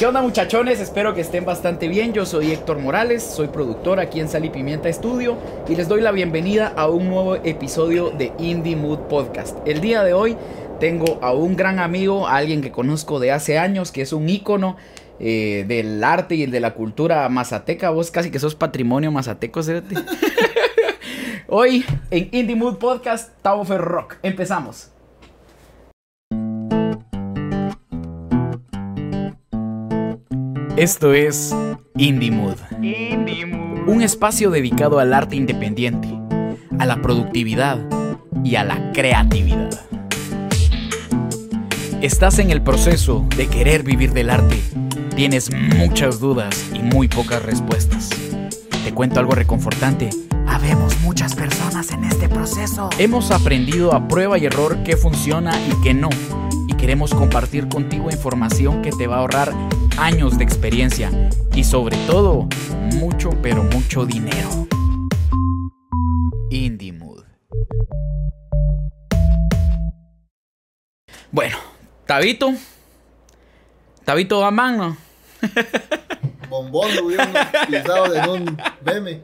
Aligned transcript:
¿Qué 0.00 0.06
onda 0.06 0.22
muchachones? 0.22 0.80
Espero 0.80 1.14
que 1.14 1.20
estén 1.20 1.44
bastante 1.44 1.86
bien. 1.86 2.14
Yo 2.14 2.24
soy 2.24 2.52
Héctor 2.52 2.78
Morales, 2.78 3.22
soy 3.22 3.48
productor 3.48 4.00
aquí 4.00 4.18
en 4.18 4.30
Sal 4.30 4.46
y 4.46 4.48
Pimienta 4.48 4.88
Estudio 4.88 5.36
y 5.68 5.76
les 5.76 5.88
doy 5.88 6.00
la 6.00 6.10
bienvenida 6.10 6.68
a 6.68 6.88
un 6.88 7.10
nuevo 7.10 7.36
episodio 7.36 8.08
de 8.08 8.32
Indie 8.38 8.76
Mood 8.76 9.00
Podcast. 9.10 9.58
El 9.66 9.82
día 9.82 10.02
de 10.02 10.14
hoy 10.14 10.38
tengo 10.80 11.18
a 11.20 11.34
un 11.34 11.54
gran 11.54 11.78
amigo, 11.78 12.26
a 12.26 12.36
alguien 12.36 12.62
que 12.62 12.72
conozco 12.72 13.20
de 13.20 13.30
hace 13.30 13.58
años, 13.58 13.92
que 13.92 14.00
es 14.00 14.14
un 14.14 14.26
ícono 14.26 14.78
eh, 15.18 15.66
del 15.68 16.02
arte 16.02 16.34
y 16.34 16.46
de 16.46 16.60
la 16.60 16.72
cultura 16.72 17.28
mazateca. 17.28 17.90
Vos 17.90 18.10
casi 18.10 18.30
que 18.30 18.38
sos 18.38 18.54
patrimonio 18.54 19.12
mazateco. 19.12 19.60
Hoy 21.46 21.84
en 22.10 22.30
Indie 22.32 22.56
Mood 22.56 22.78
Podcast, 22.78 23.32
Tavo 23.42 23.64
Rock. 23.76 24.16
Empezamos. 24.22 24.92
Esto 30.80 31.12
es 31.12 31.54
Indie 31.98 32.30
Mood. 32.30 32.56
Indie 32.80 33.44
Mood. 33.44 33.86
Un 33.86 34.00
espacio 34.00 34.50
dedicado 34.50 34.98
al 34.98 35.12
arte 35.12 35.36
independiente, 35.36 36.08
a 36.78 36.86
la 36.86 37.02
productividad 37.02 37.78
y 38.42 38.54
a 38.54 38.64
la 38.64 38.90
creatividad. 38.92 39.78
Estás 42.00 42.38
en 42.38 42.50
el 42.50 42.62
proceso 42.62 43.26
de 43.36 43.48
querer 43.48 43.82
vivir 43.82 44.14
del 44.14 44.30
arte. 44.30 44.58
Tienes 45.14 45.50
muchas 45.52 46.18
dudas 46.18 46.70
y 46.72 46.78
muy 46.78 47.08
pocas 47.08 47.42
respuestas. 47.42 48.08
Te 48.82 48.94
cuento 48.94 49.20
algo 49.20 49.32
reconfortante. 49.32 50.08
Habemos 50.46 50.98
muchas 51.02 51.34
personas 51.34 51.92
en 51.92 52.04
este 52.04 52.26
proceso. 52.30 52.88
Hemos 52.96 53.30
aprendido 53.32 53.92
a 53.92 54.08
prueba 54.08 54.38
y 54.38 54.46
error 54.46 54.78
qué 54.82 54.96
funciona 54.96 55.52
y 55.60 55.74
qué 55.82 55.92
no. 55.92 56.08
Queremos 56.80 57.14
compartir 57.14 57.68
contigo 57.68 58.10
información 58.10 58.80
que 58.80 58.90
te 58.90 59.06
va 59.06 59.16
a 59.16 59.18
ahorrar 59.18 59.52
años 59.98 60.38
de 60.38 60.44
experiencia 60.44 61.10
y 61.54 61.62
sobre 61.62 61.94
todo 62.06 62.48
mucho 62.94 63.30
pero 63.42 63.62
mucho 63.64 64.06
dinero. 64.06 64.66
Indie 66.48 66.92
Mood. 66.92 67.24
Bueno, 71.30 71.58
Tabito. 72.06 72.54
Tabito 74.06 74.42
Amán, 74.42 74.78
¿no? 74.78 74.96
Bombón 76.50 76.94
lo 76.96 77.06
hubieran 77.06 77.32
utilizado 77.62 78.14
en 78.14 78.28
un 78.28 78.58
meme. 78.84 79.22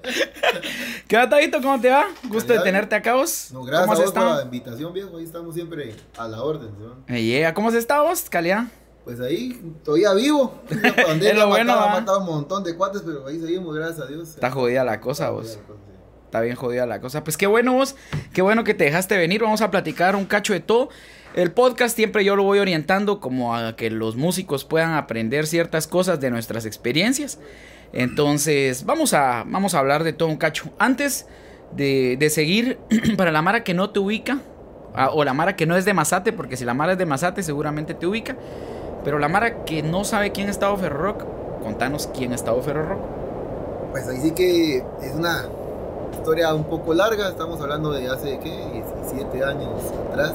¿Qué 1.09 1.17
onda, 1.17 1.31
Tabito? 1.31 1.61
¿Cómo 1.61 1.81
te 1.81 1.91
va? 1.91 2.07
Gusto 2.29 2.53
de 2.53 2.61
tenerte 2.61 2.95
acá 2.95 3.15
vos. 3.15 3.51
No, 3.53 3.65
gracias 3.65 3.87
¿Cómo 3.87 4.01
has 4.01 4.09
estado? 4.09 4.27
por 4.29 4.37
la 4.37 4.43
invitación, 4.45 4.93
viejo. 4.93 5.17
Ahí 5.19 5.25
estamos 5.25 5.55
siempre 5.55 5.95
a 6.17 6.29
la 6.29 6.43
orden. 6.43 6.71
¿no? 6.79 7.55
¿Cómo 7.55 7.69
has 7.69 7.75
estado 7.75 8.05
vos, 8.05 8.31
calidad? 8.31 8.65
Pues 9.05 9.21
ahí, 9.21 9.61
todavía 9.85 10.15
vivo. 10.15 10.63
La 10.69 10.97
pandemia 11.07 11.43
ha 11.45 12.01
matado 12.01 12.21
un 12.21 12.27
montón 12.27 12.65
de 12.65 12.75
cuates, 12.77 13.03
pero 13.05 13.27
ahí 13.27 13.39
seguimos, 13.39 13.75
gracias 13.75 14.01
a 14.01 14.07
Dios. 14.07 14.31
Está 14.31 14.51
jodida 14.51 14.85
la 14.85 15.01
cosa, 15.01 15.31
vos. 15.31 15.59
Está 16.25 16.41
bien 16.41 16.57
jodida 16.57 16.87
la 16.87 17.01
cosa. 17.01 17.23
Pues 17.23 17.37
qué 17.37 17.47
bueno 17.47 17.75
vos, 17.75 17.95
qué 18.33 18.43
bueno 18.43 18.65
que 18.65 18.75
te 18.75 18.85
dejaste 18.85 19.17
venir. 19.17 19.43
Vamos 19.43 19.61
a 19.61 19.71
platicar 19.71 20.17
un 20.17 20.25
cacho 20.25 20.53
de 20.53 20.61
todo. 20.61 20.89
El 21.37 21.53
podcast 21.53 21.95
siempre 21.95 22.25
yo 22.25 22.35
lo 22.35 22.45
voy 22.45 22.61
orientando 22.61 23.21
como 23.21 23.55
a 23.55 23.77
que 23.77 23.91
los 23.91 24.17
músicos 24.17 24.65
puedan 24.65 24.95
aprender 24.95 25.47
ciertas 25.47 25.87
cosas 25.87 26.19
de 26.19 26.31
nuestras 26.31 26.65
experiencias. 26.65 27.39
Entonces, 27.93 28.87
vamos 28.87 29.13
a, 29.13 29.45
vamos 29.47 29.75
a 29.75 29.81
hablar 29.81 30.03
de 30.03 30.15
todo 30.15 30.31
un 30.31 30.39
cacho. 30.39 30.71
Antes 30.79 31.27
de, 31.77 32.27
seguir, 32.31 32.79
para 33.19 33.33
la 33.33 33.43
Mara 33.43 33.65
que 33.65 33.75
no 33.75 33.91
te 33.91 33.99
ubica, 33.99 34.39
o 35.13 35.25
la 35.25 35.35
Mara 35.35 35.57
que 35.57 35.67
no 35.67 35.77
es 35.77 35.85
de 35.85 35.93
Mazate, 35.93 36.33
porque 36.33 36.57
si 36.57 36.65
la 36.65 36.73
Mara 36.73 36.93
es 36.93 36.99
de 36.99 37.05
Mazate 37.05 37.43
seguramente 37.43 37.93
te 37.93 38.07
ubica. 38.07 38.35
Pero 39.05 39.19
la 39.19 39.29
Mara 39.29 39.67
que 39.67 39.83
no 39.83 40.05
sabe 40.05 40.33
quién 40.33 40.49
es 40.49 40.53
Estado 40.53 40.75
Ferro 40.79 41.03
Rock, 41.03 41.27
contanos 41.63 42.09
quién 42.17 42.33
es 42.33 42.41
Estado 42.41 42.63
Ferro 42.63 42.87
Rock. 42.87 43.01
Pues 43.91 44.09
ahí 44.09 44.21
sí 44.23 44.31
que 44.31 44.79
es 45.03 45.13
una 45.15 45.45
historia 46.15 46.55
un 46.55 46.65
poco 46.65 46.95
larga, 46.95 47.29
estamos 47.29 47.61
hablando 47.61 47.93
de 47.93 48.09
hace, 48.09 48.39
¿qué? 48.39 48.83
17 49.13 49.45
años 49.45 49.83
atrás 50.11 50.33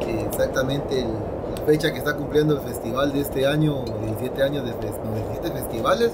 exactamente 0.00 1.04
la 1.04 1.66
fecha 1.66 1.92
que 1.92 1.98
está 1.98 2.14
cumpliendo 2.16 2.54
el 2.54 2.60
festival 2.60 3.12
de 3.12 3.20
este 3.20 3.46
año, 3.46 3.84
17 4.04 4.42
años 4.42 4.64
de 4.64 4.72
17 4.72 5.50
festivales. 5.50 6.12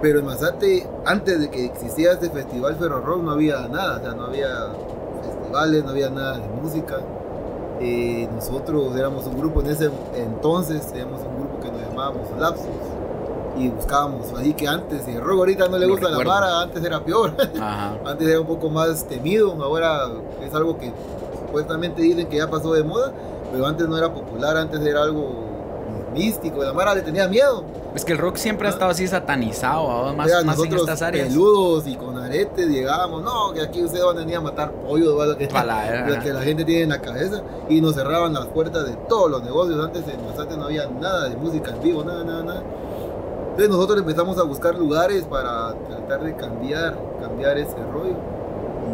Pero 0.00 0.18
en 0.18 0.26
Mazate, 0.26 0.86
antes 1.06 1.40
de 1.40 1.50
que 1.50 1.64
existiera 1.64 2.12
este 2.12 2.28
festival 2.28 2.76
Ferro 2.76 3.00
Rock, 3.00 3.22
no 3.22 3.30
había 3.30 3.66
nada, 3.68 3.98
o 3.98 4.00
sea, 4.00 4.12
no 4.12 4.24
había 4.26 4.48
festivales, 5.22 5.84
no 5.84 5.90
había 5.90 6.10
nada 6.10 6.38
de 6.38 6.48
música. 6.60 6.98
Eh, 7.80 8.28
nosotros 8.34 8.94
éramos 8.96 9.26
un 9.26 9.38
grupo 9.38 9.60
en 9.60 9.68
ese 9.68 9.90
entonces, 10.14 10.86
teníamos 10.88 11.22
un 11.22 11.36
grupo 11.36 11.60
que 11.60 11.72
nos 11.72 11.80
llamábamos 11.88 12.28
Lapsus 12.38 12.66
y 13.56 13.68
buscábamos 13.68 14.32
así 14.36 14.52
que 14.54 14.66
antes, 14.66 15.06
y 15.08 15.18
rock 15.18 15.38
ahorita 15.38 15.68
no 15.68 15.78
le 15.78 15.86
gusta 15.86 16.10
la 16.10 16.18
mara, 16.24 16.60
antes 16.62 16.84
era 16.84 17.00
peor, 17.00 17.34
antes 18.04 18.28
era 18.28 18.40
un 18.40 18.46
poco 18.46 18.68
más 18.68 19.04
temido, 19.06 19.52
ahora 19.62 20.08
es 20.42 20.54
algo 20.54 20.76
que 20.76 20.92
supuestamente 21.54 22.02
dicen 22.02 22.26
que 22.26 22.38
ya 22.38 22.50
pasó 22.50 22.72
de 22.72 22.82
moda, 22.82 23.12
pero 23.52 23.64
antes 23.64 23.88
no 23.88 23.96
era 23.96 24.12
popular, 24.12 24.56
antes 24.56 24.80
era 24.80 25.04
algo 25.04 25.44
místico, 26.12 26.64
la 26.64 26.72
Mara 26.72 26.96
le 26.96 27.02
tenía 27.02 27.28
miedo. 27.28 27.62
Es 27.94 28.04
que 28.04 28.12
el 28.12 28.18
rock 28.18 28.36
siempre 28.36 28.66
ha 28.66 28.70
estado 28.70 28.90
así 28.90 29.06
satanizado, 29.06 30.12
más, 30.14 30.44
más 30.44 30.58
en 30.58 30.74
estas 30.74 31.00
áreas. 31.00 31.28
peludos 31.28 31.86
y 31.86 31.94
con 31.94 32.18
aretes 32.18 32.66
llegábamos, 32.66 33.22
no, 33.22 33.52
que 33.52 33.62
aquí 33.62 33.84
ustedes 33.84 34.04
van 34.04 34.16
a 34.16 34.20
venir 34.20 34.36
a 34.36 34.40
matar 34.40 34.72
pollo, 34.72 35.14
lo 35.24 35.38
que, 35.38 35.46
lo 36.08 36.20
que 36.20 36.32
la 36.32 36.42
gente 36.42 36.64
tiene 36.64 36.82
en 36.82 36.88
la 36.88 37.00
cabeza, 37.00 37.42
y 37.68 37.80
nos 37.80 37.94
cerraban 37.94 38.34
las 38.34 38.46
puertas 38.46 38.84
de 38.84 38.96
todos 39.08 39.30
los 39.30 39.44
negocios, 39.44 39.78
antes 39.84 40.02
en 40.12 40.26
Masate 40.26 40.56
no 40.56 40.64
había 40.64 40.88
nada 40.88 41.28
de 41.28 41.36
música 41.36 41.70
en 41.70 41.82
vivo, 41.82 42.02
nada, 42.02 42.24
nada, 42.24 42.42
nada. 42.42 42.62
Entonces 43.50 43.68
nosotros 43.68 44.00
empezamos 44.00 44.36
a 44.38 44.42
buscar 44.42 44.74
lugares 44.74 45.22
para 45.22 45.72
tratar 45.88 46.24
de 46.24 46.34
cambiar, 46.34 46.98
cambiar 47.20 47.56
ese 47.58 47.76
rollo 47.92 48.33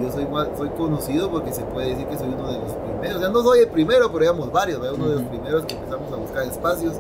yo 0.00 0.12
soy, 0.12 0.27
soy 0.56 0.69
conocido 0.71 1.31
porque 1.31 1.53
se 1.53 1.62
puede 1.62 1.91
decir 1.91 2.06
que 2.06 2.16
soy 2.16 2.28
uno 2.28 2.50
de 2.50 2.59
los 2.59 2.72
primeros. 2.72 3.16
O 3.16 3.21
sea, 3.21 3.28
no 3.28 3.43
soy 3.43 3.61
el 3.61 3.69
primero, 3.69 4.09
pero 4.09 4.21
digamos 4.21 4.53
varios, 4.53 4.78
uno 4.78 5.09
de 5.09 5.15
los 5.16 5.25
primeros 5.25 5.65
que 5.65 5.75
empezamos 5.75 6.12
a 6.12 6.16
buscar 6.16 6.44
espacios. 6.44 6.94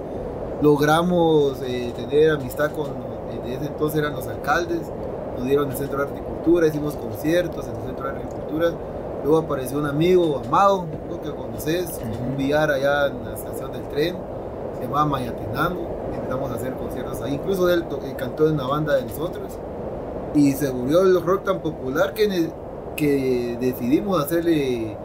Logramos 0.62 1.60
eh, 1.62 1.92
tener 1.96 2.30
amistad 2.30 2.70
con, 2.72 2.88
desde 3.32 3.54
ese 3.56 3.66
entonces 3.66 3.98
eran 3.98 4.14
los 4.14 4.26
alcaldes, 4.26 4.80
nos 5.36 5.46
dieron 5.46 5.70
el 5.70 5.76
centro 5.76 5.98
de 5.98 6.04
agricultura, 6.04 6.66
hicimos 6.66 6.94
conciertos 6.96 7.66
en 7.66 7.76
el 7.76 7.82
centro 7.82 8.04
de 8.04 8.10
agricultura. 8.10 8.70
Luego 9.22 9.38
apareció 9.38 9.78
un 9.78 9.86
amigo, 9.86 10.40
Amado, 10.44 10.86
que 11.22 11.30
conoces, 11.30 12.00
un 12.26 12.36
billar 12.36 12.70
allá 12.70 13.06
en 13.08 13.24
la 13.24 13.34
estación 13.34 13.72
del 13.72 13.82
tren, 13.88 14.16
se 14.76 14.84
llamaba 14.84 15.04
Mayatenango, 15.06 15.86
empezamos 16.14 16.50
a 16.50 16.54
hacer 16.54 16.72
conciertos 16.74 17.20
ahí. 17.20 17.34
Incluso 17.34 17.68
él 17.68 17.84
cantó 18.16 18.48
en 18.48 18.54
una 18.54 18.66
banda 18.66 18.96
de 18.96 19.02
nosotros 19.02 19.52
y 20.34 20.52
se 20.52 20.70
volvió 20.70 21.02
el 21.02 21.20
rock 21.22 21.44
tan 21.44 21.60
popular 21.60 22.14
que 22.14 22.50
que 22.96 23.56
decidimos 23.60 24.22
hacerle 24.22 24.96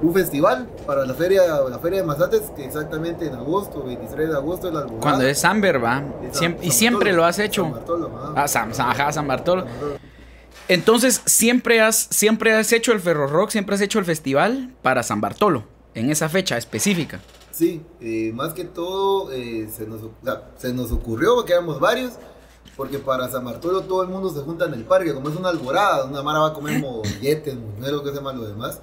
un 0.00 0.14
festival 0.14 0.68
para 0.86 1.04
la 1.04 1.14
feria, 1.14 1.42
la 1.68 1.78
feria 1.78 2.00
de 2.00 2.06
Mazates, 2.06 2.42
que 2.54 2.64
exactamente 2.64 3.26
en 3.26 3.34
agosto, 3.34 3.82
23 3.82 4.28
de 4.28 4.34
agosto 4.34 4.68
es 4.68 4.74
la 4.74 4.84
Cuando 4.84 5.24
es 5.24 5.40
Samber, 5.40 5.82
va. 5.82 6.02
y 6.62 6.70
siempre 6.70 7.12
lo 7.12 7.24
has 7.24 7.38
hecho. 7.38 7.64
San 7.64 7.72
Bartolo, 7.72 8.32
ah, 8.36 8.48
San, 8.48 8.74
San 8.74 9.26
Bartolo. 9.26 9.66
Entonces, 10.68 11.22
siempre 11.24 11.80
has, 11.80 12.08
siempre 12.10 12.52
has 12.52 12.72
hecho 12.72 12.92
el 12.92 13.00
Ferro 13.00 13.26
Rock, 13.26 13.50
siempre 13.50 13.74
has 13.74 13.80
hecho 13.80 13.98
el 13.98 14.04
festival 14.04 14.70
para 14.82 15.02
San 15.02 15.20
Bartolo, 15.20 15.64
en 15.94 16.10
esa 16.10 16.28
fecha 16.28 16.58
específica. 16.58 17.20
Sí, 17.50 17.82
eh, 18.00 18.30
más 18.34 18.52
que 18.52 18.64
todo 18.64 19.32
eh, 19.32 19.68
se, 19.74 19.86
nos, 19.86 20.02
se 20.58 20.72
nos 20.72 20.92
ocurrió, 20.92 21.34
porque 21.34 21.54
éramos 21.54 21.80
varios, 21.80 22.12
porque 22.78 23.00
para 23.00 23.28
San 23.28 23.44
Bartolo 23.44 23.82
todo 23.82 24.04
el 24.04 24.08
mundo 24.08 24.30
se 24.30 24.40
junta 24.42 24.66
en 24.66 24.74
el 24.74 24.84
parque, 24.84 25.12
como 25.12 25.28
es 25.28 25.36
una 25.36 25.48
alborada, 25.48 26.04
una 26.04 26.22
mara 26.22 26.38
va 26.38 26.46
a 26.46 26.52
comer 26.54 26.80
molletes, 26.80 27.56
lo 27.80 28.04
que 28.04 28.10
se 28.10 28.14
llama 28.14 28.32
lo 28.32 28.46
demás. 28.46 28.80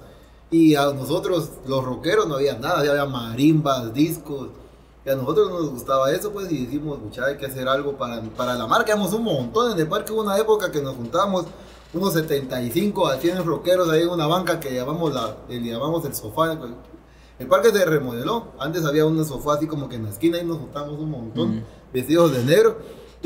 Y 0.50 0.74
a 0.74 0.92
nosotros, 0.92 1.52
los 1.66 1.82
rockeros, 1.82 2.28
no 2.28 2.34
había 2.34 2.58
nada, 2.58 2.84
ya 2.84 2.90
había 2.90 3.06
marimbas, 3.06 3.94
discos. 3.94 4.50
Y 5.04 5.08
a 5.08 5.16
nosotros 5.16 5.48
nos 5.48 5.70
gustaba 5.70 6.12
eso, 6.12 6.30
pues, 6.30 6.52
y 6.52 6.66
dijimos, 6.66 6.98
mucha, 6.98 7.24
hay 7.24 7.38
que 7.38 7.46
hacer 7.46 7.66
algo 7.66 7.96
para, 7.96 8.20
para 8.20 8.54
la 8.54 8.66
marca. 8.66 8.92
Éramos 8.92 9.14
un 9.14 9.24
montón 9.24 9.72
en 9.72 9.78
el 9.78 9.88
parque, 9.88 10.12
hubo 10.12 10.20
una 10.20 10.36
época 10.36 10.70
que 10.70 10.82
nos 10.82 10.94
juntábamos 10.94 11.46
unos 11.94 12.12
75 12.12 13.08
a 13.08 13.16
100 13.16 13.46
rockeros 13.46 13.88
ahí 13.88 14.02
en 14.02 14.10
una 14.10 14.26
banca 14.26 14.60
que 14.60 14.74
llamamos, 14.74 15.14
la, 15.14 15.38
le 15.48 15.58
llamamos 15.58 16.04
el 16.04 16.14
sofá. 16.14 16.54
El 17.38 17.46
parque 17.46 17.70
se 17.70 17.82
remodeló. 17.82 18.48
Antes 18.58 18.84
había 18.84 19.06
un 19.06 19.24
sofá 19.24 19.54
así 19.54 19.66
como 19.66 19.88
que 19.88 19.96
en 19.96 20.04
la 20.04 20.10
esquina 20.10 20.38
y 20.38 20.44
nos 20.44 20.58
juntamos 20.58 20.98
un 20.98 21.10
montón, 21.10 21.64
vestidos 21.94 22.32
de 22.32 22.44
negro. 22.44 22.76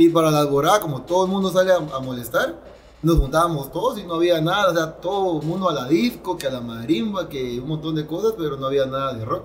Y 0.00 0.08
para 0.08 0.30
la 0.30 0.40
alborada, 0.40 0.80
como 0.80 1.02
todo 1.02 1.26
el 1.26 1.30
mundo 1.30 1.50
sale 1.50 1.74
a, 1.74 1.98
molestar, 2.00 2.58
nos 3.02 3.18
juntábamos 3.18 3.70
todos 3.70 3.98
y 3.98 4.02
no 4.02 4.14
había 4.14 4.40
nada, 4.40 4.70
o 4.70 4.74
sea, 4.74 4.92
todo 4.92 5.42
el 5.42 5.46
mundo 5.46 5.68
a 5.68 5.74
la 5.74 5.86
disco, 5.86 6.38
que 6.38 6.46
a 6.46 6.50
la 6.50 6.62
marimba, 6.62 7.28
que 7.28 7.60
un 7.60 7.68
montón 7.68 7.94
de 7.94 8.06
cosas, 8.06 8.32
pero 8.38 8.56
no 8.56 8.64
había 8.64 8.86
nada 8.86 9.12
de 9.12 9.26
rock. 9.26 9.44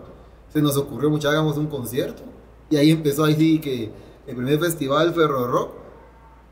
Se 0.53 0.61
nos 0.61 0.77
ocurrió 0.77 1.09
mucho, 1.09 1.27
hagamos 1.27 1.57
un 1.57 1.67
concierto. 1.67 2.23
Y 2.69 2.77
ahí 2.77 2.89
empezó 2.89 3.25
ahí 3.25 3.35
sí 3.35 3.59
que 3.59 3.91
el 4.25 4.33
primer 4.33 4.57
festival 4.57 5.13
Ferro 5.13 5.45
Rock 5.45 5.71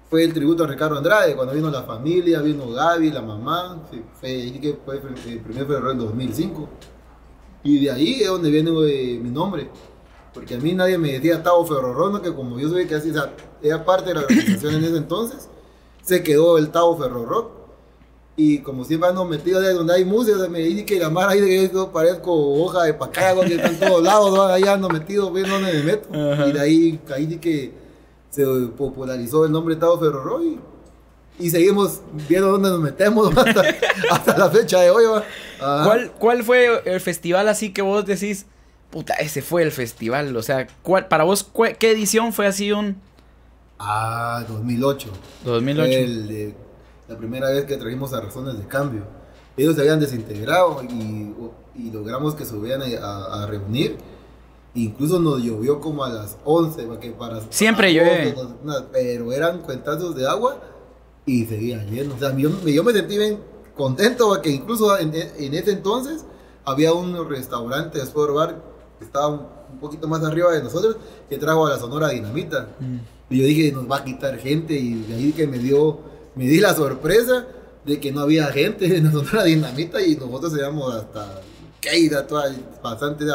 fue 0.10 0.26
el 0.26 0.34
tributo 0.34 0.66
a 0.66 0.68
Ricardo 0.68 0.98
Andrade, 0.98 1.34
cuando 1.38 1.54
vino 1.54 1.72
la 1.72 1.84
familia, 1.84 2.42
vino 2.42 2.70
Gaby, 2.72 3.10
la 3.10 3.22
mamá, 3.22 3.84
fue 4.20 4.30
ahí 4.30 4.60
que 4.60 4.78
fue 4.84 4.96
el 4.96 5.40
primer 5.40 5.66
Ferro 5.66 5.80
Rock 5.80 5.92
en 5.94 6.00
2005. 6.00 6.70
Y 7.64 7.86
de 7.86 7.90
ahí 7.90 8.22
es 8.22 8.28
donde 8.28 8.52
viene 8.52 8.70
eh, 8.86 9.18
mi 9.24 9.30
nombre. 9.30 9.70
Porque 10.34 10.56
a 10.56 10.58
mí 10.58 10.74
nadie 10.74 10.98
me 10.98 11.14
decía 11.14 11.44
Tavo 11.44 11.66
Ferrorono, 11.66 12.22
que 12.22 12.34
como 12.34 12.60
yo 12.60 12.70
soy 12.70 12.88
casi, 12.88 13.12
o 13.12 13.14
sea, 13.14 13.34
era 13.62 13.86
parte 13.86 14.10
de 14.10 14.16
la 14.16 14.22
organización 14.22 14.76
en 14.76 14.84
ese 14.84 14.98
entonces, 14.98 15.48
se 16.02 16.24
quedó 16.24 16.58
el 16.58 16.70
Tavo 16.70 16.98
Ferrorock. 16.98 17.64
Y 18.36 18.60
como 18.60 18.84
siempre 18.84 19.10
ando 19.10 19.26
metido 19.26 19.62
de 19.62 19.74
donde 19.74 19.94
hay 19.94 20.06
música, 20.06 20.38
me 20.50 20.60
dice 20.60 20.86
que 20.86 21.00
la 21.00 21.12
mar 21.12 21.30
ahí 21.30 21.40
de 21.40 21.48
que 21.48 21.70
yo 21.72 21.92
parezco 21.92 22.34
hoja 22.34 22.84
de 22.84 22.96
pacaya, 22.96 23.46
que 23.46 23.56
está 23.56 23.68
en 23.68 23.80
todos 23.80 24.02
lados, 24.02 24.34
¿no? 24.34 24.44
ahí 24.46 24.64
ando 24.64 24.90
metido, 24.90 25.32
viendo 25.32 25.54
dónde 25.54 25.72
me 25.72 25.84
meto. 25.84 26.10
Y 26.48 26.52
de 26.52 26.60
ahí, 26.60 27.00
ahí 27.14 27.28
sí 27.28 27.38
que 27.38 27.74
se 28.32 28.44
popularizó 28.76 29.46
el 29.46 29.52
nombre 29.52 29.76
Tavo 29.76 30.00
Ferrorock 30.00 30.42
y, 30.42 30.60
y 31.38 31.50
seguimos 31.52 32.02
viendo 32.28 32.54
dónde 32.54 32.70
nos 32.70 32.80
metemos 32.80 33.38
hasta, 33.38 33.64
hasta 34.10 34.38
la 34.38 34.50
fecha 34.50 34.82
de 34.82 34.90
hoy. 34.90 35.04
¿Cuál, 35.60 36.12
¿Cuál 36.18 36.44
fue 36.44 36.82
el 36.86 37.02
festival 37.02 37.48
así 37.48 37.72
que 37.72 37.84
vos 37.84 38.04
decís, 38.04 38.48
puta, 38.94 39.16
ese 39.16 39.42
fue 39.42 39.64
el 39.64 39.72
festival? 39.72 40.36
O 40.38 40.44
sea, 40.44 40.68
¿cuál, 40.84 41.08
para 41.08 41.24
vos, 41.24 41.44
cuál- 41.44 41.78
¿qué 41.78 41.92
edición 41.92 42.32
fue 42.32 42.46
así 42.48 42.72
un 42.72 42.96
Ah, 43.80 44.46
2008. 44.48 45.10
2008? 45.44 45.88
Fue 45.92 46.04
el 46.04 46.28
de- 46.28 46.56
la 47.10 47.18
primera 47.18 47.50
vez 47.50 47.66
que 47.66 47.76
trajimos 47.76 48.14
a 48.14 48.22
Razones 48.22 48.58
de 48.58 48.66
Cambio. 48.68 49.02
Ellos 49.58 49.76
se 49.76 49.82
habían 49.82 50.00
desintegrado 50.00 50.82
y, 50.84 51.34
y 51.76 51.92
logramos 51.92 52.36
que 52.36 52.46
se 52.46 52.56
volvieran 52.56 52.84
a, 53.04 53.44
a- 53.44 53.48
reunir. 53.48 53.98
Incluso 54.76 55.20
nos 55.20 55.44
llovió 55.44 55.80
como 55.82 56.04
a 56.06 56.10
las 56.10 56.38
11. 56.46 56.84
Porque 56.84 57.12
para, 57.12 57.42
Siempre 57.50 57.94
llueve. 57.94 58.34
pero 58.92 59.32
eran 59.34 59.60
cuentazos 59.60 60.16
de 60.16 60.28
agua 60.28 60.58
y 61.26 61.46
seguía 61.46 61.84
lleno. 61.84 62.16
O 62.16 62.20
sea, 62.20 62.36
yo, 62.38 62.50
yo 62.66 62.84
me 62.84 62.94
sentí 62.94 63.18
bien 63.18 63.40
contento 63.76 64.28
porque 64.30 64.50
incluso 64.50 64.98
en, 64.98 65.14
en 65.14 65.54
ese 65.54 65.72
entonces 65.72 66.26
había 66.66 66.94
un 66.94 67.28
restaurante, 67.30 68.00
Sport 68.02 68.34
Bar, 68.34 68.73
que 69.04 69.08
estaba 69.08 69.28
un, 69.28 69.42
un 69.74 69.80
poquito 69.80 70.08
más 70.08 70.24
arriba 70.24 70.52
de 70.52 70.64
nosotros, 70.64 70.98
que 71.30 71.38
trajo 71.38 71.66
a 71.66 71.72
la 71.72 71.80
Sonora 71.80 72.10
Dinamita. 72.10 72.70
Mm. 72.80 72.98
Y 73.34 73.40
yo 73.40 73.46
dije, 73.46 73.72
nos 73.72 73.90
va 73.90 73.98
a 73.98 74.04
quitar 74.04 74.38
gente. 74.38 74.74
Y 74.74 75.04
de 75.04 75.16
ahí 75.16 75.32
que 75.34 75.48
me 75.48 75.58
dio, 75.58 76.00
me 76.36 76.46
di 76.46 76.60
la 76.60 76.74
sorpresa 76.74 77.48
de 77.86 78.00
que 78.00 78.12
no 78.12 78.22
había 78.22 78.48
gente 78.48 78.98
en 78.98 79.06
la 79.06 79.12
Sonora 79.12 79.44
Dinamita 79.44 80.02
y 80.02 80.16
nosotros 80.16 80.56
éramos 80.58 80.94
hasta 80.94 81.42
caída, 81.82 82.26
toda, 82.26 82.54
bastante, 82.82 83.26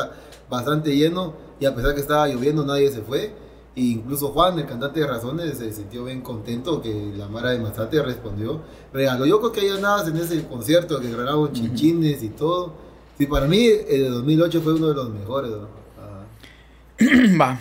bastante 0.48 0.96
lleno. 0.96 1.34
Y 1.60 1.66
a 1.66 1.74
pesar 1.74 1.94
que 1.94 2.00
estaba 2.00 2.28
lloviendo, 2.28 2.64
nadie 2.64 2.90
se 2.90 3.02
fue. 3.02 3.32
E 3.74 3.80
incluso 3.80 4.28
Juan, 4.28 4.58
el 4.58 4.66
cantante 4.66 5.00
de 5.00 5.06
Razones, 5.06 5.58
se 5.58 5.72
sintió 5.72 6.04
bien 6.04 6.20
contento 6.20 6.80
que 6.80 7.12
la 7.16 7.28
Mara 7.28 7.50
de 7.50 7.58
Mazate 7.58 8.02
respondió. 8.02 8.60
Regaló, 8.92 9.26
yo 9.26 9.38
creo 9.40 9.52
que 9.52 9.60
hay 9.60 9.80
nada 9.80 10.06
en 10.08 10.16
ese 10.16 10.44
concierto 10.46 11.00
que 11.00 11.08
regalaron 11.08 11.52
chinchines 11.52 12.22
y 12.22 12.30
todo. 12.30 12.87
Sí, 13.18 13.26
para 13.26 13.46
mí 13.46 13.66
el 13.66 14.02
de 14.04 14.08
2008 14.10 14.62
fue 14.62 14.74
uno 14.74 14.88
de 14.88 14.94
los 14.94 15.10
mejores. 15.10 15.50
¿no? 15.50 15.68
Ah. 15.98 16.24
Va. 17.40 17.58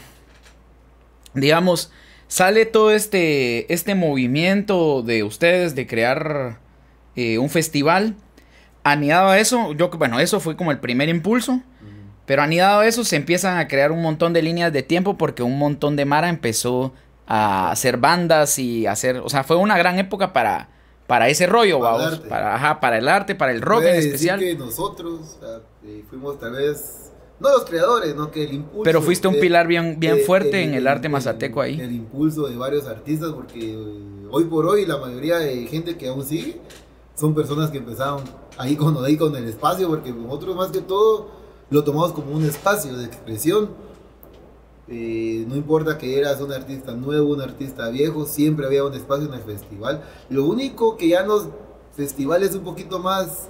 Digamos, 1.33 1.91
sale 2.27 2.65
todo 2.65 2.91
este, 2.91 3.71
este 3.73 3.95
movimiento 3.95 5.01
de 5.01 5.23
ustedes 5.23 5.73
de 5.73 5.87
crear 5.87 6.59
eh, 7.15 7.39
un 7.39 7.49
festival. 7.49 8.15
Anidado 8.83 9.29
a 9.29 9.39
eso, 9.39 9.73
yo 9.73 9.89
bueno, 9.89 10.19
eso 10.19 10.39
fue 10.39 10.55
como 10.55 10.71
el 10.71 10.79
primer 10.79 11.09
impulso. 11.09 11.61
Pero 12.25 12.41
anidado 12.41 12.81
a 12.81 12.87
eso 12.87 13.05
se 13.05 13.15
empiezan 13.15 13.57
a 13.57 13.69
crear 13.69 13.93
un 13.93 14.01
montón 14.01 14.33
de 14.33 14.41
líneas 14.41 14.73
de 14.73 14.83
tiempo 14.83 15.17
porque 15.17 15.43
un 15.43 15.57
montón 15.57 15.95
de 15.95 16.03
Mara 16.03 16.27
empezó 16.27 16.93
a 17.25 17.71
hacer 17.71 17.97
bandas 17.97 18.59
y 18.59 18.85
hacer, 18.85 19.17
o 19.17 19.29
sea, 19.29 19.45
fue 19.45 19.55
una 19.55 19.77
gran 19.77 19.97
época 19.97 20.33
para, 20.33 20.67
para 21.07 21.29
ese 21.29 21.47
rollo, 21.47 21.79
Para 21.79 21.95
el 21.95 22.01
vamos, 22.01 22.13
arte. 22.17 22.29
para, 22.29 22.55
ajá, 22.55 22.79
para 22.79 22.97
el 22.97 23.07
arte, 23.07 23.33
para 23.35 23.51
el 23.53 23.61
rock 23.61 23.83
en 23.83 23.93
decir 23.95 24.05
especial. 24.07 24.39
que 24.39 24.55
nosotros 24.55 25.37
eh, 25.85 26.03
fuimos 26.09 26.37
tal 26.39 26.51
vez, 26.51 27.11
no 27.39 27.49
los 27.49 27.63
creadores, 27.65 28.13
no 28.15 28.29
que 28.29 28.43
el 28.43 28.53
impulso. 28.53 28.83
Pero 28.83 29.01
fuiste 29.01 29.27
un 29.27 29.35
de- 29.35 29.39
pilar 29.39 29.67
bien, 29.67 29.99
bien 29.99 30.17
de- 30.17 30.23
fuerte 30.23 30.61
el- 30.63 30.69
en 30.69 30.75
el 30.75 30.87
arte 30.87 31.07
el- 31.07 31.13
mazateco 31.13 31.61
ahí. 31.61 31.79
El 31.79 31.93
impulso 31.93 32.47
de 32.47 32.57
varios 32.57 32.85
artistas, 32.87 33.31
porque 33.31 33.73
eh, 33.73 34.27
hoy 34.29 34.43
por 34.45 34.65
hoy 34.65 34.85
la 34.85 34.97
mayoría 34.97 35.37
de 35.37 35.65
gente 35.67 35.97
que 35.97 36.07
aún 36.09 36.25
sigue 36.25 36.59
son 37.15 37.33
personas 37.33 37.71
que 37.71 37.77
empezaron 37.77 38.21
ahí 38.57 38.75
con, 38.75 39.03
ahí 39.03 39.15
con 39.17 39.35
el 39.35 39.47
espacio, 39.47 39.87
porque 39.87 40.11
nosotros 40.11 40.55
más 40.55 40.69
que 40.71 40.81
todo 40.81 41.29
lo 41.69 41.83
tomamos 41.83 42.11
como 42.11 42.31
un 42.33 42.43
espacio 42.45 42.97
de 42.97 43.05
expresión. 43.05 43.69
Eh, 44.89 45.45
no 45.47 45.55
importa 45.55 45.97
que 45.97 46.17
eras 46.17 46.39
un 46.39 46.51
artista 46.53 46.93
nuevo, 46.93 47.33
un 47.33 47.41
artista 47.41 47.89
viejo, 47.89 48.25
siempre 48.25 48.65
había 48.65 48.83
un 48.85 48.93
espacio 48.93 49.27
en 49.27 49.33
el 49.33 49.41
festival. 49.41 50.01
Lo 50.29 50.45
único 50.45 50.95
que 50.95 51.09
ya 51.09 51.23
los 51.23 51.47
festivales 51.95 52.55
un 52.55 52.63
poquito 52.63 52.99
más, 52.99 53.49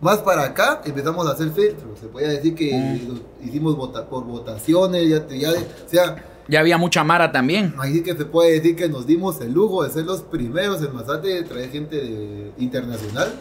más 0.00 0.18
para 0.18 0.42
acá, 0.44 0.82
empezamos 0.84 1.26
a 1.26 1.30
hacer 1.32 1.50
filtros. 1.52 1.98
Se 1.98 2.06
podía 2.08 2.28
decir 2.28 2.54
que 2.54 2.74
Mm. 2.74 3.46
hicimos 3.48 3.76
vota- 3.76 4.06
por 4.06 4.24
votaciones, 4.24 5.08
ya, 5.08 5.26
ya, 5.28 5.50
o 5.52 5.88
sea, 5.88 6.24
Ya 6.48 6.60
había 6.60 6.78
mucha 6.78 7.02
Mara 7.02 7.32
también. 7.32 7.74
Ahí 7.76 7.94
sí 7.94 8.02
que 8.04 8.14
se 8.14 8.24
puede 8.24 8.52
decir 8.52 8.76
que 8.76 8.88
nos 8.88 9.04
dimos 9.04 9.40
el 9.40 9.52
lujo 9.52 9.82
de 9.82 9.90
ser 9.90 10.04
los 10.04 10.22
primeros 10.22 10.80
en 10.80 10.94
Mazate 10.94 11.26
de 11.28 11.42
traer 11.42 11.70
gente 11.70 11.96
de- 11.96 12.52
internacional. 12.58 13.32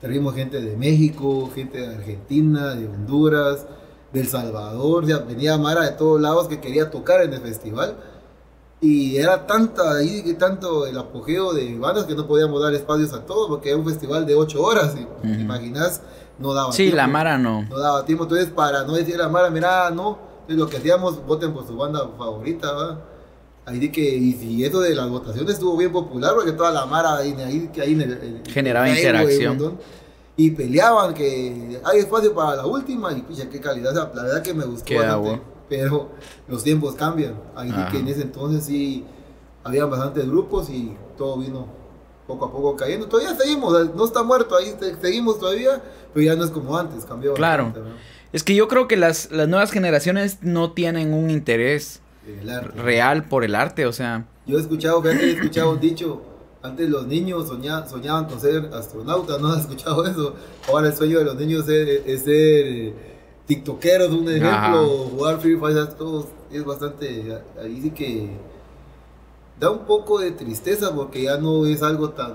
Trajimos 0.00 0.34
gente 0.36 0.60
de 0.60 0.76
México, 0.76 1.50
gente 1.54 1.78
de 1.80 1.94
Argentina, 1.96 2.74
de 2.76 2.86
Honduras, 2.86 3.66
de 4.12 4.20
El 4.20 4.28
Salvador. 4.28 5.06
Ya 5.06 5.18
venía 5.18 5.56
Mara 5.58 5.82
de 5.82 5.92
todos 5.92 6.20
lados 6.20 6.48
que 6.48 6.60
quería 6.60 6.90
tocar 6.90 7.22
en 7.22 7.32
el 7.32 7.40
festival. 7.40 7.96
Y 8.80 9.16
era 9.16 9.46
tanta 9.46 9.94
ahí, 9.96 10.22
que 10.24 10.34
tanto 10.34 10.86
el 10.86 10.98
apogeo 10.98 11.52
de 11.52 11.78
bandas 11.78 12.04
que 12.04 12.16
no 12.16 12.26
podíamos 12.26 12.60
dar 12.60 12.74
espacios 12.74 13.12
a 13.12 13.24
todos 13.24 13.48
porque 13.48 13.68
era 13.68 13.78
un 13.78 13.84
festival 13.86 14.26
de 14.26 14.34
8 14.34 14.60
horas. 14.62 14.94
Y, 14.96 15.02
Ujú. 15.04 15.20
¿te 15.22 15.40
imaginas? 15.40 16.02
No 16.38 16.52
daba 16.52 16.72
Sí, 16.72 16.84
tiempo 16.84 16.96
la 16.96 17.06
Mara 17.06 17.38
no. 17.38 17.62
no 17.62 17.78
daba 17.78 18.04
tiempo. 18.04 18.24
Entonces, 18.24 18.48
para 18.48 18.82
no 18.82 18.94
decir 18.94 19.20
a 19.22 19.28
Mara, 19.28 19.50
mira, 19.50 19.90
no, 19.90 20.18
entonces 20.40 20.56
lo 20.56 20.68
que 20.68 20.78
hacíamos, 20.78 21.24
voten 21.24 21.52
por 21.52 21.64
su 21.66 21.76
banda 21.76 22.00
favorita, 22.18 22.72
¿va? 22.72 22.98
Ahí 23.64 23.92
que, 23.92 24.00
y 24.16 24.32
si 24.32 24.64
eso 24.64 24.80
de 24.80 24.92
las 24.92 25.08
votaciones 25.08 25.54
estuvo 25.54 25.76
bien 25.76 25.92
popular, 25.92 26.34
porque 26.34 26.50
toda 26.50 26.72
la 26.72 26.84
Mara 26.84 27.18
ahí, 27.18 27.32
ahí, 27.38 27.70
ahí 27.80 27.92
en 27.92 28.00
el, 28.00 28.12
en 28.14 28.36
el 28.44 28.52
Generaba 28.52 28.88
interacción. 28.88 29.78
Y 30.36 30.50
peleaban 30.52 31.12
que 31.14 31.80
hay 31.84 31.98
espacio 32.00 32.34
para 32.34 32.56
la 32.56 32.66
última, 32.66 33.12
y 33.12 33.20
pucha, 33.22 33.48
qué 33.50 33.60
calidad. 33.60 33.92
O 33.92 33.94
sea, 33.94 34.10
la 34.14 34.22
verdad 34.22 34.42
que 34.42 34.54
me 34.54 34.64
gustó 34.64 34.84
bastante. 34.94 35.42
Pero 35.68 36.10
los 36.48 36.62
tiempos 36.64 36.94
cambian. 36.94 37.34
Ajá. 37.54 37.90
que 37.90 37.98
en 37.98 38.08
ese 38.08 38.22
entonces 38.22 38.64
sí 38.64 39.04
había 39.64 39.84
bastantes 39.86 40.26
grupos 40.28 40.68
y 40.70 40.94
todo 41.16 41.38
vino 41.38 41.66
poco 42.26 42.46
a 42.46 42.52
poco 42.52 42.76
cayendo. 42.76 43.06
Todavía 43.08 43.34
seguimos, 43.36 43.94
no 43.94 44.04
está 44.04 44.22
muerto, 44.22 44.56
ahí 44.56 44.74
se- 44.78 44.96
seguimos 45.00 45.38
todavía, 45.38 45.82
pero 46.14 46.24
ya 46.26 46.34
no 46.34 46.44
es 46.44 46.50
como 46.50 46.76
antes, 46.76 47.04
cambió. 47.04 47.34
Claro. 47.34 47.64
bastante, 47.66 47.88
¿no? 47.90 47.94
Es 48.32 48.42
que 48.42 48.54
yo 48.54 48.66
creo 48.68 48.88
que 48.88 48.96
las, 48.96 49.30
las 49.30 49.46
nuevas 49.48 49.70
generaciones 49.70 50.38
no 50.42 50.72
tienen 50.72 51.12
un 51.12 51.28
interés 51.30 52.00
real 52.76 53.24
por 53.28 53.44
el 53.44 53.54
arte, 53.54 53.84
o 53.86 53.92
sea, 53.92 54.24
Yo 54.46 54.56
he 54.56 54.60
escuchado, 54.60 55.02
fíjate, 55.02 55.24
he 55.24 55.32
escuchado 55.32 55.70
un 55.72 55.80
dicho, 55.80 56.22
antes 56.62 56.88
los 56.88 57.06
niños 57.06 57.48
soña- 57.48 57.86
soñaban 57.88 58.26
con 58.26 58.40
ser 58.40 58.70
astronautas, 58.72 59.40
¿no 59.40 59.48
has 59.52 59.60
escuchado 59.60 60.04
eso? 60.06 60.34
Ahora 60.68 60.88
el 60.88 60.94
sueño 60.96 61.18
de 61.18 61.24
los 61.24 61.36
niños 61.36 61.68
es, 61.68 62.02
es 62.06 62.22
ser 62.22 62.94
tiktokeros, 63.46 64.10
un 64.10 64.28
ejemplo, 64.28 64.48
Ajá. 64.48 64.76
jugar 65.10 65.40
Free 65.40 65.56
Fire, 65.56 65.86
todo 65.94 66.28
es 66.52 66.64
bastante, 66.64 67.38
ahí 67.60 67.80
sí 67.82 67.90
que 67.90 68.30
da 69.58 69.70
un 69.70 69.80
poco 69.86 70.20
de 70.20 70.30
tristeza 70.32 70.94
porque 70.94 71.22
ya 71.24 71.36
no 71.38 71.66
es 71.66 71.82
algo 71.82 72.10
tan... 72.10 72.34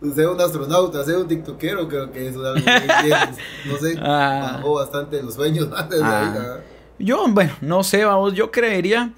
pues, 0.00 0.14
Ser 0.14 0.28
un 0.28 0.40
astronauta, 0.40 1.04
ser 1.04 1.16
un 1.18 1.28
tiktokero, 1.28 1.86
creo 1.88 2.10
que 2.10 2.28
eso 2.28 2.40
es 2.40 2.46
algo 2.46 2.70
muy 2.70 3.04
bien, 3.06 3.18
no 3.66 3.76
sé, 3.78 3.98
Ah. 4.00 4.52
bajó 4.56 4.74
bastante 4.74 5.22
los 5.22 5.34
sueños 5.34 5.68
antes 5.76 5.98
de 6.00 6.04
Ah. 6.04 6.20
ahí, 6.20 6.32
¿verdad? 6.38 6.60
yo, 6.98 7.24
bueno, 7.28 7.52
no 7.60 7.82
sé, 7.84 8.04
vamos, 8.04 8.32
yo 8.34 8.50
creería 8.50 9.12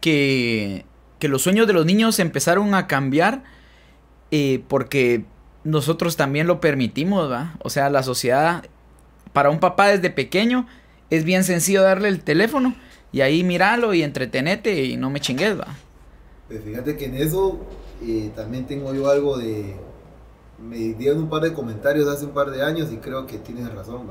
que, 0.00 0.84
que 1.24 1.28
los 1.30 1.40
sueños 1.40 1.66
de 1.66 1.72
los 1.72 1.86
niños 1.86 2.18
empezaron 2.18 2.74
a 2.74 2.86
cambiar 2.86 3.44
eh, 4.30 4.62
porque 4.68 5.24
nosotros 5.64 6.18
también 6.18 6.46
lo 6.46 6.60
permitimos, 6.60 7.32
¿va? 7.32 7.54
O 7.60 7.70
sea, 7.70 7.88
la 7.88 8.02
sociedad, 8.02 8.66
para 9.32 9.48
un 9.48 9.58
papá 9.58 9.88
desde 9.88 10.10
pequeño, 10.10 10.66
es 11.08 11.24
bien 11.24 11.42
sencillo 11.42 11.80
darle 11.82 12.08
el 12.08 12.22
teléfono 12.22 12.74
y 13.10 13.22
ahí 13.22 13.42
míralo 13.42 13.94
y 13.94 14.02
entretenete 14.02 14.84
y 14.84 14.98
no 14.98 15.08
me 15.08 15.18
chingues, 15.18 15.58
¿va? 15.58 15.68
Pues 16.46 16.62
fíjate 16.62 16.94
que 16.98 17.06
en 17.06 17.14
eso 17.14 17.58
eh, 18.02 18.30
también 18.36 18.66
tengo 18.66 18.92
yo 18.92 19.08
algo 19.08 19.38
de... 19.38 19.76
Me 20.62 20.76
dieron 20.92 21.20
un 21.20 21.30
par 21.30 21.40
de 21.40 21.54
comentarios 21.54 22.06
hace 22.06 22.26
un 22.26 22.32
par 22.32 22.50
de 22.50 22.62
años 22.62 22.92
y 22.92 22.98
creo 22.98 23.26
que 23.26 23.38
tienes 23.38 23.72
razón. 23.74 24.02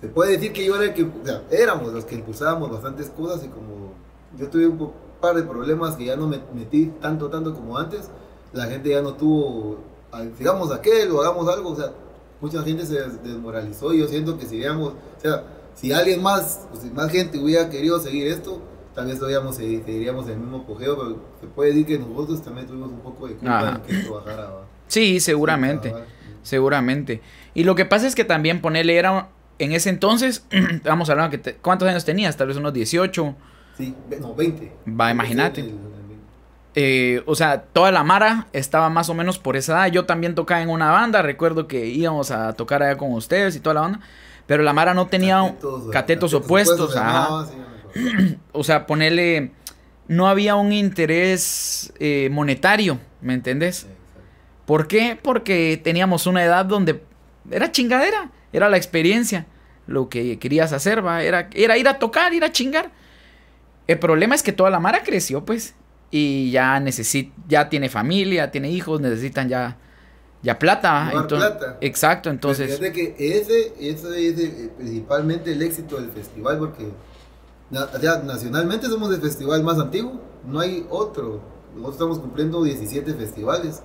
Se 0.00 0.08
puede 0.08 0.32
decir 0.32 0.54
que 0.54 0.64
yo 0.64 0.74
era 0.76 0.84
el 0.86 0.94
que, 0.94 1.06
éramos 1.50 1.92
los 1.92 2.06
que 2.06 2.14
impulsábamos 2.14 2.70
bastantes 2.70 3.10
cosas 3.10 3.44
y 3.44 3.48
como 3.48 3.92
yo 4.38 4.48
tuve 4.48 4.66
un 4.66 4.78
po- 4.78 4.94
par 5.20 5.34
de 5.36 5.42
problemas 5.42 5.96
que 5.96 6.04
ya 6.06 6.16
no 6.16 6.26
me 6.26 6.40
metí 6.54 6.92
tanto, 7.00 7.28
tanto 7.28 7.54
como 7.54 7.76
antes, 7.78 8.08
la 8.52 8.66
gente 8.66 8.90
ya 8.90 9.02
no 9.02 9.14
tuvo, 9.14 9.78
ah, 10.12 10.22
digamos 10.38 10.72
aquel 10.72 11.10
o 11.10 11.20
hagamos 11.20 11.48
algo, 11.48 11.70
o 11.70 11.76
sea, 11.76 11.92
mucha 12.40 12.62
gente 12.62 12.86
se 12.86 12.94
des- 13.00 13.22
desmoralizó 13.22 13.92
y 13.92 13.98
yo 13.98 14.08
siento 14.08 14.38
que 14.38 14.46
si 14.46 14.56
digamos, 14.56 14.92
o 14.92 15.20
sea, 15.20 15.44
si 15.74 15.92
alguien 15.92 16.22
más, 16.22 16.66
o 16.72 16.76
si 16.76 16.90
más 16.90 17.10
gente 17.10 17.38
hubiera 17.38 17.68
querido 17.68 17.98
seguir 18.00 18.26
esto, 18.28 18.60
tal 18.94 19.06
vez 19.06 19.18
todavía 19.18 19.40
seguiríamos 19.52 20.26
en 20.26 20.32
el 20.32 20.38
mismo 20.40 20.58
apogeo, 20.58 20.96
pero 20.98 21.16
se 21.40 21.46
puede 21.46 21.70
decir 21.70 21.86
que 21.86 21.98
nosotros 21.98 22.42
también 22.42 22.66
tuvimos 22.66 22.90
un 22.90 23.00
poco 23.00 23.28
de 23.28 23.34
culpa 23.34 23.58
Ajá. 23.58 23.76
en 23.76 23.82
que 23.82 23.96
esto 24.00 24.14
bajara. 24.14 24.44
¿va? 24.50 24.64
Sí, 24.88 25.20
seguramente. 25.20 25.90
Sí. 25.90 25.96
Seguramente. 26.42 27.20
Y 27.54 27.64
lo 27.64 27.74
que 27.74 27.84
pasa 27.84 28.06
es 28.06 28.14
que 28.14 28.24
también 28.24 28.60
ponerle 28.60 28.96
era 28.96 29.28
en 29.58 29.72
ese 29.72 29.90
entonces, 29.90 30.44
vamos 30.84 31.08
a 31.08 31.12
hablar 31.12 31.30
que 31.30 31.56
¿cuántos 31.56 31.88
años 31.88 32.04
tenías? 32.04 32.36
Tal 32.36 32.46
vez 32.48 32.56
unos 32.56 32.72
18. 32.72 33.34
Sí, 33.78 33.94
no, 34.20 34.34
20. 34.34 34.72
Va, 34.88 35.12
imagínate. 35.12 35.72
Eh, 36.74 37.22
o 37.26 37.36
sea, 37.36 37.62
toda 37.62 37.92
la 37.92 38.02
Mara 38.02 38.48
estaba 38.52 38.90
más 38.90 39.08
o 39.08 39.14
menos 39.14 39.38
por 39.38 39.56
esa 39.56 39.72
edad. 39.72 39.92
Yo 39.92 40.04
también 40.04 40.34
tocaba 40.34 40.60
en 40.60 40.68
una 40.68 40.90
banda. 40.90 41.22
Recuerdo 41.22 41.68
que 41.68 41.86
íbamos 41.86 42.32
a 42.32 42.52
tocar 42.54 42.82
allá 42.82 42.98
con 42.98 43.12
ustedes 43.12 43.54
y 43.54 43.60
toda 43.60 43.74
la 43.74 43.80
banda. 43.82 44.00
Pero 44.46 44.64
la 44.64 44.72
Mara 44.72 44.94
no 44.94 45.06
tenía 45.06 45.54
catetos, 45.92 46.34
opuestos. 46.34 46.96
o 48.52 48.64
sea, 48.64 48.86
ponerle. 48.86 49.52
No 50.08 50.26
había 50.26 50.56
un 50.56 50.72
interés 50.72 51.92
eh, 52.00 52.30
monetario, 52.32 52.98
¿me 53.20 53.34
entendés? 53.34 53.86
¿Por 54.64 54.88
qué? 54.88 55.18
Porque 55.20 55.78
teníamos 55.82 56.26
una 56.26 56.42
edad 56.42 56.64
donde 56.64 57.02
era 57.50 57.70
chingadera, 57.70 58.30
era 58.52 58.68
la 58.70 58.78
experiencia. 58.78 59.46
Lo 59.86 60.08
que 60.08 60.38
querías 60.38 60.72
hacer, 60.72 61.04
va, 61.06 61.22
era, 61.22 61.50
era 61.52 61.76
ir 61.76 61.88
a 61.88 61.98
tocar, 61.98 62.32
ir 62.32 62.42
a 62.42 62.50
chingar. 62.52 62.90
El 63.88 63.98
problema 63.98 64.34
es 64.34 64.42
que 64.44 64.52
toda 64.52 64.70
la 64.70 64.78
Mara 64.78 65.02
creció, 65.02 65.44
pues 65.44 65.74
y 66.10 66.50
ya 66.50 66.80
necesita, 66.80 67.34
ya 67.48 67.68
tiene 67.68 67.88
familia, 67.88 68.50
tiene 68.50 68.70
hijos, 68.70 69.00
necesitan 69.00 69.48
ya, 69.48 69.76
ya 70.42 70.58
plata. 70.58 71.10
Entonces, 71.12 71.50
plata. 71.50 71.78
Exacto, 71.80 72.30
entonces. 72.30 72.66
fíjate 72.66 72.92
que 72.92 73.14
ese, 73.18 73.74
ese 73.78 74.28
es 74.28 74.38
eh, 74.38 74.70
principalmente 74.76 75.52
el 75.52 75.62
éxito 75.62 75.96
del 76.00 76.10
festival, 76.10 76.58
porque 76.58 76.88
nacionalmente 77.70 78.86
somos 78.86 79.12
el 79.14 79.20
festival 79.20 79.62
más 79.62 79.78
antiguo, 79.78 80.20
no 80.46 80.60
hay 80.60 80.86
otro. 80.88 81.40
Nosotros 81.74 81.94
estamos 81.94 82.18
cumpliendo 82.18 82.62
17 82.62 83.14
festivales. 83.14 83.82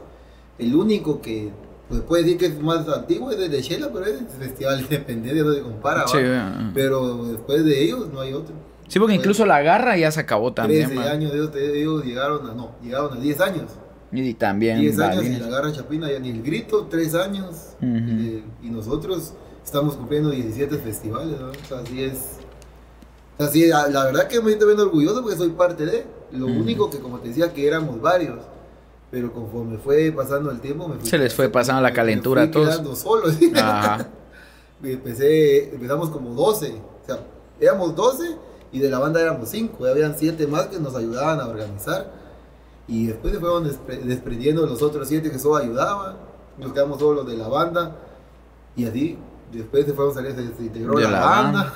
El 0.57 0.75
único 0.75 1.21
que 1.21 1.51
pues, 1.89 2.01
puede 2.01 2.23
decir 2.23 2.37
que 2.37 2.45
es 2.45 2.61
más 2.61 2.87
antiguo 2.87 3.31
es 3.31 3.39
el 3.39 3.51
de 3.51 3.61
Shela, 3.61 3.89
pero 3.91 4.05
es 4.05 4.21
el 4.21 4.27
festival 4.27 4.81
independiente, 4.81 5.43
no 5.43 5.53
se 5.53 5.61
compara. 5.61 6.05
Pero 6.73 7.25
después 7.25 7.65
de 7.65 7.83
ellos 7.83 8.07
no 8.13 8.21
hay 8.21 8.33
otro. 8.33 8.55
Sí, 8.93 8.99
porque 8.99 9.15
incluso 9.15 9.43
la 9.47 9.59
garra 9.63 9.97
ya 9.97 10.11
se 10.11 10.19
acabó 10.19 10.53
también. 10.53 10.87
13 10.87 11.09
años 11.09 11.51
de 11.51 11.79
ellos, 11.79 12.05
llegaron 12.05 12.47
a, 12.47 12.53
no, 12.53 12.75
llegaron 12.83 13.17
a 13.17 13.19
10 13.19 13.41
años. 13.41 13.71
Y 14.11 14.35
también. 14.35 14.79
10 14.79 14.99
años 14.99 15.25
y 15.25 15.37
la 15.37 15.47
garra 15.47 15.71
chapina 15.71 16.11
ya 16.11 16.19
ni 16.19 16.29
el 16.29 16.43
grito, 16.43 16.85
3 16.91 17.15
años. 17.15 17.69
y, 17.81 18.69
nosotros 18.69 19.33
estamos 19.65 19.95
cumpliendo 19.95 20.29
17 20.29 20.77
festivales, 20.77 21.39
¿no? 21.41 21.47
O 21.47 21.67
sea, 21.67 21.79
así 21.79 22.03
es. 22.03 22.37
Así, 23.39 23.65
la, 23.65 23.87
la 23.87 24.03
verdad 24.03 24.27
que 24.27 24.39
me 24.41 24.49
siento 24.49 24.67
bien 24.67 24.79
orgulloso 24.79 25.23
porque 25.23 25.37
soy 25.37 25.49
parte 25.49 25.87
de. 25.87 26.05
Lo 26.31 26.45
único 26.45 26.91
que, 26.91 26.99
como 26.99 27.17
te 27.17 27.29
decía, 27.29 27.51
que 27.51 27.65
éramos 27.65 27.99
varios. 27.99 28.41
Pero 29.09 29.33
conforme 29.33 29.79
fue 29.79 30.11
pasando 30.11 30.51
el 30.51 30.61
tiempo, 30.61 30.87
me 30.87 30.97
fui, 30.97 31.09
Se 31.09 31.17
les 31.17 31.33
fue 31.33 31.49
pasando 31.49 31.81
la 31.81 31.93
calentura 31.93 32.43
a 32.43 32.51
todos. 32.51 32.99
solo. 32.99 33.23
Ajá. 33.55 34.07
Empecé, 34.83 35.73
empezamos 35.73 36.11
como 36.11 36.35
12. 36.35 36.75
O 37.01 37.05
sea, 37.07 37.21
éramos 37.59 37.95
12 37.95 38.52
y 38.73 38.79
de 38.79 38.89
la 38.89 38.97
banda 38.97 39.21
éramos 39.21 39.49
cinco, 39.49 39.85
habían 39.85 40.17
siete 40.17 40.47
más 40.47 40.65
que 40.65 40.79
nos 40.79 40.95
ayudaban 40.95 41.39
a 41.39 41.45
organizar. 41.45 42.11
Y 42.87 43.05
después 43.05 43.33
se 43.33 43.39
fueron 43.39 43.63
desprendiendo 44.03 44.65
los 44.65 44.81
otros 44.81 45.07
siete 45.07 45.31
que 45.31 45.39
solo 45.39 45.57
ayudaban. 45.57 46.17
Nos 46.57 46.73
quedamos 46.73 46.99
solo 46.99 47.21
los 47.21 47.27
de 47.27 47.37
la 47.37 47.47
banda. 47.47 47.95
Y 48.75 48.85
así, 48.85 49.17
después 49.51 49.85
se 49.85 49.93
fueron 49.93 50.13
salir, 50.13 50.33
se, 50.33 50.63
integró 50.63 50.99
la, 50.99 51.19
banda. 51.19 51.73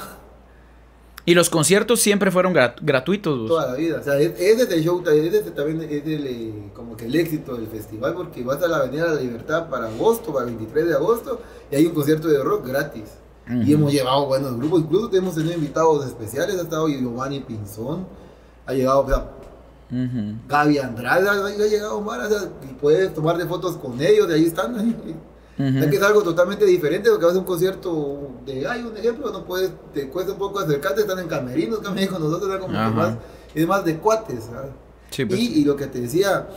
Y 1.24 1.36
los 1.36 1.52
conciertos 1.52 2.00
siempre 2.00 2.32
fueron 2.32 2.52
gratuitos. 2.82 3.48
Toda 3.48 3.68
la 3.68 3.76
vida. 3.76 4.00
O 4.00 4.04
sea, 4.04 4.18
ese 4.20 4.52
es 4.64 4.72
el 4.72 4.84
show, 4.84 5.04
ese 5.06 5.52
también 5.52 5.82
es 5.84 6.04
el, 6.04 6.26
eh, 6.26 6.72
como 6.74 6.98
que 6.98 7.06
el 7.06 7.16
éxito 7.16 7.56
del 7.56 7.68
festival, 7.68 8.16
porque 8.16 8.44
vas 8.44 8.62
a 8.64 8.68
la 8.68 8.78
Avenida 8.78 9.10
de 9.12 9.16
la 9.18 9.22
Libertad 9.22 9.70
para 9.70 9.88
agosto, 9.88 10.34
para 10.34 10.48
el 10.48 10.56
23 10.56 10.88
de 10.88 10.94
agosto, 10.96 11.42
y 11.70 11.76
hay 11.76 11.86
un 11.86 11.94
concierto 11.94 12.28
de 12.28 12.44
rock 12.44 12.68
gratis. 12.68 13.04
Y 13.50 13.74
hemos 13.74 13.94
llevado 13.94 14.26
buenos 14.26 14.58
grupos, 14.58 14.82
incluso 14.82 15.10
tenemos 15.10 15.36
tenido 15.36 15.54
invitados 15.54 16.06
especiales, 16.06 16.58
ha 16.60 16.64
estado 16.64 16.90
Giovanni 16.90 17.40
Pinzón, 17.40 18.06
ha 18.66 18.74
llegado, 18.74 19.02
o 19.02 19.08
sea, 19.08 19.30
Gaby 20.50 20.78
Andrade, 20.80 21.30
ha, 21.30 21.68
llegado 21.68 22.02
Mara, 22.02 22.28
o 22.28 22.30
sea, 22.30 22.50
y 22.70 22.74
puedes 22.74 23.14
tomarte 23.14 23.46
fotos 23.46 23.78
con 23.78 24.00
ellos, 24.02 24.28
de 24.28 24.36
ahí 24.36 24.46
están. 24.46 24.96
Es 25.58 25.88
que 25.88 25.96
es 25.96 26.04
algo 26.04 26.22
totalmente 26.22 26.66
diferente, 26.66 27.10
porque 27.10 27.26
vas 27.26 27.34
a 27.34 27.40
un 27.40 27.44
concierto 27.44 28.30
de, 28.46 28.68
hay 28.68 28.84
un 28.84 28.96
ejemplo, 28.96 29.32
no 29.32 29.44
puedes, 29.44 29.72
te 29.92 30.08
cuesta 30.08 30.34
un 30.34 30.38
poco 30.38 30.60
acercarte, 30.60 31.02
están 31.02 31.18
en 31.18 31.28
camerinos, 31.28 31.82
también 31.82 32.10
con 32.10 32.22
nosotros, 32.22 32.48
era 32.48 32.60
como 32.60 32.74
más, 32.74 33.16
es 33.56 33.68
más 33.68 33.84
de 33.84 33.98
cuates, 33.98 34.52
pues. 35.16 35.40
y, 35.40 35.62
y, 35.62 35.66
lo 35.66 35.76
que 35.76 35.88
te 35.88 36.00
decía, 36.00 36.48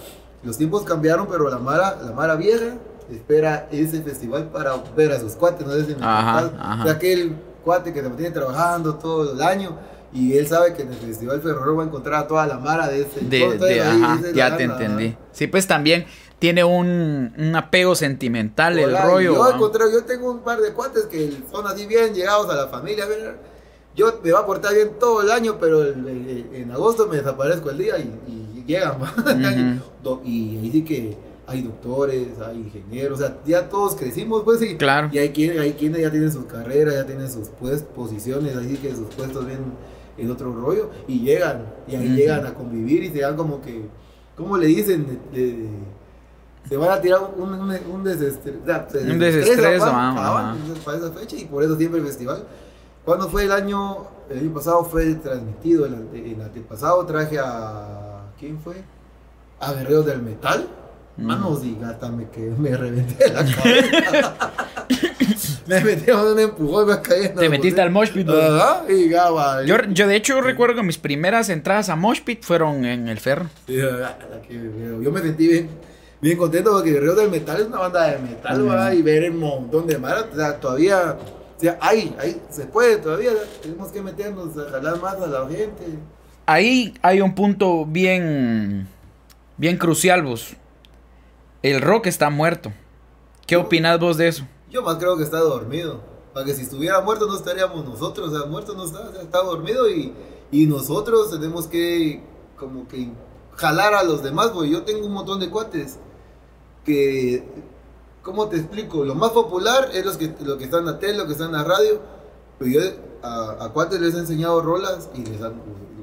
los 0.43 0.59
tiempos 0.59 0.83
cambiaron, 0.83 1.27
pero 1.31 1.49
la 1.49 1.57
Mara, 1.57 1.99
la 2.05 2.13
Mara 2.13 2.37
vieja, 2.37 2.77
espera 3.17 3.69
ese 3.71 4.03
festival 4.03 4.49
para 4.51 4.75
ver 4.97 5.13
a 5.13 5.21
sus 5.21 5.33
cuates, 5.33 5.67
no 5.67 5.73
sé 5.73 5.87
si 5.87 5.95
me 5.95 6.05
ajá, 6.05 6.51
aquel 6.91 7.37
cuate 7.65 7.93
que 7.93 8.01
se 8.01 8.09
mantiene 8.09 8.33
trabajando 8.33 8.95
todo 8.95 9.33
el 9.33 9.43
año 9.43 9.77
y 10.13 10.37
él 10.37 10.47
sabe 10.49 10.75
que 10.75 10.83
en 10.83 10.89
el 10.89 10.97
Festival 10.97 11.41
Ferroro 11.41 11.77
va 11.77 11.85
a 11.85 11.87
encontrar 11.87 12.25
a 12.25 12.27
toda 12.27 12.47
la 12.47 12.59
mara 12.59 12.89
de 12.89 13.03
ese. 13.03 13.21
De, 13.21 13.81
ajá, 13.81 14.21
ya 14.35 14.57
te 14.57 14.65
entendí. 14.65 15.17
Sí, 15.31 15.47
pues 15.47 15.69
también 15.69 16.05
tiene 16.41 16.65
un, 16.65 17.33
un 17.37 17.57
apego 17.57 17.95
sentimental 17.95 18.79
el 18.79 18.97
rollo. 18.99 19.35
Yo, 19.35 19.91
yo 19.93 20.05
tengo 20.05 20.31
un 20.31 20.41
par 20.41 20.61
de 20.61 20.73
cuates 20.73 21.05
que 21.05 21.31
son 21.51 21.67
así 21.67 21.87
bien 21.87 22.13
llegados 22.13 22.51
a 22.51 22.57
la 22.57 22.67
familia. 22.67 23.05
Yo 23.95 24.21
me 24.23 24.33
va 24.33 24.41
a 24.41 24.47
portar 24.47 24.75
bien 24.75 24.93
todo 24.99 25.23
el 25.23 25.31
año, 25.31 25.59
pero 25.61 25.85
en 25.85 26.71
agosto 26.73 27.07
me 27.07 27.19
desaparezco 27.19 27.71
el 27.71 27.79
día 27.79 27.99
y, 27.99 28.65
llegan. 28.67 28.99
y 30.25 30.59
ahí 30.59 30.71
sí 30.73 30.85
que 30.85 31.17
hay 31.51 31.63
doctores, 31.63 32.29
hay 32.47 32.59
ingenieros, 32.59 33.21
o 33.21 33.23
sea, 33.23 33.37
ya 33.45 33.69
todos 33.69 33.97
crecimos, 33.97 34.45
pues, 34.45 34.63
y, 34.63 34.77
claro. 34.77 35.09
y 35.11 35.19
hay, 35.19 35.31
quien, 35.31 35.59
hay 35.59 35.73
quienes 35.73 36.01
ya 36.01 36.09
tienen 36.09 36.31
sus 36.31 36.45
carreras, 36.45 36.95
ya 36.95 37.05
tienen 37.05 37.29
sus 37.29 37.49
pues, 37.49 37.83
posiciones, 37.83 38.55
así 38.55 38.77
que 38.77 38.95
sus 38.95 39.13
puestos 39.15 39.45
bien 39.47 39.59
en 40.17 40.31
otro 40.31 40.55
rollo, 40.55 40.91
y 41.09 41.21
llegan, 41.21 41.67
y 41.89 41.97
ahí 41.97 42.09
llegan 42.11 42.47
a 42.47 42.55
convivir 42.55 43.03
y 43.03 43.11
se 43.11 43.21
dan 43.21 43.37
como 43.37 43.61
que, 43.61 43.83
¿cómo 44.37 44.57
le 44.57 44.69
dicen? 44.69 45.19
se 46.69 46.77
van 46.77 46.91
a 46.91 47.01
tirar 47.01 47.33
un, 47.37 47.53
un, 47.53 47.79
un 47.93 48.05
desestrés, 48.05 48.55
un 48.55 49.19
desestrés 49.19 49.81
para, 49.81 50.55
para 50.85 50.99
esa 50.99 51.11
fecha, 51.11 51.37
y 51.37 51.47
por 51.47 51.65
eso 51.65 51.77
siempre 51.77 51.99
el 51.99 52.07
festival. 52.07 52.45
¿Cuándo 53.05 53.29
fue 53.29 53.45
el 53.45 53.51
año? 53.51 54.07
El 54.29 54.39
año 54.39 54.55
pasado 54.55 54.85
fue 54.85 55.15
transmitido, 55.15 55.85
el, 55.85 55.95
el 56.15 56.41
antepasado 56.41 57.05
traje 57.07 57.41
a... 57.41 58.27
¿Quién 58.39 58.61
fue? 58.61 58.77
A 59.59 59.73
Guerreros 59.73 60.07
del 60.07 60.23
Metal 60.23 60.69
Manos 61.21 61.63
y 61.65 61.77
gata, 61.79 62.11
me, 62.11 62.29
que 62.31 62.41
me 62.59 62.77
reventé 62.77 63.31
la 63.31 63.45
cabeza. 63.45 64.53
me 65.67 65.81
metí 65.85 66.11
a 66.11 66.23
un 66.23 66.39
empujón 66.39 66.89
y 66.89 66.93
me 66.93 67.03
caí 67.03 67.29
Te 67.29 67.49
metiste 67.49 67.81
al 67.81 67.91
Moshpit. 67.91 68.29
Ajá, 68.29 68.85
y 68.89 69.09
gaba. 69.09 69.63
Yo, 69.65 69.77
yo, 69.91 70.09
de 70.09 70.17
hecho, 70.17 70.41
recuerdo 70.41 70.77
que 70.77 70.83
mis 70.83 70.99
primeras 70.99 71.49
entradas 71.51 71.89
a 71.91 71.97
Moshpit 71.97 72.43
fueron 72.43 72.85
en 72.85 73.09
el 73.09 73.19
ferro. 73.19 73.47
yo 73.67 75.13
me 75.13 75.21
sentí 75.21 75.47
bien, 75.47 75.69
bien 76.21 76.39
contento 76.39 76.73
porque 76.73 76.93
Guerrero 76.93 77.15
del 77.15 77.31
Metal 77.31 77.61
es 77.61 77.67
una 77.67 77.79
banda 77.79 78.07
de 78.07 78.19
metal, 78.19 78.95
y 78.95 79.03
ver 79.03 79.25
el 79.25 79.33
montón 79.33 79.87
de 79.87 79.99
mar. 79.99 80.29
O 80.33 80.37
sea, 80.37 80.59
todavía. 80.59 81.19
O 81.57 81.61
sea, 81.61 81.79
hay, 81.83 82.17
hay, 82.19 82.41
se 82.49 82.65
puede 82.65 82.97
todavía. 82.97 83.33
Tenemos 83.61 83.93
que 83.93 84.01
meternos 84.01 84.57
a 84.57 84.71
jalar 84.71 84.99
más 85.01 85.17
a 85.17 85.27
la 85.27 85.47
gente. 85.47 85.85
Ahí 86.47 86.95
hay 87.03 87.21
un 87.21 87.35
punto 87.35 87.85
bien. 87.85 88.89
Bien 89.59 89.77
crucial, 89.77 90.23
vos 90.23 90.57
el 91.63 91.81
rock 91.81 92.07
está 92.07 92.31
muerto. 92.31 92.73
¿Qué 93.47 93.57
opinas 93.57 93.99
vos 93.99 94.17
de 94.17 94.29
eso? 94.29 94.47
Yo 94.71 94.83
más 94.83 94.97
creo 94.97 95.17
que 95.17 95.25
está 95.25 95.41
dormido. 95.41 96.01
Para 96.33 96.47
que 96.47 96.55
si 96.55 96.63
estuviera 96.63 97.01
muerto 97.01 97.27
no 97.27 97.37
estaríamos 97.37 97.85
nosotros. 97.85 98.33
O 98.33 98.39
sea, 98.39 98.47
muerto 98.49 98.75
no 98.75 98.85
está, 98.85 99.11
está 99.21 99.43
dormido 99.43 99.91
y, 99.91 100.13
y 100.51 100.67
nosotros 100.67 101.31
tenemos 101.31 101.67
que 101.67 102.23
como 102.57 102.87
que 102.87 103.09
jalar 103.57 103.95
a 103.95 104.05
los 104.05 104.23
demás, 104.23 104.51
porque 104.51 104.71
yo 104.71 104.83
tengo 104.83 105.07
un 105.07 105.13
montón 105.13 105.41
de 105.41 105.49
cuates 105.49 105.99
que, 106.85 107.43
¿cómo 108.23 108.49
te 108.49 108.57
explico? 108.57 109.05
Lo 109.05 109.15
más 109.15 109.31
popular 109.31 109.91
es 109.93 110.05
los 110.05 110.17
que, 110.17 110.33
lo 110.45 110.59
que 110.59 110.65
están 110.65 110.81
en 110.81 110.87
la 110.87 110.99
tele, 110.99 111.19
lo 111.19 111.27
que 111.27 111.33
están 111.33 111.49
en 111.49 111.55
la 111.55 111.65
radio, 111.65 112.01
pero 112.59 112.71
yo 112.71 112.81
a, 113.23 113.65
a 113.65 113.69
cuates 113.71 114.01
les 114.01 114.15
he 114.15 114.19
enseñado 114.19 114.61
rolas 114.63 115.11
y 115.15 115.25
les 115.25 115.43
han 115.43 115.55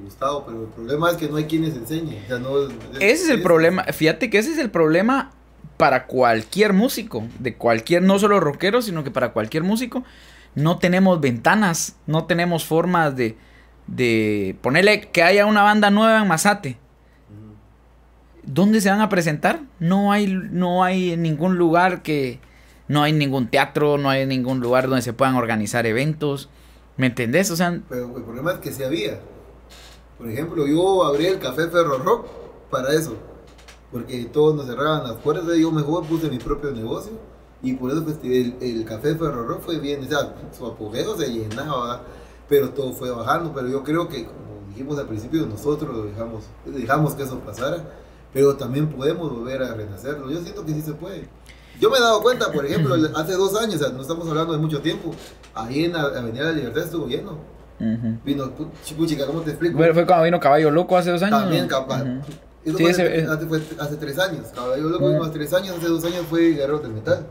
gustado, 0.04 0.46
pero 0.46 0.64
el 0.64 0.70
problema 0.70 1.12
es 1.12 1.18
que 1.18 1.30
no 1.30 1.38
hay 1.38 1.46
quien 1.46 1.64
les 1.64 1.76
enseñe. 1.76 2.24
O 2.26 2.28
sea, 2.28 2.40
no, 2.40 2.60
ese 3.00 3.24
es 3.24 3.30
el 3.30 3.42
problema, 3.42 3.84
fíjate 3.86 4.30
que 4.30 4.40
ese 4.40 4.52
es 4.52 4.58
el 4.58 4.72
problema 4.72 5.32
para 5.78 6.08
cualquier 6.08 6.74
músico, 6.74 7.24
de 7.40 7.56
cualquier, 7.56 8.02
no 8.02 8.18
solo 8.18 8.40
rockero, 8.40 8.82
sino 8.82 9.04
que 9.04 9.12
para 9.12 9.32
cualquier 9.32 9.64
músico, 9.64 10.04
no 10.56 10.80
tenemos 10.80 11.22
ventanas, 11.22 11.96
no 12.08 12.26
tenemos 12.26 12.66
formas 12.66 13.16
de, 13.16 13.38
de 13.86 14.58
ponerle 14.62 15.02
que 15.02 15.22
haya 15.22 15.46
una 15.46 15.62
banda 15.62 15.92
nueva 15.92 16.20
en 16.20 16.28
Mazate. 16.28 16.78
¿Dónde 18.44 18.82
se 18.82 18.90
van 18.90 19.02
a 19.02 19.10
presentar? 19.10 19.60
No 19.80 20.12
hay, 20.12 20.28
no 20.28 20.84
hay 20.84 21.16
ningún 21.16 21.58
lugar 21.58 22.02
que, 22.02 22.40
no 22.88 23.04
hay 23.04 23.14
ningún 23.14 23.50
teatro, 23.50 23.98
no 23.98 24.10
hay 24.10 24.26
ningún 24.26 24.62
lugar 24.62 24.88
donde 24.88 25.02
se 25.02 25.14
puedan 25.14 25.36
organizar 25.36 25.86
eventos. 25.86 26.50
¿Me 26.96 27.08
entendés? 27.08 27.52
O 27.52 27.56
sea, 27.56 27.80
pero 27.90 28.18
el 28.18 28.24
problema 28.24 28.54
es 28.54 28.58
que 28.60 28.72
sí 28.72 28.84
había. 28.84 29.20
Por 30.18 30.30
ejemplo, 30.30 30.66
yo 30.66 31.04
abrí 31.04 31.28
el 31.28 31.40
Café 31.40 31.68
Ferro 31.68 32.00
Rock 32.00 32.28
para 32.72 32.94
eso 32.94 33.18
porque 33.92 34.26
todos 34.26 34.56
nos 34.56 34.66
cerraban 34.66 35.04
las 35.04 35.14
puertas, 35.14 35.46
yo 35.58 35.72
mejor 35.72 36.06
puse 36.06 36.30
mi 36.30 36.38
propio 36.38 36.72
negocio 36.72 37.14
Y 37.64 37.74
por 37.74 37.92
eso 37.92 38.06
el, 38.24 38.56
el 38.62 38.86
café 38.86 39.16
Ferro 39.16 39.48
Rock 39.48 39.62
fue 39.62 39.80
bien, 39.80 40.04
o 40.04 40.08
sea, 40.08 40.36
su 40.56 40.66
apogeo 40.66 41.18
se 41.18 41.28
llenaba, 41.30 42.02
pero 42.48 42.70
todo 42.70 42.94
fue 42.94 43.10
bajando. 43.10 43.52
Pero 43.54 43.68
yo 43.70 43.84
creo 43.84 44.08
que, 44.08 44.26
como 44.26 44.68
dijimos 44.70 45.00
al 45.00 45.08
principio, 45.08 45.46
nosotros 45.48 45.96
lo 45.96 46.04
dejamos, 46.04 46.44
dejamos 46.66 47.16
que 47.16 47.24
eso 47.24 47.40
pasara, 47.40 47.84
pero 48.34 48.56
también 48.56 48.88
podemos 48.90 49.32
volver 49.32 49.64
a 49.64 49.74
renacerlo. 49.74 50.30
Yo 50.30 50.42
siento 50.42 50.66
que 50.66 50.74
sí 50.74 50.82
se 50.82 50.94
puede. 50.94 51.28
Yo 51.80 51.90
me 51.90 51.98
he 51.98 52.02
dado 52.02 52.22
cuenta, 52.22 52.52
por 52.52 52.66
ejemplo, 52.66 52.96
hace 53.16 53.34
dos 53.34 53.56
años, 53.56 53.76
o 53.76 53.80
sea, 53.80 53.90
no 53.90 54.02
estamos 54.02 54.28
hablando 54.28 54.54
de 54.54 54.60
mucho 54.60 54.82
tiempo, 54.82 55.12
ahí 55.54 55.86
en 55.86 55.94
la 55.94 56.02
Avenida 56.02 56.46
de 56.46 56.52
la 56.52 56.58
Libertad 56.58 56.84
estuvo 56.84 57.08
lleno. 57.08 57.38
Vino, 58.26 58.52
chica, 59.06 59.26
¿cómo 59.28 59.42
te 59.42 59.52
explico? 59.52 59.78
Fue 59.78 60.06
cuando 60.06 60.26
vino 60.26 60.40
Caballo 60.40 60.72
Loco 60.72 60.98
hace 60.98 61.12
dos 61.12 61.22
años. 61.22 61.40
También, 61.40 61.68
capaz. 61.68 62.04
Eso 62.68 62.78
fue, 62.78 63.62
hace, 63.80 63.96
tres 63.96 64.20
años. 64.20 64.48
Caballo 64.54 64.90
Loco 64.90 65.08
vino 65.08 65.24
hace 65.24 65.32
tres 65.32 65.54
años, 65.54 65.78
hace 65.78 65.88
dos 65.88 66.04
años 66.04 66.26
fue 66.30 66.50
Guerrero 66.50 66.80
del 66.80 66.92
Metal. 66.92 67.26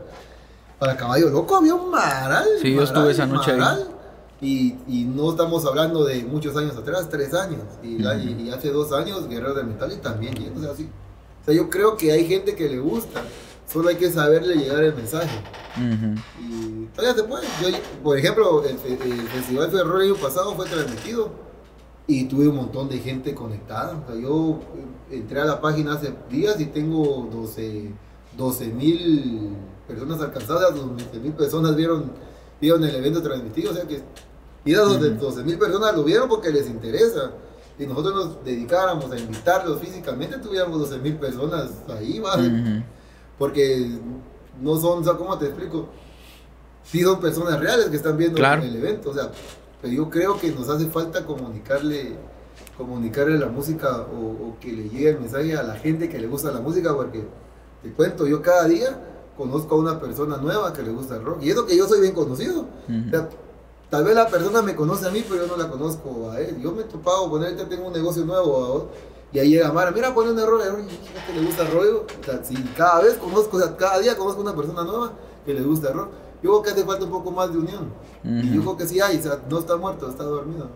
Para 0.79 0.97
Caballo 0.97 1.29
Loco 1.29 1.55
había 1.55 1.75
un 1.75 1.91
maral. 1.91 2.47
Sí, 2.59 2.73
yo 2.73 2.81
estuve 2.81 3.11
esa 3.11 3.27
noche 3.27 3.51
ahí. 3.51 3.85
Y, 4.39 4.75
y, 4.87 5.03
no 5.03 5.31
estamos 5.31 5.65
hablando 5.65 6.05
de 6.05 6.23
muchos 6.23 6.55
años 6.57 6.75
atrás, 6.75 7.07
tres 7.09 7.33
años. 7.33 7.61
Y, 7.83 8.03
y, 8.03 8.49
hace 8.51 8.71
dos 8.71 8.91
años 8.93 9.27
Guerrero 9.27 9.53
del 9.53 9.67
Metal 9.67 9.91
y 9.91 9.97
también 9.97 10.35
así. 10.71 10.89
O 11.41 11.45
sea, 11.45 11.53
yo 11.53 11.69
creo 11.69 11.97
que 11.97 12.11
hay 12.11 12.25
gente 12.25 12.55
que 12.55 12.69
le 12.69 12.79
gusta. 12.79 13.21
Solo 13.71 13.89
hay 13.89 13.95
que 13.95 14.09
saberle 14.11 14.55
llegar 14.55 14.83
el 14.83 14.95
mensaje. 14.95 15.39
Y 16.39 16.85
todavía 16.95 17.21
se 17.21 17.27
puede. 17.27 17.47
por 18.03 18.17
ejemplo, 18.17 18.63
el, 18.63 18.77
Festival 19.27 19.69
Ferrol 19.69 20.01
el 20.01 20.11
año 20.13 20.21
pasado 20.21 20.55
fue 20.55 20.65
transmitido 20.67 21.46
y 22.07 22.23
tuve 22.25 22.47
un 22.47 22.55
montón 22.55 22.87
de 22.89 22.99
gente 22.99 23.35
conectada. 23.35 24.01
O 24.03 24.07
sea, 24.07 24.19
yo 24.19 24.59
entré 25.11 25.41
a 25.41 25.45
la 25.45 25.61
página 25.61 25.93
hace 25.93 26.13
días 26.29 26.59
y 26.59 26.65
tengo 26.67 27.29
12 27.31 28.67
mil 28.67 29.49
personas 29.87 30.21
alcanzadas, 30.21 30.73
12 30.73 31.19
mil 31.19 31.33
personas 31.33 31.75
vieron, 31.75 32.11
vieron 32.61 32.83
el 32.83 32.95
evento 32.95 33.21
transmitido. 33.21 33.71
O 33.71 33.75
sea 33.75 33.85
que 33.85 34.01
y 34.65 34.73
esas 34.73 35.19
12 35.19 35.43
mil 35.43 35.57
personas 35.57 35.95
lo 35.95 36.03
vieron 36.03 36.27
porque 36.27 36.49
les 36.49 36.67
interesa. 36.67 37.31
Y 37.79 37.85
nosotros 37.85 38.15
nos 38.15 38.43
dedicáramos 38.43 39.11
a 39.11 39.17
invitarlos 39.17 39.79
físicamente, 39.79 40.39
tuviéramos 40.39 40.79
12 40.79 40.97
mil 40.97 41.15
personas 41.15 41.69
ahí, 41.89 42.19
¿vale? 42.19 42.83
Porque 43.37 43.87
no 44.59 44.77
son, 44.77 45.01
o 45.01 45.03
sea, 45.03 45.13
¿cómo 45.13 45.37
te 45.37 45.45
explico? 45.45 45.87
Sí 46.83 47.01
son 47.01 47.19
personas 47.19 47.59
reales 47.59 47.85
que 47.87 47.97
están 47.97 48.17
viendo 48.17 48.43
el 48.43 48.75
evento, 48.75 49.11
o 49.11 49.13
sea, 49.13 49.31
pero 49.81 49.93
yo 49.93 50.09
creo 50.09 50.39
que 50.39 50.51
nos 50.51 50.69
hace 50.69 50.87
falta 50.87 51.25
comunicarle 51.25 52.17
comunicarle 52.77 53.37
la 53.37 53.47
música 53.47 54.01
o, 54.01 54.55
que 54.59 54.71
le 54.71 54.89
llegue 54.89 55.09
el 55.09 55.19
mensaje 55.19 55.55
a 55.55 55.63
la 55.63 55.75
gente 55.75 56.09
que 56.09 56.19
le 56.19 56.27
gusta 56.27 56.51
la 56.51 56.59
música, 56.59 56.95
porque 56.95 57.23
te 57.81 57.91
cuento, 57.91 58.27
yo 58.27 58.41
cada 58.41 58.65
día 58.65 58.99
conozco 59.35 59.75
a 59.75 59.77
una 59.79 59.99
persona 59.99 60.37
nueva 60.37 60.73
que 60.73 60.83
le 60.83 60.91
gusta 60.91 61.15
el 61.15 61.23
rock, 61.23 61.39
y 61.41 61.49
eso 61.49 61.65
que 61.65 61.75
yo 61.75 61.87
soy 61.87 62.01
bien 62.01 62.13
conocido. 62.13 62.61
o 62.61 63.09
sea, 63.09 63.29
tal 63.89 64.03
vez 64.03 64.15
la 64.15 64.27
persona 64.27 64.61
me 64.61 64.75
conoce 64.75 65.07
a 65.07 65.11
mí, 65.11 65.23
pero 65.27 65.45
yo 65.45 65.47
no 65.47 65.61
la 65.61 65.69
conozco 65.69 66.31
a 66.31 66.39
él. 66.39 66.59
Yo 66.61 66.71
me 66.71 66.81
he 66.81 66.85
topado 66.85 67.29
con 67.29 67.43
él, 67.43 67.55
tengo 67.67 67.87
un 67.87 67.93
negocio 67.93 68.25
nuevo, 68.25 68.89
y 69.33 69.39
ahí 69.39 69.49
llega 69.49 69.71
Mara, 69.71 69.91
mira, 69.91 70.13
pone 70.13 70.31
un 70.31 70.39
error, 70.39 70.61
que 70.61 71.33
le 71.33 71.45
gusta 71.45 71.63
el 71.63 71.71
rollo. 71.71 72.05
O 72.21 72.23
sea, 72.23 72.43
si 72.43 72.55
cada 72.75 73.01
vez 73.01 73.15
conozco, 73.15 73.57
o 73.57 73.59
sea, 73.59 73.75
cada 73.75 73.99
día 73.99 74.15
conozco 74.17 74.41
una 74.41 74.55
persona 74.55 74.83
nueva 74.83 75.13
que 75.45 75.53
le 75.53 75.61
gusta 75.61 75.89
el 75.89 75.95
rock, 75.95 76.09
yo 76.43 76.49
creo 76.49 76.61
que 76.61 76.69
hace 76.71 76.85
falta 76.85 77.05
un 77.05 77.11
poco 77.11 77.31
más 77.31 77.51
de 77.51 77.57
unión. 77.59 77.93
Y 78.23 78.53
yo 78.53 78.61
creo 78.61 78.77
que 78.77 78.87
sí 78.87 78.99
hay, 78.99 79.17
o 79.17 79.21
sea, 79.21 79.39
no 79.49 79.59
está 79.59 79.77
muerto, 79.77 80.09
está 80.09 80.23
dormido. 80.23 80.69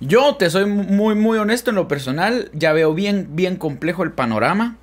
Yo 0.00 0.34
te 0.36 0.50
soy 0.50 0.66
muy, 0.66 1.14
muy 1.14 1.38
honesto 1.38 1.70
en 1.70 1.76
lo 1.76 1.88
personal, 1.88 2.50
ya 2.52 2.72
veo 2.72 2.92
bien, 2.92 3.28
bien 3.32 3.56
complejo 3.56 4.02
el 4.02 4.12
panorama. 4.12 4.76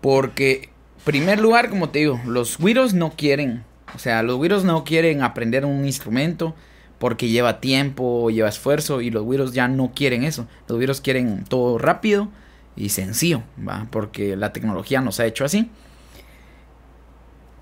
Porque, 0.00 0.70
primer 1.04 1.40
lugar, 1.40 1.70
como 1.70 1.90
te 1.90 2.00
digo, 2.00 2.20
los 2.26 2.58
güiros 2.58 2.94
no 2.94 3.12
quieren, 3.16 3.64
o 3.94 3.98
sea, 3.98 4.22
los 4.22 4.36
güiros 4.36 4.64
no 4.64 4.84
quieren 4.84 5.22
aprender 5.22 5.64
un 5.64 5.84
instrumento 5.84 6.54
porque 6.98 7.28
lleva 7.28 7.60
tiempo, 7.60 8.30
lleva 8.30 8.48
esfuerzo 8.48 9.00
y 9.00 9.10
los 9.10 9.24
güiros 9.24 9.52
ya 9.52 9.68
no 9.68 9.92
quieren 9.94 10.22
eso. 10.22 10.46
Los 10.68 10.78
güiros 10.78 11.00
quieren 11.00 11.44
todo 11.44 11.76
rápido 11.76 12.28
y 12.76 12.90
sencillo, 12.90 13.42
¿va? 13.58 13.88
Porque 13.90 14.36
la 14.36 14.52
tecnología 14.52 15.00
nos 15.00 15.18
ha 15.20 15.26
hecho 15.26 15.44
así. 15.44 15.68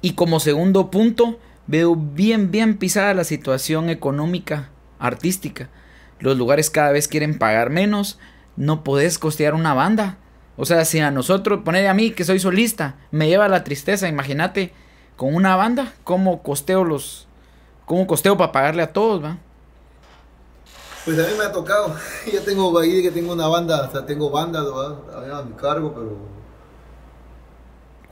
Y 0.02 0.12
como 0.12 0.40
segundo 0.40 0.90
punto, 0.90 1.38
veo 1.66 1.96
bien, 1.96 2.50
bien 2.50 2.78
pisada 2.78 3.14
la 3.14 3.24
situación 3.24 3.90
económica, 3.90 4.70
artística. 4.98 5.68
Los 6.18 6.36
lugares 6.36 6.70
cada 6.70 6.92
vez 6.92 7.08
quieren 7.08 7.38
pagar 7.38 7.70
menos, 7.70 8.18
no 8.56 8.84
podés 8.84 9.18
costear 9.18 9.54
una 9.54 9.74
banda. 9.74 10.18
O 10.56 10.66
sea, 10.66 10.84
si 10.84 11.00
a 11.00 11.10
nosotros, 11.10 11.60
poner 11.64 11.86
a 11.86 11.94
mí 11.94 12.10
que 12.10 12.24
soy 12.24 12.38
solista, 12.38 12.96
me 13.10 13.28
lleva 13.28 13.48
la 13.48 13.64
tristeza, 13.64 14.08
imagínate, 14.08 14.72
con 15.16 15.34
una 15.34 15.56
banda, 15.56 15.92
cómo 16.04 16.42
costeo 16.42 16.84
los, 16.84 17.28
¿Cómo 17.90 18.06
costeo 18.06 18.36
para 18.36 18.52
pagarle 18.52 18.84
a 18.84 18.92
todos, 18.92 19.20
va? 19.20 19.36
Pues 21.04 21.18
a 21.18 21.22
mí 21.22 21.34
me 21.36 21.42
ha 21.42 21.50
tocado. 21.50 21.92
Yo 22.32 22.40
tengo 22.42 22.78
ahí 22.78 23.02
que 23.02 23.10
tengo 23.10 23.32
una 23.32 23.48
banda, 23.48 23.88
o 23.88 23.90
sea, 23.90 24.06
tengo 24.06 24.30
bandas 24.30 24.64
a 24.64 25.42
mi 25.42 25.54
cargo, 25.54 25.92
pero. 25.92 26.16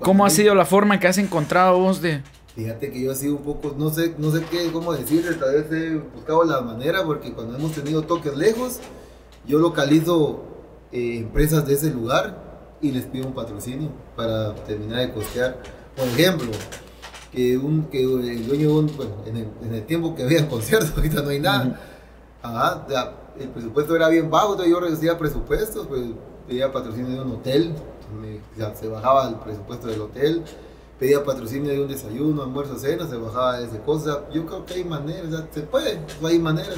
¿Cómo 0.01 0.27
ha 0.27 0.31
sido 0.31 0.57
la 0.57 0.65
forma 0.65 0.99
que 0.99 1.07
has 1.07 1.17
encontrado 1.19 1.79
vos 1.79 2.03
de.? 2.03 2.25
Fíjate 2.59 2.91
que 2.91 3.01
yo 3.01 3.13
he 3.13 3.15
sido 3.15 3.37
un 3.37 3.43
poco, 3.45 3.73
no 3.79 3.89
sé, 3.89 4.17
no 4.19 4.33
sé 4.33 4.43
qué, 4.51 4.73
cómo 4.73 4.93
decirle, 4.93 5.33
tal 5.35 5.55
vez 5.55 5.71
he 5.71 5.95
buscado 5.95 6.43
la 6.43 6.61
manera, 6.61 7.05
porque 7.05 7.33
cuando 7.33 7.57
hemos 7.57 7.71
tenido 7.71 8.03
toques 8.03 8.37
lejos, 8.37 8.81
yo 9.47 9.61
localizo 9.61 10.43
eh, 10.91 11.19
empresas 11.19 11.65
de 11.69 11.75
ese 11.75 11.91
lugar 11.93 12.77
y 12.83 12.91
les 12.91 13.05
pido 13.05 13.29
un 13.29 13.33
patrocinio 13.33 13.91
para 14.17 14.57
terminar 14.57 15.07
de 15.07 15.13
costear. 15.13 15.63
Por 15.97 16.09
ejemplo, 16.09 16.49
que, 17.31 17.57
un, 17.57 17.85
que 17.85 18.03
el 18.03 18.49
dueño 18.49 18.73
un, 18.73 18.89
bueno, 18.97 19.13
en 19.25 19.37
el, 19.37 19.49
en 19.63 19.75
el 19.75 19.87
tiempo 19.87 20.17
que 20.17 20.25
había 20.25 20.49
conciertos, 20.51 20.91
ahorita 20.97 21.23
no 21.23 21.29
hay 21.29 21.39
nada. 21.39 21.81
Ajá, 22.43 22.89
el 23.39 23.51
presupuesto 23.51 23.95
era 23.95 24.09
bien 24.09 24.33
bajo, 24.33 24.55
entonces 24.55 24.75
yo 24.75 24.81
recibía 24.81 25.17
presupuestos, 25.17 25.87
pues 25.87 26.03
pedía 26.49 26.73
patrocinio 26.73 27.09
de 27.09 27.21
un 27.21 27.31
hotel, 27.35 27.73
se 28.75 28.89
bajaba 28.89 29.29
el 29.29 29.37
presupuesto 29.37 29.87
del 29.87 30.01
hotel, 30.01 30.43
pedía 30.99 31.25
patrocinio 31.25 31.73
de 31.73 31.81
un 31.81 31.89
desayuno, 31.89 32.43
almuerzo, 32.43 32.79
cena, 32.79 33.09
se 33.09 33.17
bajaba 33.17 33.61
ese 33.61 33.79
cosa. 33.81 34.25
Yo 34.33 34.45
creo 34.47 34.67
que 34.67 34.75
hay 34.75 34.85
maneras, 34.85 35.45
se 35.53 35.63
puede, 35.63 36.01
hay 36.23 36.39
maneras. 36.39 36.77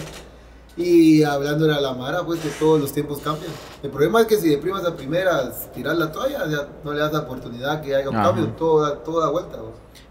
Y 0.76 1.22
hablando 1.24 1.66
de 1.66 1.80
la 1.80 1.92
Mara, 1.94 2.24
pues 2.24 2.40
que 2.40 2.48
todos 2.50 2.80
los 2.80 2.92
tiempos 2.92 3.18
cambian. 3.18 3.52
El 3.82 3.90
problema 3.90 4.20
es 4.20 4.26
que 4.26 4.36
si 4.36 4.48
de 4.48 4.58
primas 4.58 4.84
a 4.84 4.94
primeras 4.94 5.70
tirar 5.72 5.96
la 5.96 6.12
toalla, 6.12 6.46
ya 6.48 6.68
no 6.84 6.92
le 6.92 7.00
das 7.00 7.12
la 7.12 7.20
oportunidad 7.20 7.82
que 7.82 7.94
haya 7.94 8.08
un 8.08 8.14
cambio, 8.14 8.46
todo, 8.56 9.20
da 9.20 9.28
vuelta. 9.28 9.58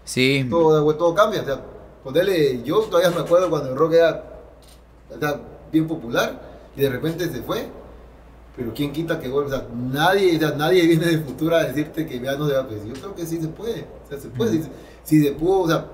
Sí. 0.04 0.46
Todo, 0.48 0.94
todo 0.94 1.14
cambia. 1.14 1.42
O 1.42 1.44
sea, 1.44 1.60
ponerle, 2.04 2.62
yo 2.62 2.80
todavía 2.82 3.10
me 3.10 3.22
acuerdo 3.22 3.48
cuando 3.48 3.70
el 3.70 3.76
rock 3.76 3.94
era, 3.94 4.24
bien 5.72 5.88
popular 5.88 6.40
y 6.76 6.80
de 6.82 6.90
repente 6.90 7.28
se 7.28 7.42
fue. 7.42 7.66
Pero 8.56 8.72
quién 8.74 8.92
quita 8.92 9.18
que 9.20 9.28
vuelva. 9.28 9.56
O 9.56 9.58
sea, 9.58 9.68
nadie, 9.74 10.38
nadie 10.38 10.86
viene 10.86 11.06
de 11.06 11.18
futuro 11.18 11.56
a 11.56 11.64
decirte 11.64 12.06
que 12.06 12.20
ya 12.20 12.36
no 12.36 12.48
se 12.48 12.54
va. 12.54 12.66
Pues 12.66 12.84
yo 12.84 12.94
creo 12.94 13.14
que 13.14 13.26
sí 13.26 13.40
se 13.40 13.48
puede. 13.48 13.86
O 14.04 14.08
sea, 14.08 14.18
se 14.18 14.28
puede. 14.28 14.62
Si, 15.04 15.22
se 15.22 15.32
pudo, 15.32 15.60
o 15.60 15.68
sea, 15.68 15.86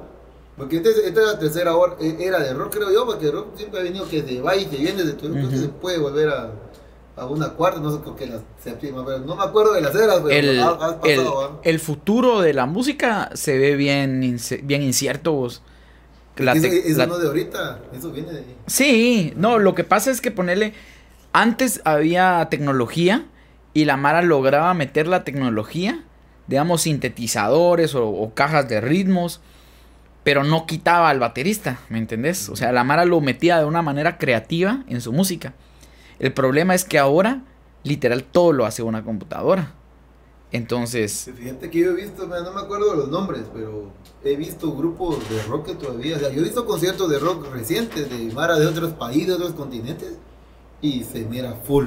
porque 0.57 0.79
esta, 0.79 0.91
esta 0.91 1.21
es 1.21 1.27
la 1.27 1.39
tercera 1.39 1.73
e, 2.01 2.17
era 2.21 2.41
de 2.41 2.55
rock, 2.55 2.75
creo 2.75 2.93
yo, 2.93 3.07
porque 3.07 3.27
el 3.27 3.33
rock 3.33 3.57
siempre 3.57 3.81
ha 3.81 3.83
venido 3.83 4.09
que 4.09 4.23
se 4.23 4.41
va 4.41 4.57
y 4.57 4.65
se 4.65 4.77
viene 4.77 5.05
de 5.05 5.13
todo. 5.13 5.31
Creo 5.33 5.49
que 5.49 5.59
se 5.59 5.69
puede 5.69 5.99
volver 5.99 6.29
a 6.29 6.51
a 7.17 7.25
una 7.25 7.49
cuarta, 7.51 7.81
no 7.81 7.91
sé 7.91 7.99
que 8.17 8.27
la 8.27 8.41
séptima, 8.63 9.05
pero 9.05 9.21
no 9.21 9.37
me 9.37 9.43
acuerdo 9.43 9.73
de 9.73 9.81
las 9.81 9.95
eras, 9.95 10.21
pero 10.23 10.51
el, 10.51 10.59
pasado, 10.59 11.61
el, 11.65 11.81
futuro 11.81 12.43
de 12.43 12.53
la 12.53 12.67
música 12.67 13.31
se 13.33 13.57
ve 13.57 13.75
bien, 13.75 14.39
bien 14.65 14.83
incierto 14.83 15.33
vos. 15.33 15.63
eso, 16.37 17.07
no 17.07 17.19
de 17.19 17.27
ahorita, 17.27 17.81
eso 17.97 18.11
viene 18.11 18.33
de 18.33 18.39
ahí. 18.41 18.57
Sí, 18.67 19.33
no, 19.37 19.59
lo 19.59 19.75
que 19.75 19.83
pasa 19.83 20.11
es 20.11 20.21
que 20.21 20.31
ponerle, 20.31 20.75
antes 21.37 21.83
había 21.85 22.49
tecnología 22.51 23.27
y 23.75 23.85
la 23.85 23.99
Mara 23.99 24.23
lograba 24.23 24.73
meter 24.73 25.07
la 25.07 25.23
tecnología, 25.23 26.03
digamos 26.47 26.81
sintetizadores 26.81 27.95
o, 27.95 28.33
cajas 28.33 28.71
de 28.71 28.81
ritmos, 28.81 29.43
pero 30.25 30.45
no 30.45 30.65
quitaba 30.65 31.11
al 31.11 31.21
baterista, 31.21 31.79
¿me 31.91 31.99
entendés? 31.99 32.49
O 32.49 32.57
sea, 32.57 32.73
la 32.73 32.85
Mara 32.85 33.05
lo 33.05 33.21
metía 33.21 33.59
de 33.59 33.67
una 33.67 33.83
manera 33.83 34.17
creativa 34.17 34.83
en 34.89 35.03
su 35.03 35.13
música. 35.13 35.53
El 36.19 36.33
problema 36.33 36.75
es 36.75 36.87
que 36.87 36.99
ahora, 36.99 37.43
literal, 37.83 38.25
todo 38.25 38.53
lo 38.53 38.65
hace 38.65 38.83
una 38.83 39.05
computadora. 39.05 39.75
Entonces. 40.53 41.31
Fíjate 41.37 41.69
que 41.69 41.81
yo 41.81 41.91
he 41.91 41.97
visto, 41.97 42.27
no 42.27 42.53
me 42.53 42.61
acuerdo 42.63 42.95
los 42.95 43.11
nombres, 43.11 43.43
pero 43.53 43.93
he 44.25 44.37
visto 44.37 44.73
grupos 44.73 45.19
de 45.29 45.43
rock 45.43 45.77
todavía. 45.79 46.17
O 46.17 46.19
sea, 46.19 46.31
yo 46.31 46.41
he 46.41 46.45
visto 46.45 46.65
conciertos 46.65 47.11
de 47.11 47.19
rock 47.19 47.53
recientes 47.53 48.09
de 48.09 48.33
Mara 48.33 48.59
de 48.59 48.67
otros 48.67 48.95
países, 48.95 49.27
de 49.27 49.35
otros 49.35 49.53
continentes. 49.53 50.15
Y 50.83 51.05
se 51.05 51.25
mira 51.25 51.55
full. 51.65 51.87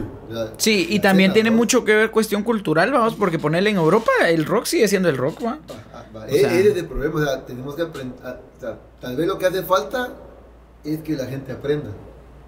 sí, 0.58 0.88
y 0.90 1.00
también 1.00 1.32
tiene 1.32 1.52
mucho 1.52 1.86
que 1.86 1.94
ver 1.96 2.12
cuestión 2.12 2.44
cultural, 2.44 2.92
vamos, 2.92 3.16
porque 3.16 3.38
ponerle 3.38 3.70
en 3.70 3.78
Europa 3.78 4.12
el 4.28 4.46
rock 4.46 4.66
sigue 4.66 4.88
siendo 4.88 5.10
el 5.10 5.18
rock, 5.18 5.46
¿va? 5.46 5.60
es, 6.28 6.44
el 6.44 6.86
problema, 6.88 7.16
o 7.16 7.24
sea, 7.24 7.46
tenemos 7.46 7.76
que 7.76 7.84
aprender. 7.84 8.18
O 8.24 8.60
sea, 8.60 8.78
tal 9.00 9.16
vez 9.16 9.28
lo 9.28 9.38
que 9.38 9.46
hace 9.46 9.64
falta 9.64 10.14
es 10.84 11.00
que 11.00 11.16
la 11.16 11.26
gente 11.26 11.52
aprenda. 11.52 11.92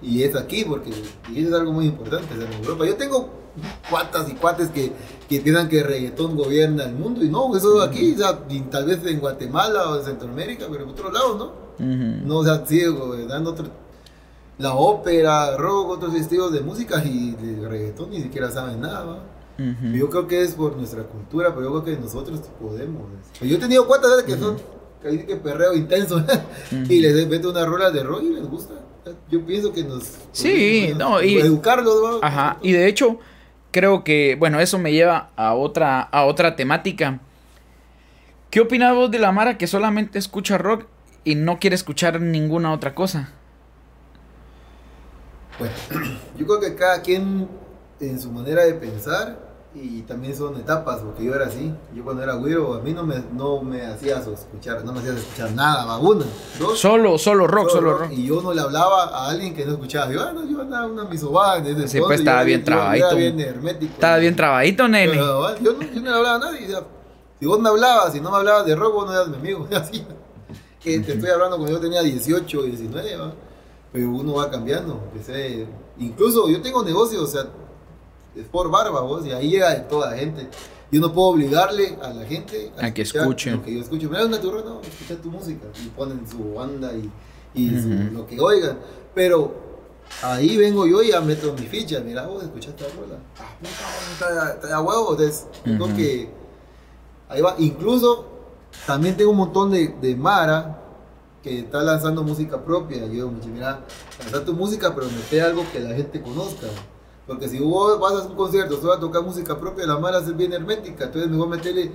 Y 0.02 0.24
es 0.24 0.36
aquí, 0.36 0.66
porque 0.66 0.92
y 1.32 1.46
es 1.46 1.54
algo 1.54 1.72
muy 1.72 1.86
importante 1.86 2.34
en 2.34 2.54
Europa. 2.64 2.86
Yo 2.88 2.96
tengo 2.96 3.30
cuatas 3.90 4.30
y 4.30 4.34
cuates 4.34 4.70
que, 4.70 4.92
que 5.30 5.42
piensan 5.42 5.70
que 5.70 5.80
el 5.80 5.86
reggaetón 5.86 6.36
gobierna 6.36 6.86
el 6.86 6.94
mundo. 6.94 7.24
Y 7.24 7.30
no, 7.30 7.56
eso 7.56 7.82
aquí, 7.82 8.14
o 8.14 8.18
sea, 8.18 8.40
tal 8.70 8.86
vez 8.86 9.06
en 9.06 9.20
Guatemala 9.20 9.90
o 9.90 10.00
en 10.00 10.06
Centroamérica, 10.06 10.66
pero 10.72 10.84
en 10.84 10.90
otros 10.90 11.14
lados, 11.14 11.38
¿no? 11.38 11.62
No, 11.80 12.38
o 12.38 12.44
sea, 12.44 12.66
sigue 12.66 12.90
gobernando 12.90 13.52
otro, 13.52 13.66
la 14.62 14.76
ópera, 14.76 15.58
rock, 15.58 15.90
otros 15.90 16.16
estilos 16.16 16.54
de 16.54 16.62
música 16.62 17.04
y 17.04 17.32
de 17.32 17.68
reggaetón 17.68 18.12
ni 18.12 18.22
siquiera 18.22 18.50
saben 18.52 18.82
nada, 18.82 19.24
Yo 19.94 20.10
creo 20.10 20.28
que 20.28 20.42
es 20.42 20.54
por 20.54 20.76
nuestra 20.76 21.04
cultura, 21.04 21.54
pero 21.54 21.68
yo 21.68 21.82
creo 21.82 21.96
que 21.96 22.02
nosotros 22.02 22.40
podemos. 22.60 23.04
Yo 23.42 23.58
he 23.58 23.60
tenido 23.60 23.86
cuatas 23.88 24.24
que 24.24 24.38
son 24.38 24.58
que, 25.02 25.26
que 25.26 25.36
perreo 25.36 25.74
intenso 25.74 26.24
y 26.90 27.02
les 27.02 27.28
meto 27.28 27.50
una 27.50 27.66
rola 27.66 27.92
de 27.92 28.04
rock 28.04 28.24
y 28.24 28.34
les 28.34 28.48
gusta. 28.48 28.76
Yo 29.32 29.44
pienso 29.44 29.74
que 29.74 29.84
nos... 29.84 30.04
Sí, 30.32 30.94
no, 30.96 31.22
y... 31.24 31.38
Educarlos, 31.40 32.20
Ajá, 32.22 32.58
y 32.62 32.72
de 32.72 32.88
hecho, 32.88 33.20
creo 33.72 34.04
que, 34.04 34.36
bueno, 34.38 34.60
eso 34.60 34.78
me 34.78 34.92
lleva 34.92 35.32
a 35.36 35.56
otra, 35.56 36.02
a 36.02 36.26
otra 36.26 36.56
temática. 36.56 37.20
¿Qué 38.52 38.60
opinas 38.60 38.94
vos 38.94 39.10
de 39.10 39.18
la 39.18 39.32
Mara 39.32 39.58
que 39.58 39.66
solamente 39.66 40.20
escucha 40.20 40.58
rock 40.58 40.86
y 41.24 41.36
no 41.36 41.58
quiere 41.58 41.76
escuchar 41.76 42.22
ninguna 42.22 42.74
otra 42.74 42.94
cosa? 42.94 43.32
Bueno, 45.60 45.74
yo 46.38 46.46
creo 46.46 46.60
que 46.60 46.76
cada 46.76 47.02
quien 47.02 47.48
en 48.00 48.20
su 48.20 48.32
manera 48.32 48.64
de 48.64 48.74
pensar 48.74 49.52
y 49.74 50.02
también 50.02 50.36
son 50.36 50.58
etapas, 50.58 51.00
porque 51.00 51.24
yo 51.24 51.34
era 51.34 51.46
así. 51.46 51.74
Yo 51.96 52.04
cuando 52.04 52.22
era 52.22 52.34
güiro, 52.34 52.74
a 52.74 52.82
mí 52.82 52.94
no 52.94 53.04
me, 53.04 53.24
no 53.34 53.62
me 53.62 53.86
hacías 53.86 54.28
escuchar, 54.28 54.84
no 54.84 54.92
me 54.92 55.00
hacías 55.00 55.16
escuchar 55.16 55.52
nada, 55.52 55.86
vaguna. 55.86 56.26
Solo, 56.76 57.18
solo 57.18 57.48
rock, 57.48 57.70
solo, 57.70 57.98
rock. 57.98 58.12
Y 58.12 58.28
yo 58.28 58.42
no 58.42 58.54
le 58.54 58.60
hablaba 58.60 59.06
a 59.06 59.30
alguien 59.30 59.56
que 59.56 59.66
no 59.66 59.74
escuchaba. 59.74 60.12
Yo, 60.12 60.22
ah, 60.22 60.34
no, 60.34 60.46
yo 60.46 60.62
andaba 60.62 60.88
una 60.88 61.06
misobada 61.06 61.62
desde 61.62 61.88
Sí, 61.88 62.00
pues 62.02 62.20
estaba 62.20 62.44
bien 62.44 62.66
trabadito. 62.66 63.16
bien 63.16 63.40
hermético. 63.40 63.94
Estaba 63.94 64.18
bien 64.18 64.36
trabadito, 64.36 64.88
nene. 64.90 65.16
yo, 65.16 65.24
no, 65.24 65.60
yo, 65.60 65.74
no, 65.74 66.02
le 66.02 66.10
hablaba 66.10 66.36
a 66.36 66.40
nadie. 66.40 66.68
si 67.40 67.46
vos 67.46 67.60
me 67.60 67.70
hablabas, 67.70 68.12
si 68.12 68.20
no 68.20 68.30
me 68.30 68.38
hablabas 68.38 68.66
de 68.66 68.76
rock, 68.76 68.94
vos 68.94 69.06
no 69.06 69.14
eras 69.14 69.30
mi 69.30 69.36
amigo. 69.38 69.68
Así. 69.74 70.06
Que 70.82 71.00
te 71.00 71.14
estoy 71.14 71.30
hablando 71.30 71.58
cuando 71.58 71.78
yo 71.78 71.80
tenía 71.80 72.02
18, 72.02 72.64
19, 72.64 73.18
pero 73.92 74.10
uno 74.10 74.36
va 74.36 74.50
cambiando. 74.50 75.02
Empecé, 75.12 75.68
incluso 75.98 76.50
yo 76.50 76.62
tengo 76.62 76.84
negocios, 76.84 77.24
o 77.24 77.28
sea, 77.28 77.50
es 78.36 78.46
por 78.46 78.70
barba, 78.70 79.02
vos, 79.02 79.26
y 79.26 79.32
ahí 79.32 79.50
llega 79.50 79.88
toda 79.88 80.12
la 80.12 80.18
gente. 80.18 80.48
Yo 80.92 81.00
no 81.00 81.14
puedo 81.14 81.30
obligarle 81.30 81.98
a 82.02 82.10
la 82.10 82.26
gente 82.26 82.72
a, 82.78 82.94
que 82.94 83.04
escuche. 83.04 83.52
Lo 83.52 83.64
que 83.64 83.74
yo 83.74 83.82
escucho. 83.82 84.10
Mira, 84.10 84.26
una 84.26 84.42
turra, 84.42 84.62
no, 84.62 84.82
escucha 84.82 85.16
tu 85.22 85.30
música. 85.30 85.68
Y 85.84 85.88
ponen 85.90 86.28
su 86.28 86.54
banda 86.54 86.92
y, 86.94 87.10
y 87.54 87.70
lo 88.12 88.28
que 88.28 88.40
oigan. 88.40 88.78
Pero 89.16 89.54
ahí 90.22 90.58
vengo 90.58 90.86
yo 90.86 91.02
y 91.02 91.12
ya 91.12 91.22
meto 91.22 91.54
mi 91.54 91.66
ficha. 91.66 92.02
Mira, 92.02 92.28
vos 92.28 92.44
escuchaste 92.44 92.84
la 92.84 92.90
rola. 92.90 93.20
Ah, 93.40 93.56
puta, 93.60 94.54
está, 94.54 94.76
a 94.76 94.82
huevo. 94.82 95.12
Entonces, 95.12 95.48
creo 95.64 95.96
que 95.96 96.30
ahí 97.30 97.42
va. 97.42 97.56
Incluso 97.58 98.28
también 98.86 99.16
tengo 99.16 99.32
un 99.32 99.38
montón 99.38 99.72
de, 99.72 99.96
de 100.02 100.16
Mara 100.18 100.81
que 101.44 101.60
está 101.60 101.82
lanzando 101.82 102.24
música 102.24 102.64
propia. 102.64 103.00
Yo 103.00 103.08
digo, 103.08 103.34
mira, 103.54 103.82
lanza 104.20 104.46
tu 104.46 104.54
música, 104.54 104.94
pero 104.94 105.08
mete 105.08 105.42
algo 105.42 105.64
que 105.72 105.80
la 105.80 105.96
gente 105.96 106.22
conozca. 106.22 106.68
Porque 107.28 107.48
si 107.48 107.60
vos 107.60 108.00
vas 108.00 108.14
a 108.14 108.28
un 108.28 108.36
concierto, 108.36 108.80
solo 108.80 108.94
a 108.94 109.00
tocar 109.00 109.24
música 109.24 109.60
propia, 109.60 109.86
la 109.86 109.98
mala 109.98 110.20
es 110.20 110.36
bien 110.36 110.54
hermética. 110.54 111.06
Entonces 111.06 111.30
me 111.30 111.38
voy 111.38 111.48
a 111.48 111.52
meterle 111.52 111.92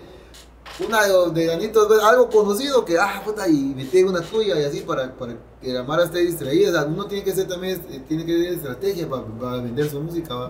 una 0.87 1.03
de 1.31 1.47
Danitos, 1.47 2.03
algo 2.03 2.29
conocido 2.29 2.85
que, 2.85 2.99
ah, 2.99 3.23
puta, 3.25 3.49
y 3.49 3.75
meter 3.75 4.05
una 4.05 4.21
tuya 4.21 4.61
y 4.61 4.65
así 4.65 4.81
para, 4.81 5.13
para 5.13 5.35
que 5.61 5.73
la 5.73 5.83
mala 5.83 6.05
esté 6.05 6.21
distraída. 6.21 6.69
O 6.69 6.73
sea, 6.73 6.85
uno 6.85 7.07
tiene 7.07 7.25
que 7.25 7.33
ser 7.33 7.49
también, 7.49 7.81
eh, 7.91 8.03
tiene 8.07 8.25
que 8.27 8.33
tener 8.33 8.53
estrategia 8.53 9.09
para, 9.09 9.25
para 9.25 9.57
vender 9.63 9.89
su 9.89 10.01
música. 10.01 10.49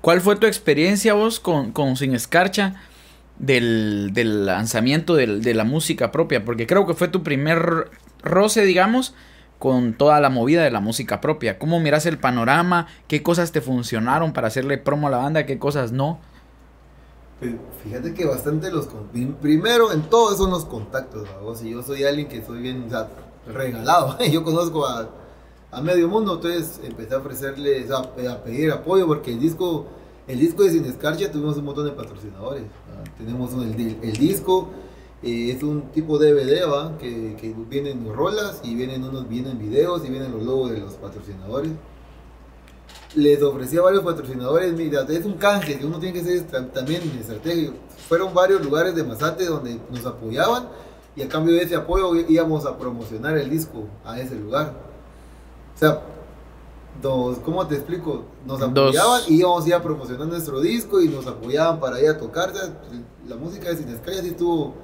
¿Cuál 0.00 0.20
fue 0.20 0.36
tu 0.36 0.46
experiencia 0.46 1.14
vos 1.14 1.40
con, 1.40 1.72
con 1.72 1.96
Sin 1.96 2.14
Escarcha? 2.14 2.74
Del, 3.38 4.10
del 4.12 4.46
lanzamiento 4.46 5.16
del, 5.16 5.42
de 5.42 5.54
la 5.54 5.64
música 5.64 6.12
propia, 6.12 6.44
porque 6.44 6.68
creo 6.68 6.86
que 6.86 6.94
fue 6.94 7.08
tu 7.08 7.24
primer 7.24 7.90
roce, 8.22 8.64
digamos, 8.64 9.14
con 9.58 9.94
toda 9.94 10.20
la 10.20 10.30
movida 10.30 10.62
de 10.62 10.70
la 10.70 10.80
música 10.80 11.20
propia. 11.20 11.58
¿Cómo 11.58 11.80
miras 11.80 12.06
el 12.06 12.18
panorama? 12.18 12.86
¿Qué 13.08 13.22
cosas 13.22 13.50
te 13.50 13.60
funcionaron 13.60 14.32
para 14.32 14.48
hacerle 14.48 14.78
promo 14.78 15.08
a 15.08 15.10
la 15.10 15.16
banda? 15.18 15.46
¿Qué 15.46 15.58
cosas 15.58 15.90
no? 15.90 16.20
Pues, 17.40 17.52
fíjate 17.82 18.14
que 18.14 18.24
bastante 18.26 18.70
los... 18.70 18.88
Primero 19.40 19.92
en 19.92 20.02
todo 20.02 20.36
son 20.36 20.50
los 20.50 20.64
contactos, 20.64 21.28
¿no? 21.42 21.54
Si 21.54 21.70
yo 21.70 21.82
soy 21.82 22.04
alguien 22.04 22.28
que 22.28 22.44
soy 22.44 22.60
bien 22.60 22.88
regalado, 23.46 24.18
yo 24.30 24.44
conozco 24.44 24.86
a, 24.86 25.08
a, 25.70 25.80
medio 25.80 26.08
mundo, 26.08 26.34
entonces 26.34 26.80
empecé 26.84 27.14
a 27.14 27.18
ofrecerles, 27.18 27.90
a, 27.90 28.12
pedir 28.44 28.72
apoyo 28.72 29.06
porque 29.06 29.32
el 29.32 29.40
disco... 29.40 29.86
El 30.26 30.38
disco 30.38 30.62
de 30.62 30.70
Sin 30.70 30.84
Escarcha 30.86 31.30
tuvimos 31.30 31.56
un 31.58 31.66
montón 31.66 31.84
de 31.84 31.92
patrocinadores. 31.92 32.64
Tenemos 33.18 33.52
el, 33.52 33.76
disco, 34.14 34.70
eh, 35.22 35.52
es 35.54 35.62
un 35.62 35.82
tipo 35.92 36.18
de 36.18 36.32
DVD, 36.32 36.70
¿va? 36.70 36.96
Que, 36.96 37.36
que 37.38 37.54
vienen 37.68 38.10
rolas 38.10 38.60
y 38.64 38.74
vienen 38.74 39.04
unos 39.04 39.28
vienen 39.28 39.58
videos 39.58 40.02
y 40.04 40.08
vienen 40.08 40.32
los 40.32 40.42
logos 40.42 40.70
de 40.70 40.78
los 40.78 40.94
patrocinadores. 40.94 41.72
Les 43.14 43.42
ofrecía 43.42 43.80
a 43.80 43.82
varios 43.82 44.02
patrocinadores, 44.02 44.72
mira, 44.72 45.02
es 45.02 45.24
un 45.24 45.34
canje 45.34 45.78
uno 45.84 46.00
tiene 46.00 46.18
que 46.18 46.24
ser 46.24 46.70
también 46.72 47.02
estratégico. 47.20 47.74
Fueron 48.08 48.32
varios 48.32 48.64
lugares 48.64 48.94
de 48.94 49.04
Mazate 49.04 49.44
donde 49.44 49.78
nos 49.90 50.04
apoyaban 50.06 50.68
y 51.14 51.22
a 51.22 51.28
cambio 51.28 51.54
de 51.54 51.62
ese 51.62 51.76
apoyo 51.76 52.14
íbamos 52.28 52.64
a 52.66 52.76
promocionar 52.76 53.36
el 53.36 53.50
disco 53.50 53.84
a 54.04 54.18
ese 54.18 54.36
lugar. 54.36 54.72
O 55.74 55.78
sea, 55.78 56.00
dos, 57.02 57.38
¿cómo 57.38 57.66
te 57.66 57.74
explico? 57.76 58.24
Nos 58.46 58.62
apoyaban 58.62 59.22
y 59.28 59.36
íbamos 59.40 59.64
a 59.64 59.68
ir 59.68 59.74
a 59.74 59.82
promocionar 59.82 60.26
nuestro 60.26 60.60
disco 60.60 61.00
y 61.00 61.08
nos 61.08 61.26
apoyaban 61.26 61.80
para 61.80 62.00
ir 62.00 62.08
a 62.08 62.18
tocar. 62.18 62.52
la 63.26 63.36
música 63.36 63.68
de 63.68 63.76
Sin 63.76 63.88
sí 63.88 64.28
estuvo 64.28 64.74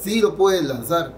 sí 0.00 0.20
lo 0.20 0.36
puedes 0.36 0.64
lanzar, 0.64 1.12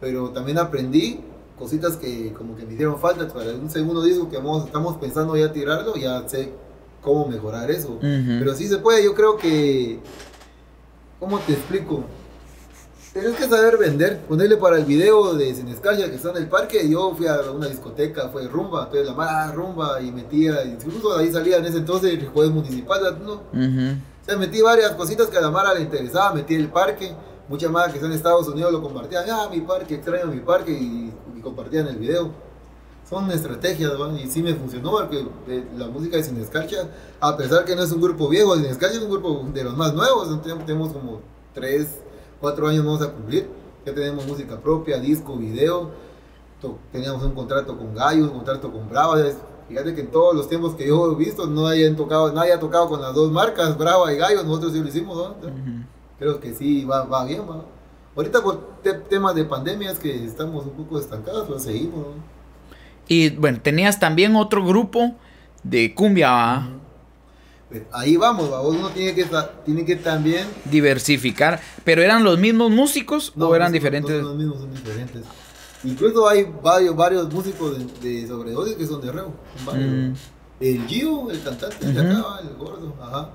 pero 0.00 0.30
también 0.30 0.58
aprendí 0.58 1.20
cositas 1.58 1.96
que 1.96 2.32
como 2.34 2.56
que 2.56 2.66
me 2.66 2.74
hicieron 2.74 2.98
falta 2.98 3.26
para 3.28 3.52
un 3.52 3.70
segundo 3.70 4.02
disco 4.02 4.28
que 4.28 4.36
vamos, 4.36 4.66
estamos 4.66 4.96
pensando 4.96 5.36
ya 5.36 5.52
tirarlo, 5.52 5.96
ya 5.96 6.28
sé 6.28 6.52
cómo 7.00 7.26
mejorar 7.26 7.70
eso. 7.70 7.98
Pero 8.00 8.54
sí 8.54 8.68
se 8.68 8.78
puede, 8.78 9.04
yo 9.04 9.14
creo 9.14 9.36
que, 9.36 10.00
¿cómo 11.20 11.38
te 11.38 11.52
explico? 11.52 12.04
Tienes 13.18 13.34
que 13.34 13.48
saber 13.48 13.78
vender, 13.78 14.20
ponerle 14.28 14.58
para 14.58 14.76
el 14.76 14.84
video 14.84 15.32
de 15.32 15.54
Sin 15.54 15.64
que 15.64 15.72
está 15.72 16.30
en 16.32 16.36
el 16.36 16.48
parque, 16.48 16.86
yo 16.86 17.14
fui 17.16 17.26
a 17.26 17.50
una 17.50 17.66
discoteca, 17.66 18.28
fue 18.28 18.46
rumba, 18.46 18.84
entonces 18.84 19.06
la 19.06 19.14
mala 19.14 19.52
rumba 19.52 20.02
y 20.02 20.12
metía, 20.12 20.62
incluso 20.66 21.16
ahí 21.16 21.32
salía 21.32 21.56
en 21.56 21.64
ese 21.64 21.78
entonces 21.78 22.12
el 22.12 22.26
juez 22.28 22.50
municipal, 22.50 23.18
¿no? 23.24 23.32
O 23.32 24.26
sea, 24.26 24.36
metí 24.36 24.60
varias 24.60 24.90
cositas 24.90 25.28
que 25.28 25.38
a 25.38 25.40
la 25.40 25.50
Mara 25.50 25.72
le 25.72 25.80
interesaba, 25.80 26.34
metí 26.34 26.56
el 26.56 26.68
parque, 26.68 27.14
muchas 27.48 27.70
más 27.70 27.86
que 27.86 27.94
están 27.94 28.10
en 28.10 28.18
Estados 28.18 28.48
Unidos 28.48 28.70
lo 28.70 28.82
compartían, 28.82 29.24
ah, 29.30 29.48
mi 29.50 29.62
parque, 29.62 29.94
extraño 29.94 30.26
mi 30.26 30.40
parque, 30.40 30.72
y, 30.72 31.10
compartían 31.42 31.88
el 31.88 31.96
video. 31.96 32.30
Son 33.08 33.30
estrategias, 33.30 33.92
y 34.22 34.28
sí 34.28 34.42
me 34.42 34.54
funcionó, 34.54 34.90
porque 34.90 35.26
eh, 35.48 35.64
la 35.78 35.86
música 35.86 36.18
de 36.18 36.22
Sin 36.22 36.38
Escarcha, 36.38 36.86
a 37.18 37.34
pesar 37.34 37.64
que 37.64 37.74
no 37.74 37.82
es 37.82 37.92
un 37.92 38.02
grupo 38.02 38.28
viejo, 38.28 38.54
Sin 38.56 38.66
Escarcha 38.66 38.96
es 38.96 39.02
un 39.02 39.10
grupo 39.10 39.48
de 39.54 39.64
los 39.64 39.74
más 39.74 39.94
nuevos, 39.94 40.28
tenemos 40.42 40.92
como 40.92 41.22
3, 41.54 41.88
4 42.40 42.68
años 42.68 42.84
vamos 42.84 43.02
a 43.02 43.10
cumplir, 43.10 43.48
ya 43.84 43.94
tenemos 43.94 44.26
música 44.26 44.58
propia, 44.60 44.98
disco, 44.98 45.36
video, 45.36 45.90
teníamos 46.92 47.22
un 47.22 47.32
contrato 47.32 47.76
con 47.76 47.94
Gallos, 47.94 48.30
un 48.30 48.38
contrato 48.38 48.70
con 48.72 48.88
Brava, 48.88 49.16
fíjate 49.68 49.94
que 49.94 50.00
en 50.02 50.10
todos 50.10 50.34
los 50.34 50.48
tiempos 50.48 50.74
que 50.74 50.86
yo 50.86 51.12
he 51.12 51.14
visto 51.14 51.46
no 51.46 51.66
hayan 51.66 51.96
tocado, 51.96 52.32
nadie 52.32 52.52
ha 52.52 52.60
tocado 52.60 52.88
con 52.88 53.00
las 53.00 53.14
dos 53.14 53.30
marcas, 53.30 53.76
Brava 53.78 54.12
y 54.12 54.16
Gallos, 54.16 54.44
nosotros 54.44 54.72
sí 54.72 54.80
lo 54.80 54.88
hicimos, 54.88 55.16
¿no? 55.16 55.34
creo 56.18 56.40
que 56.40 56.54
sí 56.54 56.84
va, 56.84 57.04
va 57.04 57.24
bien, 57.24 57.42
va. 57.48 57.64
Ahorita 58.16 58.42
por 58.42 58.80
temas 59.10 59.34
de 59.34 59.44
pandemia 59.44 59.90
es 59.90 59.98
que 59.98 60.24
estamos 60.24 60.64
un 60.64 60.72
poco 60.72 60.98
estancados, 60.98 61.44
pero 61.46 61.58
seguimos. 61.58 62.06
Y 63.06 63.30
bueno, 63.30 63.60
tenías 63.60 64.00
también 64.00 64.34
otro 64.36 64.64
grupo 64.64 65.14
de 65.62 65.94
cumbia, 65.94 66.30
¿va? 66.30 66.68
Pues, 67.68 67.82
ahí 67.92 68.16
vamos, 68.16 68.52
¿va? 68.52 68.60
uno 68.60 68.90
tiene 68.90 69.14
que, 69.14 69.26
tiene 69.64 69.84
que 69.84 69.96
también... 69.96 70.46
Diversificar, 70.70 71.60
pero 71.84 72.00
¿eran 72.00 72.22
los 72.22 72.38
mismos 72.38 72.70
músicos 72.70 73.32
o 73.36 73.54
eran 73.54 73.72
diferentes? 73.72 74.22
los 74.22 74.36
mismos, 74.36 74.60
son 74.60 74.72
diferentes. 74.72 75.22
Incluso 75.82 76.28
hay 76.28 76.46
varios, 76.62 76.96
varios 76.96 77.32
músicos 77.32 77.76
de, 78.00 78.08
de 78.08 78.26
sobredosis 78.26 78.76
que 78.76 78.86
son 78.86 79.00
de 79.00 79.12
Reo. 79.12 79.32
Mm. 79.72 80.12
El 80.60 80.86
Gio, 80.86 81.30
el 81.30 81.42
cantante 81.42 81.92
de 81.92 82.00
acá, 82.00 82.40
el 82.42 82.56
gordo, 82.56 82.94
ajá. 83.00 83.30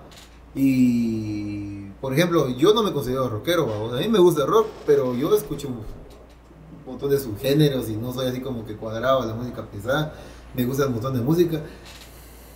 Y, 0.56 1.88
por 2.02 2.14
ejemplo, 2.14 2.50
yo 2.58 2.74
no 2.74 2.84
me 2.84 2.92
considero 2.92 3.30
rockero, 3.30 3.94
a 3.94 4.00
mí 4.00 4.08
me 4.08 4.20
gusta 4.20 4.44
el 4.44 4.48
rock, 4.48 4.68
pero 4.86 5.16
yo 5.16 5.34
escucho 5.36 5.68
un 5.68 5.84
montón 6.86 7.10
de 7.10 7.20
subgéneros 7.20 7.90
y 7.90 7.96
no 7.96 8.14
soy 8.14 8.28
así 8.28 8.40
como 8.42 8.66
que 8.66 8.76
cuadrado 8.76 9.22
a 9.22 9.26
la 9.26 9.34
música 9.34 9.64
pesada, 9.66 10.14
me 10.56 10.66
gusta 10.66 10.88
un 10.88 10.94
montón 10.94 11.14
de 11.14 11.22
música. 11.22 11.62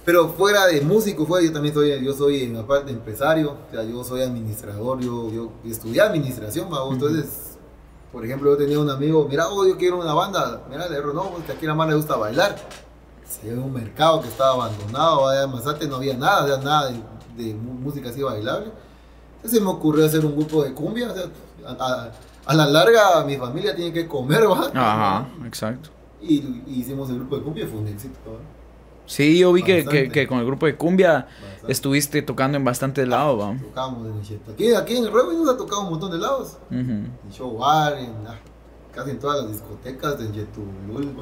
Pero 0.06 0.30
fuera 0.30 0.68
de 0.68 0.82
músico, 0.82 1.26
fuera, 1.26 1.46
yo 1.46 1.52
también 1.52 1.74
soy, 1.74 2.04
yo 2.06 2.14
soy 2.14 2.44
en 2.44 2.54
la 2.54 2.66
parte 2.68 2.92
empresario, 2.92 3.58
o 3.68 3.72
sea, 3.72 3.84
yo 3.84 4.04
soy 4.04 4.22
administrador, 4.22 5.00
yo, 5.00 5.32
yo 5.32 5.52
estudié 5.66 6.02
administración, 6.02 6.70
entonces, 6.92 7.58
por 8.12 8.24
ejemplo, 8.24 8.52
yo 8.52 8.58
tenía 8.58 8.80
un 8.80 8.90
amigo, 8.90 9.26
mira, 9.28 9.48
oh, 9.50 9.66
yo 9.66 9.78
quiero 9.78 10.00
una 10.00 10.14
banda, 10.14 10.62
mira, 10.70 10.88
le 10.88 10.98
digo, 10.98 11.12
no, 11.12 11.32
pues, 11.32 11.46
que 11.46 11.54
aquí 11.54 11.66
nada 11.66 11.76
más 11.76 11.90
le 11.90 11.96
gusta 11.96 12.16
bailar. 12.18 12.56
se 13.28 13.50
ve 13.50 13.58
un 13.58 13.74
mercado 13.74 14.22
que 14.22 14.28
estaba 14.28 14.54
abandonado, 14.54 15.28
allá 15.28 15.44
en 15.44 15.52
Mazate 15.52 15.88
no 15.88 15.96
había 15.96 16.16
nada, 16.16 16.44
o 16.44 16.48
sea, 16.48 16.58
nada 16.58 16.92
de, 16.92 17.44
de 17.44 17.54
música 17.56 18.10
así 18.10 18.22
bailable. 18.22 18.72
Entonces 19.38 19.60
se 19.60 19.66
me 19.66 19.72
ocurrió 19.72 20.06
hacer 20.06 20.24
un 20.24 20.36
grupo 20.36 20.64
de 20.64 20.74
cumbia, 20.74 21.12
o 21.12 21.16
sea, 21.16 21.26
a, 21.80 22.12
a 22.46 22.54
la 22.54 22.68
larga 22.68 23.24
mi 23.26 23.38
familia 23.38 23.76
tiene 23.76 23.92
que 23.92 24.08
comer, 24.08 24.48
¿va? 24.48 24.68
Ajá, 24.74 25.28
exacto. 25.46 25.90
Y, 26.22 26.36
y 26.68 26.80
hicimos 26.82 27.10
el 27.10 27.16
grupo 27.18 27.38
de 27.38 27.42
cumbia 27.42 27.64
y 27.66 27.68
fue 27.68 27.80
un 27.80 27.88
éxito, 27.88 28.18
¿va? 28.28 28.38
Sí, 29.06 29.38
yo 29.38 29.54
vi 29.54 29.64
que, 29.64 29.86
que, 29.86 30.10
que 30.10 30.28
con 30.28 30.40
el 30.40 30.46
grupo 30.46 30.66
de 30.66 30.76
cumbia 30.76 31.28
Bastante. 31.42 31.72
estuviste 31.72 32.22
tocando 32.22 32.58
en 32.58 32.64
bastantes 32.64 33.08
lados, 33.08 33.40
¿va? 33.40 33.58
Tocábamos 33.60 34.08
en 34.08 34.14
el. 34.38 34.54
Aquí, 34.54 34.74
aquí 34.74 34.98
en 34.98 35.04
el 35.04 35.14
Rebo 35.14 35.32
nos 35.32 35.54
ha 35.54 35.58
tocado 35.58 35.84
un 35.84 35.92
montón 35.92 36.12
de 36.12 36.18
lados. 36.18 36.58
Ujú. 36.72 36.80
En 36.80 37.12
Show 37.32 37.58
Bar, 37.58 37.98
en 37.98 38.14
ah, 38.28 38.40
casi 38.94 39.12
en 39.12 39.20
todas 39.20 39.44
las 39.44 39.52
discotecas 39.52 40.18
de 40.18 40.32
Yetulul. 40.32 41.14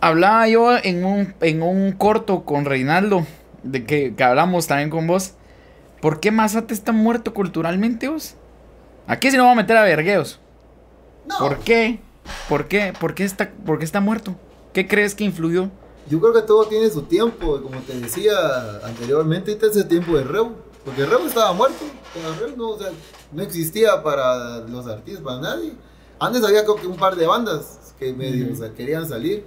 Hablaba 0.00 0.48
yo 0.48 0.76
en 0.82 1.04
un, 1.04 1.34
en 1.40 1.62
un 1.62 1.92
corto 1.92 2.42
con 2.44 2.64
Reinaldo, 2.64 3.24
de 3.62 3.84
que, 3.84 4.14
que 4.16 4.24
hablamos 4.24 4.66
también 4.66 4.90
con 4.90 5.06
vos. 5.06 5.34
¿Por 6.00 6.18
qué 6.18 6.32
Mazate 6.32 6.74
está 6.74 6.90
muerto 6.90 7.32
culturalmente, 7.32 8.08
vos? 8.08 8.34
Aquí 9.06 9.30
sí 9.30 9.36
nos 9.36 9.44
vamos 9.44 9.58
a 9.58 9.62
meter 9.62 9.76
a 9.76 9.82
vergueos. 9.82 10.40
No, 11.28 11.38
¿Por 11.38 11.58
qué? 11.58 12.00
¿Por 12.48 12.66
qué? 12.66 12.92
¿Por 12.98 13.14
qué 13.14 13.22
está, 13.22 13.50
por 13.64 13.78
qué 13.78 13.84
está 13.84 14.00
muerto? 14.00 14.34
¿Qué 14.72 14.88
crees 14.88 15.14
que 15.14 15.22
influyó? 15.22 15.70
Yo 16.08 16.20
creo 16.20 16.32
que 16.32 16.42
todo 16.42 16.66
tiene 16.66 16.90
su 16.90 17.02
tiempo. 17.02 17.60
Como 17.62 17.80
te 17.80 17.98
decía 17.98 18.34
anteriormente, 18.84 19.52
este 19.52 19.66
es 19.68 19.76
el 19.76 19.88
tiempo 19.88 20.16
de 20.16 20.24
Rebo. 20.24 20.52
Porque 20.84 21.06
Rebo 21.06 21.26
estaba 21.26 21.52
muerto. 21.52 21.84
Rebo 22.40 22.56
no, 22.56 22.68
o 22.70 22.78
sea, 22.78 22.90
no 23.32 23.42
existía 23.42 24.02
para 24.02 24.60
los 24.60 24.86
artistas, 24.86 25.22
para 25.22 25.40
nadie. 25.40 25.72
Antes 26.18 26.44
había 26.44 26.62
creo 26.64 26.76
que 26.76 26.86
un 26.86 26.96
par 26.96 27.16
de 27.16 27.26
bandas 27.26 27.94
que 27.98 28.12
medio 28.12 28.46
Ujú. 28.46 28.54
o 28.54 28.56
sea, 28.56 28.72
querían 28.74 29.08
salir. 29.08 29.44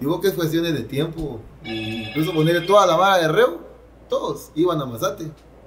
Yo 0.00 0.08
creo 0.08 0.20
que 0.20 0.28
es 0.28 0.34
cuestiones 0.34 0.74
de 0.74 0.82
tiempo. 0.82 1.40
Y 1.62 2.08
incluso 2.08 2.32
ponerle 2.32 2.66
toda 2.66 2.86
la 2.86 2.96
vara 2.96 3.18
de 3.18 3.28
Rebo, 3.28 3.60
todos 4.08 4.50
iban 4.54 4.80
a 4.80 4.86
Mazate. 4.86 5.24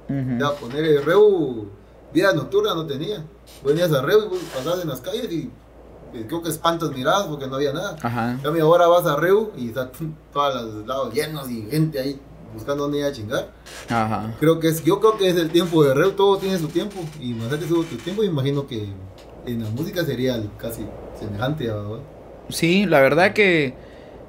Ujú. 0.10 0.38
Ya, 0.40 0.52
poner 0.52 0.84
el 0.86 1.04
Reu, 1.04 1.68
vida 2.14 2.34
nocturna 2.34 2.74
no 2.76 2.86
tenía. 2.86 3.26
Venías 3.64 3.92
a 3.94 4.02
Reu 4.02 4.36
y 4.36 4.56
pasabas 4.56 4.82
en 4.82 4.90
las 4.90 5.02
calles 5.02 5.32
y 5.32 5.50
creo 6.26 6.42
que 6.42 6.50
espantas 6.50 6.92
miradas 6.92 7.28
porque 7.28 7.48
no 7.48 7.56
había 7.56 7.74
nada. 7.74 7.96
Ajá. 8.02 8.40
Cambio 8.42 8.66
ahora 8.66 8.88
vas 8.88 9.06
a 9.06 9.16
Reu 9.16 9.52
y 9.58 9.68
están 9.68 9.92
todos 10.34 10.56
los 10.56 10.88
lados 10.88 11.14
llenos 11.14 11.50
y 11.50 11.68
gente 11.70 12.00
ahí 12.00 12.20
buscando 12.54 12.84
dónde 12.84 13.00
ir 13.00 13.06
a 13.06 13.12
chingar. 13.12 13.52
Ajá. 13.90 14.34
Creo 14.40 14.60
que 14.60 14.70
es, 14.70 14.84
yo 14.84 15.00
creo 15.00 15.18
que 15.18 15.30
es 15.30 15.36
el 15.36 15.50
tiempo 15.50 15.84
de 15.84 15.94
Reu, 15.94 16.12
todo 16.14 16.38
tiene 16.38 16.58
su 16.58 16.68
tiempo 16.68 16.98
y 17.20 17.34
Mazate 17.34 17.66
tuvo 17.66 17.84
su 17.84 17.98
tiempo 17.98 18.24
imagino 18.24 18.66
que 18.66 18.88
en 19.46 19.64
la 19.64 19.70
música 19.70 20.04
sería 20.04 20.42
casi 20.58 20.86
semejante 21.20 21.70
a 21.70 21.76
¿verdad? 21.76 22.00
Sí, 22.50 22.86
la 22.86 23.00
verdad 23.02 23.34
que 23.34 23.76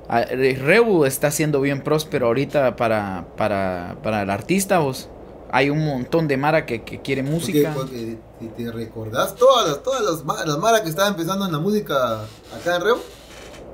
Rebu 0.08 1.04
está 1.04 1.30
siendo 1.30 1.60
bien 1.60 1.82
próspero 1.82 2.26
ahorita 2.26 2.76
para, 2.76 3.26
para, 3.36 3.96
para 4.02 4.22
el 4.22 4.30
artista, 4.30 4.78
vos. 4.78 5.08
Hay 5.50 5.70
un 5.70 5.84
montón 5.84 6.28
de 6.28 6.36
Mara 6.36 6.66
que, 6.66 6.82
que 6.82 7.00
quiere 7.00 7.22
música. 7.22 7.72
Porque, 7.74 8.18
porque 8.38 8.54
si 8.56 8.64
te 8.64 8.70
recordás, 8.70 9.34
todas 9.34 9.68
las, 9.68 9.82
todas 9.82 10.02
las, 10.02 10.46
las 10.46 10.58
maras 10.58 10.82
que 10.82 10.90
estaban 10.90 11.12
empezando 11.12 11.46
en 11.46 11.52
la 11.52 11.58
música 11.58 12.22
acá 12.54 12.76
en 12.76 12.82
Reu, 12.82 12.98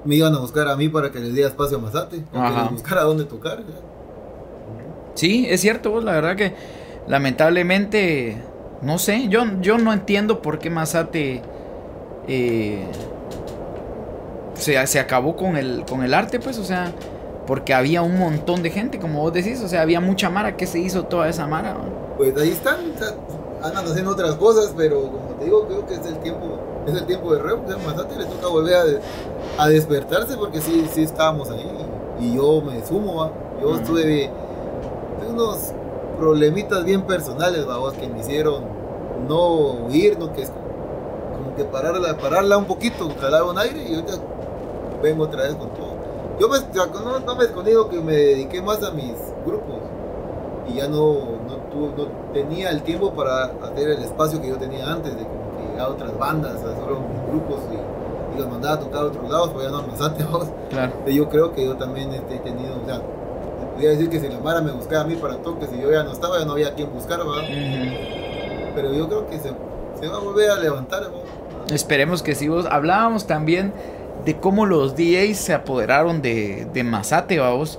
me 0.05 0.15
iban 0.17 0.35
a 0.35 0.39
buscar 0.39 0.69
a 0.69 0.77
mí 0.77 0.89
para 0.89 1.11
que 1.11 1.19
les 1.19 1.35
diera 1.35 1.49
espacio 1.49 1.79
a 1.79 1.81
Mazate, 1.81 2.25
o 2.29 2.33
que 2.33 2.39
Ajá. 2.39 2.63
les 2.65 2.73
buscara 2.73 3.03
dónde 3.03 3.25
tocar. 3.25 3.59
ya. 3.59 3.75
Sí, 5.15 5.47
es 5.49 5.61
cierto, 5.61 5.91
vos. 5.91 6.05
La 6.05 6.13
verdad 6.13 6.37
que 6.37 6.55
lamentablemente, 7.07 8.37
no 8.83 8.99
sé, 8.99 9.29
yo, 9.29 9.45
yo 9.61 9.79
no 9.79 9.93
entiendo 9.93 10.43
por 10.43 10.59
qué 10.59 10.71
Mazate 10.71 11.43
eh, 12.29 12.85
se, 14.55 14.87
se 14.87 15.01
acabó 15.01 15.37
con 15.37 15.57
el, 15.57 15.85
con 15.89 16.03
el 16.05 16.15
arte, 16.15 16.39
pues, 16.39 16.59
o 16.59 16.65
sea, 16.65 16.93
porque 17.47 17.75
había 17.75 18.03
un 18.03 18.19
montón 18.19 18.63
de 18.63 18.71
gente, 18.71 18.99
como 18.99 19.21
vos 19.21 19.33
decís, 19.33 19.63
o 19.63 19.69
sea, 19.69 19.83
había 19.83 20.01
mucha 20.01 20.31
Mara 20.31 20.57
que 20.57 20.67
se 20.67 20.79
hizo 20.79 21.05
toda 21.05 21.29
esa 21.29 21.47
Mara. 21.47 21.75
¿no? 21.75 22.17
Pues 22.17 22.37
ahí 22.37 22.51
están, 22.51 22.77
o 22.95 22.99
sea, 22.99 23.15
andan 23.63 23.87
haciendo 23.87 24.13
otras 24.13 24.35
cosas, 24.37 24.73
pero 24.77 25.03
como 25.03 25.35
te 25.39 25.45
digo, 25.45 25.67
creo 25.67 25.87
que 25.87 25.95
es 25.95 26.07
el 26.07 26.19
tiempo, 26.19 26.59
es 26.87 26.95
el 26.95 27.07
tiempo 27.07 27.35
de 27.35 27.43
Reu, 27.43 27.61
o 27.65 27.69
sea, 27.69 27.77
Mazate 27.79 28.17
le 28.17 28.27
toca 28.27 28.49
volver 28.49 28.75
a, 28.75 28.85
de- 28.85 29.01
a 29.59 29.69
despertarse 29.69 30.37
porque 30.37 30.61
sí, 30.61 30.87
sí 30.93 31.03
estábamos 31.03 31.51
ahí 31.51 31.71
y 32.21 32.35
yo 32.37 32.61
me 32.63 32.85
sumo, 32.87 33.17
¿va? 33.17 33.31
yo 33.61 33.69
Ujú. 33.69 33.77
estuve, 33.77 34.31
tuve 35.21 35.31
unos 35.33 35.73
problemitas 36.19 36.85
bien 36.85 37.03
personales, 37.03 37.65
que 37.99 38.07
me 38.09 38.21
hicieron 38.21 38.65
no 39.29 39.73
huir, 39.87 40.19
no 40.19 40.33
que 40.33 40.43
es 40.43 40.51
como, 40.51 41.55
que 41.57 41.65
pararla, 41.65 42.17
pararla 42.17 42.57
un 42.57 42.65
poquito, 42.65 43.09
jalar 43.21 43.45
un 43.45 43.59
aire 43.59 43.83
y 43.89 43.95
ahorita 43.95 44.13
vengo 45.03 45.25
otra 45.25 45.43
vez 45.43 45.55
con 45.55 45.69
todo. 45.71 45.84
Yo 46.41 46.49
me, 46.49 46.59
no, 46.59 47.19
no 47.21 47.35
me 47.37 47.43
he 47.43 47.47
escondido 47.47 47.89
que 47.89 48.01
me 48.01 48.13
dediqué 48.15 48.61
más 48.61 48.83
a 48.83 48.91
mis 48.91 49.15
grupos 49.47 49.77
y 50.69 50.75
ya 50.77 50.89
no, 50.89 51.15
no, 51.47 51.57
tuve- 51.71 51.95
no 51.97 52.07
tenía 52.33 52.71
el 52.71 52.83
tiempo 52.83 53.13
para 53.13 53.45
hacer 53.45 53.91
el 53.91 54.03
espacio 54.03 54.41
que 54.41 54.49
yo 54.49 54.57
tenía 54.57 54.91
antes, 54.91 55.15
de 55.17 55.23
como 55.23 55.75
que 55.75 55.81
a 55.81 55.89
otras 55.89 56.19
bandas, 56.19 56.57
a 56.57 56.75
solo 56.81 57.01
mis 57.01 57.31
grupos 57.31 57.61
y, 57.71 58.35
y 58.35 58.39
los 58.41 58.49
mandaba 58.51 58.75
a 58.77 58.81
tocar 58.81 59.03
a 59.03 59.05
otros 59.07 59.31
lados, 59.31 59.51
pues 59.53 59.65
ya 59.67 59.71
no 59.71 59.85
salte 59.97 60.25
vos. 60.25 60.49
Claro. 60.71 60.93
Yo 61.07 61.29
creo 61.29 61.53
que 61.53 61.65
yo 61.65 61.77
también 61.77 62.13
he 62.13 62.19
tenido, 62.39 62.81
o 62.83 62.87
sea, 62.87 62.97
te 62.99 63.67
podría 63.73 63.91
decir 63.91 64.11
que 64.11 64.19
si 64.19 64.29
la 64.29 64.41
Mara 64.41 64.61
me 64.61 64.73
buscaba 64.73 65.03
a 65.03 65.07
mí 65.07 65.15
para 65.17 65.37
toques 65.37 65.69
y 65.73 65.81
yo 65.83 65.93
ya 65.93 66.03
no 66.03 66.13
estaba, 66.13 66.39
ya 66.41 66.45
no 66.47 66.53
había 66.53 66.75
quien 66.75 66.93
buscar, 66.93 67.19
¿verdad? 67.19 67.43
Ujú. 67.45 68.73
Pero 68.75 68.93
yo 68.93 69.07
creo 69.09 69.27
que 69.29 69.39
se, 69.39 69.53
se 70.01 70.09
va 70.09 70.17
a 70.17 70.21
volver 70.21 70.51
a 70.51 70.57
levantar, 70.57 71.03
¿verdad? 71.03 71.21
Esperemos 71.71 72.23
que 72.23 72.35
sí. 72.35 72.49
Vos 72.49 72.67
hablábamos 72.71 73.27
también 73.27 73.73
de 74.25 74.41
cómo 74.41 74.67
los 74.67 74.97
DJs 74.97 75.37
se 75.37 75.55
apoderaron 75.55 76.23
de, 76.23 76.67
de 76.73 76.85
Mazate, 76.85 77.39
vamos. 77.39 77.79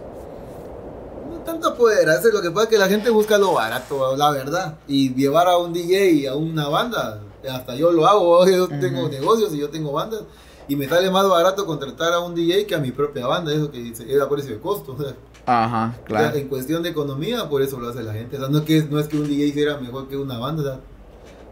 No 1.29 1.37
tanto 1.37 1.69
apoderarse, 1.69 2.31
lo 2.31 2.41
que 2.41 2.51
pasa 2.51 2.63
es 2.63 2.69
que 2.69 2.77
la 2.77 2.87
gente 2.87 3.09
busca 3.09 3.37
lo 3.37 3.53
barato, 3.53 4.15
la 4.15 4.31
verdad. 4.31 4.75
Y 4.87 5.13
llevar 5.13 5.47
a 5.47 5.57
un 5.57 5.73
DJ 5.73 6.11
y 6.11 6.25
a 6.27 6.35
una 6.35 6.67
banda, 6.67 7.19
hasta 7.51 7.75
yo 7.75 7.91
lo 7.91 8.07
hago, 8.07 8.47
yo 8.47 8.67
tengo 8.67 9.09
negocios 9.09 9.53
y 9.53 9.59
yo 9.59 9.69
tengo 9.69 9.91
bandas. 9.91 10.21
Y 10.67 10.75
me 10.75 10.87
sale 10.87 11.11
más 11.11 11.27
barato 11.29 11.65
contratar 11.65 12.13
a 12.13 12.19
un 12.19 12.33
DJ 12.33 12.65
que 12.65 12.73
a 12.75 12.79
mi 12.79 12.91
propia 12.91 13.27
banda, 13.27 13.53
eso 13.53 13.69
que 13.69 13.77
dice, 13.79 14.11
era 14.11 14.27
precio 14.27 14.53
de 14.55 14.59
costo. 14.59 14.93
o 14.97 15.01
sea, 15.01 15.15
Ajá, 15.45 15.95
o 16.01 16.05
claro. 16.05 16.31
sea, 16.31 16.41
en 16.41 16.47
cuestión 16.47 16.81
de 16.81 16.89
economía, 16.89 17.47
por 17.47 17.61
eso 17.61 17.79
lo 17.79 17.89
hace 17.89 18.01
la 18.01 18.13
gente. 18.13 18.37
O 18.37 18.39
sea, 18.39 18.49
no 18.49 18.59
es 18.59 18.63
que, 18.63 18.83
no 18.83 18.99
es 18.99 19.07
que 19.07 19.17
un 19.17 19.27
DJ 19.27 19.53
sea 19.53 19.77
mejor 19.77 20.07
que 20.07 20.17
una 20.17 20.39
banda. 20.39 20.61
o 20.61 20.65
sea, 20.65 20.79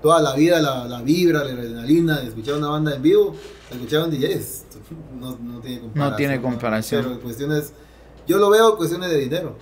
toda 0.04 0.22
la 0.22 0.36
vida, 0.36 0.60
la, 0.62 0.86
la 0.86 1.02
vibra, 1.02 1.46
la 1.46 1.54
adrenalina 1.54 2.20
de 2.20 2.28
escuchar 2.28 2.56
una 2.56 2.68
banda 2.68 2.94
en 2.94 3.02
vivo, 3.02 3.36
escuchar 3.72 4.04
un 4.04 4.12
DJ 4.12 4.34
es- 4.34 4.66
no, 5.18 5.38
no 5.42 5.62
tiene 5.62 5.80
comparación. 5.80 6.12
No 6.12 6.16
tiene 6.18 6.36
¿no? 6.36 6.42
comparación. 6.42 7.02
Pero 7.04 7.16
en 7.16 7.22
cuestiones, 7.22 7.74
yo 8.28 8.38
lo 8.38 8.50
veo 8.50 8.76
cuestiones 8.76 9.10
de 9.10 9.18
dinero. 9.18 9.56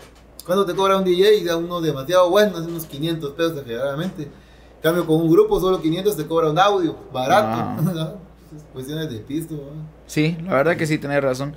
Cuando 0.43 0.65
te 0.65 0.73
cobra 0.73 0.97
un 0.97 1.03
DJ 1.03 1.45
da 1.45 1.57
uno 1.57 1.79
demasiado 1.79 2.27
bueno, 2.31 2.57
es 2.59 2.65
unos 2.65 2.85
500 2.85 3.33
pesos 3.33 3.51
exageradamente. 3.53 4.23
En 4.23 4.81
cambio, 4.81 5.05
con 5.05 5.17
un 5.21 5.31
grupo 5.31 5.59
solo 5.59 5.79
500 5.79 6.17
te 6.17 6.25
cobra 6.25 6.49
un 6.49 6.57
audio, 6.57 6.97
barato. 7.13 7.47
Ah. 7.47 7.77
¿no? 7.93 8.31
cuestiones 8.73 9.11
de 9.11 9.19
pisto. 9.19 9.53
¿no? 9.53 9.87
Sí, 10.07 10.35
la 10.43 10.55
verdad 10.55 10.75
que 10.75 10.87
sí, 10.87 10.97
tenés 10.97 11.21
razón. 11.21 11.55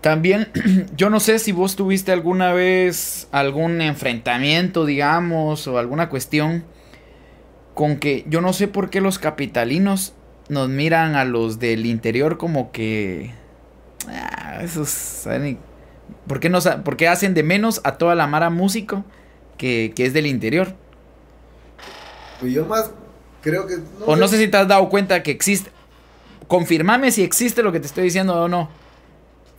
También, 0.00 0.48
yo 0.96 1.10
no 1.10 1.18
sé 1.18 1.40
si 1.40 1.50
vos 1.50 1.74
tuviste 1.74 2.12
alguna 2.12 2.52
vez 2.52 3.26
algún 3.32 3.80
enfrentamiento, 3.80 4.84
digamos, 4.86 5.66
o 5.66 5.78
alguna 5.78 6.08
cuestión 6.08 6.64
con 7.74 7.96
que 7.96 8.24
yo 8.28 8.40
no 8.40 8.52
sé 8.52 8.68
por 8.68 8.90
qué 8.90 9.00
los 9.00 9.18
capitalinos 9.18 10.14
nos 10.48 10.68
miran 10.68 11.14
a 11.14 11.24
los 11.24 11.58
del 11.58 11.86
interior 11.86 12.38
como 12.38 12.72
que... 12.72 13.34
Ah, 14.08 14.58
esos... 14.62 15.26
¿Por 16.26 16.40
qué, 16.40 16.50
nos, 16.50 16.66
por 16.66 16.96
qué 16.96 17.08
hacen 17.08 17.34
de 17.34 17.42
menos 17.42 17.80
a 17.84 17.96
toda 17.96 18.14
la 18.14 18.26
mara 18.26 18.50
músico 18.50 19.04
que, 19.56 19.92
que 19.96 20.06
es 20.06 20.12
del 20.12 20.26
interior? 20.26 20.74
Pues 22.40 22.52
yo 22.52 22.66
más 22.66 22.90
creo 23.40 23.66
que... 23.66 23.78
o 24.06 24.16
no 24.16 24.28
sé 24.28 24.38
si 24.38 24.48
te 24.48 24.56
has 24.56 24.68
dado 24.68 24.88
cuenta 24.88 25.22
que 25.22 25.30
existe. 25.30 25.70
Confirmame 26.48 27.10
si 27.10 27.22
existe 27.22 27.62
lo 27.62 27.72
que 27.72 27.80
te 27.80 27.86
estoy 27.86 28.04
diciendo 28.04 28.34
o 28.42 28.48
no. 28.48 28.68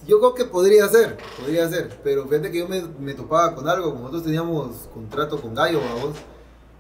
Yo 0.08 0.20
creo 0.20 0.36
que 0.36 0.46
podría 0.46 0.88
ser, 0.90 1.18
podría 1.40 1.68
ser, 1.70 1.90
pero 2.04 2.28
fíjate 2.28 2.52
que 2.52 2.60
yo 2.60 2.68
me, 2.68 2.82
me 3.00 3.14
topaba 3.14 3.56
con 3.56 3.68
algo, 3.70 3.92
como 3.92 4.02
nosotros 4.02 4.26
teníamos 4.26 4.90
contrato 4.94 5.42
con 5.42 5.56
Gallo, 5.56 5.80
vamos, 5.80 6.18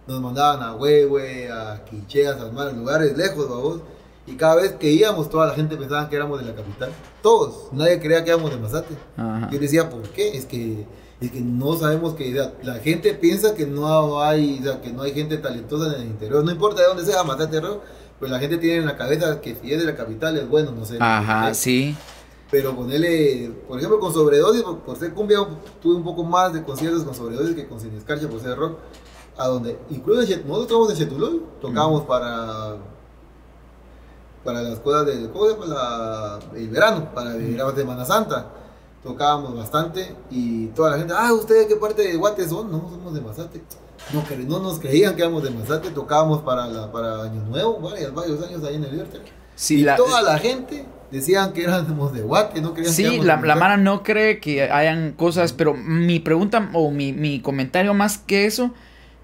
nos 0.08 0.22
mandaban 0.22 0.62
a 0.62 0.76
Huehue, 0.76 1.50
a 1.52 1.84
Quiché, 1.86 2.28
a 2.28 2.38
San 2.38 2.54
Mar, 2.54 2.74
lugares 2.74 3.18
lejos, 3.18 3.50
vamos, 3.50 3.80
y 4.26 4.36
cada 4.36 4.56
vez 4.56 4.74
que 4.74 4.92
íbamos 4.92 5.30
toda 5.30 5.48
la 5.48 5.54
gente 5.54 5.76
pensaba 5.76 6.08
que 6.10 6.16
éramos 6.16 6.40
de 6.40 6.46
la 6.46 6.56
capital, 6.56 6.92
todos, 7.22 7.72
nadie 7.74 8.00
creía 8.00 8.24
que 8.24 8.30
éramos 8.30 8.52
de 8.52 8.58
Mazate. 8.58 8.96
Ajá. 9.18 9.50
Yo 9.52 9.60
decía, 9.60 9.90
¿por 9.90 10.02
qué? 10.10 10.38
Es 10.38 10.46
que, 10.46 10.86
es 11.20 11.32
que 11.32 11.42
no 11.42 11.76
sabemos 11.76 12.14
que, 12.16 12.32
sea, 12.34 12.54
la 12.64 12.76
gente 12.76 13.14
piensa 13.14 13.54
que 13.54 13.66
no 13.66 14.22
hay, 14.22 14.60
o 14.60 14.64
sea, 14.64 14.82
que 14.82 14.92
no 14.92 15.04
hay 15.04 15.14
gente 15.14 15.38
talentosa 15.38 15.94
en 15.96 16.02
el 16.02 16.08
interior, 16.08 16.44
no 16.44 16.52
importa 16.52 16.82
de 16.82 16.88
dónde 16.88 17.06
sea, 17.06 17.24
Mazate, 17.24 17.60
Reo, 17.60 17.82
pues 18.20 18.32
la 18.32 18.40
gente 18.40 18.58
tiene 18.58 18.78
en 18.78 18.86
la 18.86 18.96
cabeza 18.96 19.42
que 19.42 19.56
si 19.56 19.74
es 19.74 19.80
de 19.80 19.86
la 19.86 19.96
capital 19.96 20.38
es 20.38 20.48
bueno, 20.48 20.72
no 20.72 20.86
sé. 20.86 20.98
Ajá, 21.00 21.54
sí. 21.54 21.96
Pero 22.50 22.76
ponerle, 22.76 23.52
por 23.68 23.80
ejemplo, 23.80 24.00
con 24.00 24.14
sobredosis, 24.14 24.62
por, 24.62 24.80
por 24.80 24.98
ser 24.98 25.14
cumbia, 25.14 25.40
tuve 25.82 25.96
un 25.96 26.04
poco 26.04 26.24
más 26.24 26.54
de 26.54 26.64
conciertos 26.64 27.04
con 27.04 27.16
sobredosis 27.16 27.56
que 27.56 27.68
con 27.68 27.82
Sin 27.82 27.94
Escarcha 27.96 28.30
por 28.30 28.40
ser 28.40 28.56
rock. 28.56 28.78
A 29.38 29.48
donde, 29.48 29.80
incluso 29.90 30.22
nosotros 30.22 30.68
tocamos 30.68 30.92
en 30.92 30.98
Chetulul, 30.98 31.44
tocábamos 31.62 32.04
para 32.04 32.76
para 34.44 34.62
las 34.62 34.80
cosas 34.80 35.06
del. 35.06 35.30
La- 35.68 36.40
el 36.56 36.70
verano, 36.70 37.10
para 37.14 37.36
el 37.36 37.52
verano 37.52 37.72
de 37.72 37.82
Semana 37.82 38.06
Santa. 38.06 38.48
tocábamos 39.04 39.56
bastante 39.58 40.16
y 40.32 40.68
toda 40.68 40.92
la 40.92 40.98
gente, 40.98 41.14
ah, 41.18 41.34
¿ustedes 41.34 41.68
qué 41.68 41.76
parte 41.76 42.04
de 42.04 42.16
Guate 42.16 42.48
son? 42.48 42.72
No, 42.72 42.90
somos 42.90 43.14
de 43.14 43.20
Mazate. 43.20 43.62
No, 44.14 44.24
no 44.48 44.60
nos 44.60 44.80
creían 44.80 45.16
que 45.16 45.22
éramos 45.24 45.44
de 45.44 45.50
Mazate, 45.50 45.90
tocábamos 45.90 46.42
para, 46.42 46.68
la, 46.68 46.90
para 46.90 47.24
Año 47.24 47.42
Nuevo, 47.50 47.80
varios, 47.82 48.14
varios 48.14 48.42
años 48.48 48.64
ahí 48.64 48.76
en 48.76 48.86
el 48.86 48.92
Liberty. 48.92 49.18
Sí, 49.56 49.82
y 49.82 49.96
toda 49.98 50.22
la 50.22 50.38
gente 50.40 50.86
decían 51.12 51.52
que 51.52 51.64
éramos 51.64 52.14
de 52.14 52.22
Guate, 52.22 52.62
no 52.62 52.74
creían 52.74 52.94
sí, 52.94 53.20
la, 53.20 53.42
la 53.42 53.56
Mara 53.56 53.76
no 53.76 54.04
cree 54.04 54.40
que 54.40 54.64
hayan 54.72 55.12
cosas, 55.12 55.52
pero 55.52 55.74
mi 55.74 56.20
pregunta 56.22 56.70
o 56.74 56.90
mi, 56.90 57.12
mi 57.12 57.42
comentario 57.42 57.94
más 57.94 58.18
que 58.18 58.46
eso 58.46 58.72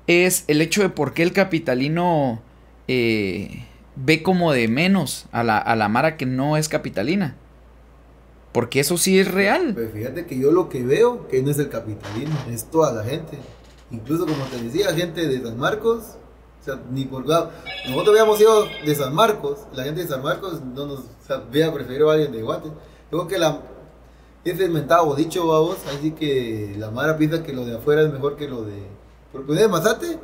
es 0.10 0.44
el 0.48 0.60
hecho 0.62 0.82
de 0.82 0.90
por 0.90 1.14
qué 1.14 1.22
el 1.22 1.34
capitalino 1.34 2.42
eh, 2.88 3.68
ve 3.96 4.24
como 4.24 4.52
de 4.52 4.68
menos 4.68 5.28
a 5.32 5.44
la, 5.44 5.60
a 5.60 5.76
la 5.76 5.88
Mara 5.88 6.18
que 6.18 6.26
no 6.26 6.58
es 6.58 6.68
capitalina. 6.68 7.36
Porque 8.52 8.80
eso 8.80 8.98
sí 8.98 9.20
es 9.20 9.32
real. 9.32 9.76
Pues 9.76 9.92
fíjate 9.94 10.26
que 10.26 10.40
yo 10.40 10.52
lo 10.52 10.68
que 10.68 10.84
veo 10.84 11.28
que 11.28 11.44
no 11.44 11.52
es 11.52 11.60
el 11.60 11.70
capitalismo, 11.70 12.36
es 12.50 12.66
toda 12.66 12.92
la 12.92 13.04
gente. 13.04 13.38
Incluso 13.92 14.26
como 14.26 14.44
te 14.46 14.60
decía, 14.60 14.92
gente 14.96 15.28
de 15.28 15.42
San 15.44 15.60
Marcos, 15.60 16.16
o 16.60 16.66
sea, 16.66 16.80
ni 16.92 17.06
por 17.06 17.28
nosotros 17.28 18.10
habíamos 18.10 18.42
ido 18.42 18.66
de 18.84 18.96
San 18.96 19.14
Marcos, 19.14 19.60
la 19.74 19.84
gente 19.84 20.02
de 20.02 20.08
San 20.08 20.24
Marcos 20.24 20.60
no 20.62 20.88
nos, 20.88 21.00
o 21.00 21.28
sea, 21.28 21.38
vea, 21.52 21.72
prefirió 21.72 22.10
a 22.10 22.14
alguien 22.14 22.32
de 22.32 22.42
Guate. 22.42 22.70
Creo 23.12 23.28
que 23.28 23.38
la, 23.38 23.62
ese 24.44 24.66
inventado 24.66 25.16
dicho, 25.16 25.46
vamos, 25.46 25.78
así 25.96 26.12
que 26.12 26.76
la 26.80 26.90
Mara 26.90 27.16
piensa 27.16 27.44
que 27.44 27.54
lo 27.54 27.64
de 27.66 27.78
afuera 27.78 28.02
es 28.02 28.12
mejor 28.12 28.36
que 28.36 28.48
lo 28.48 28.64
de, 28.64 28.82
porque 29.32 29.54
de 29.54 29.68
Mazate, 29.68 30.20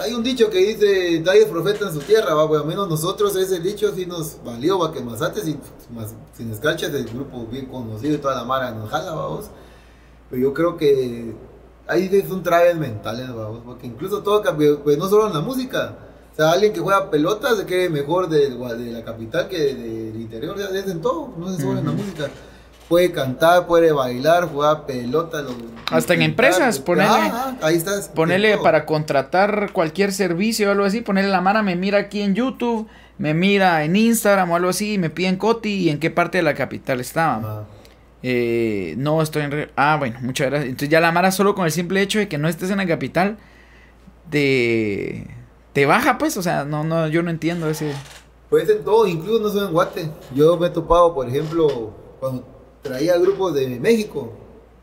hay 0.00 0.14
un 0.14 0.22
dicho 0.22 0.48
que 0.48 0.58
dice, 0.58 1.20
nadie 1.20 1.42
es 1.42 1.48
profeta 1.48 1.86
en 1.86 1.92
su 1.92 2.00
tierra, 2.00 2.34
va, 2.34 2.48
pues 2.48 2.60
al 2.60 2.66
menos 2.66 2.88
nosotros 2.88 3.34
ese 3.36 3.60
dicho 3.60 3.92
sí 3.94 4.06
nos 4.06 4.42
valió, 4.44 4.78
va, 4.78 4.92
que 4.92 5.00
Mazate 5.00 5.40
sin, 5.40 5.60
sin 6.36 6.52
escarchas 6.52 6.94
el 6.94 7.04
grupo 7.06 7.46
bien 7.46 7.66
conocido 7.66 8.14
y 8.14 8.18
toda 8.18 8.36
la 8.36 8.44
mara 8.44 8.70
nos 8.70 8.90
jala, 8.90 9.12
vamos. 9.12 9.46
Pero 10.30 10.42
yo 10.42 10.54
creo 10.54 10.76
que 10.76 11.34
ahí 11.86 12.08
es 12.12 12.30
un 12.30 12.42
travel 12.42 12.78
mental, 12.78 13.32
vamos, 13.34 13.62
porque 13.64 13.86
incluso 13.86 14.22
todo, 14.22 14.42
pues 14.82 14.98
no 14.98 15.08
solo 15.08 15.26
en 15.26 15.34
la 15.34 15.40
música, 15.40 15.98
o 16.32 16.36
sea, 16.36 16.52
alguien 16.52 16.72
que 16.72 16.80
juega 16.80 17.10
pelota 17.10 17.56
se 17.56 17.64
cree 17.64 17.88
mejor 17.88 18.28
de, 18.28 18.50
de 18.50 18.92
la 18.92 19.04
capital 19.04 19.48
que 19.48 19.74
del 19.74 20.20
interior, 20.20 20.56
ya 20.58 20.66
es 20.66 20.86
en 20.86 21.00
todo, 21.00 21.32
no 21.36 21.48
solo 21.58 21.78
en 21.78 21.86
la 21.86 21.92
música 21.92 22.30
puede 22.88 23.12
cantar, 23.12 23.66
puede 23.66 23.92
bailar, 23.92 24.44
jugar 24.48 24.86
pelota. 24.86 25.44
Hasta 25.90 26.14
en 26.14 26.22
empresas, 26.22 26.78
ponerle, 26.78 27.32
ahí 27.62 27.76
estás, 27.76 28.08
ponerle 28.08 28.58
para 28.58 28.86
contratar 28.86 29.70
cualquier 29.72 30.12
servicio 30.12 30.68
o 30.68 30.72
algo 30.72 30.84
así, 30.84 31.00
ponerle 31.00 31.30
la 31.30 31.40
mano, 31.40 31.62
me 31.62 31.76
mira 31.76 31.98
aquí 31.98 32.22
en 32.22 32.34
YouTube, 32.34 32.88
me 33.18 33.34
mira 33.34 33.84
en 33.84 33.96
Instagram 33.96 34.50
o 34.50 34.56
algo 34.56 34.70
así, 34.70 34.94
y 34.94 34.98
me 34.98 35.10
piden 35.10 35.36
Coti 35.36 35.74
y 35.74 35.90
en 35.90 35.98
qué 35.98 36.10
parte 36.10 36.38
de 36.38 36.42
la 36.42 36.54
capital 36.54 37.00
estaba. 37.00 37.66
Eh, 38.22 38.94
no 38.98 39.22
estoy 39.22 39.42
en... 39.42 39.70
Ah, 39.76 39.96
bueno, 39.98 40.18
muchas 40.22 40.48
gracias. 40.48 40.68
Entonces 40.68 40.88
ya 40.88 41.00
la 41.00 41.12
Mara 41.12 41.30
solo 41.30 41.54
con 41.54 41.64
el 41.64 41.70
simple 41.70 42.02
hecho 42.02 42.18
de 42.18 42.28
que 42.28 42.38
no 42.38 42.48
estés 42.48 42.70
en 42.70 42.78
la 42.78 42.86
capital, 42.86 43.36
te, 44.30 45.26
te 45.72 45.86
baja 45.86 46.18
pues, 46.18 46.36
o 46.36 46.42
sea, 46.42 46.64
no, 46.64 46.82
no, 46.82 47.06
yo 47.08 47.22
no 47.22 47.30
entiendo 47.30 47.68
ese... 47.68 47.92
Pues 48.50 48.68
en 48.68 48.84
todo, 48.84 49.06
incluso 49.06 49.42
no 49.42 49.48
soy 49.48 49.66
en 49.66 49.72
Guate. 49.72 50.10
Yo 50.34 50.56
me 50.56 50.68
he 50.68 50.70
topado, 50.70 51.14
por 51.14 51.28
ejemplo, 51.28 51.92
cuando 52.20 52.55
traía 52.86 53.18
grupos 53.18 53.54
de 53.54 53.80
México. 53.80 54.32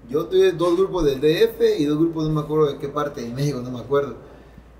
Yo 0.09 0.25
tuve 0.25 0.51
dos 0.51 0.77
grupos 0.77 1.05
del 1.05 1.21
DF 1.21 1.79
y 1.79 1.85
dos 1.85 1.97
grupos, 1.97 2.25
no 2.25 2.33
me 2.33 2.41
acuerdo 2.41 2.73
de 2.73 2.77
qué 2.77 2.89
parte 2.89 3.21
de 3.21 3.29
México, 3.29 3.61
no 3.61 3.71
me 3.71 3.79
acuerdo. 3.79 4.15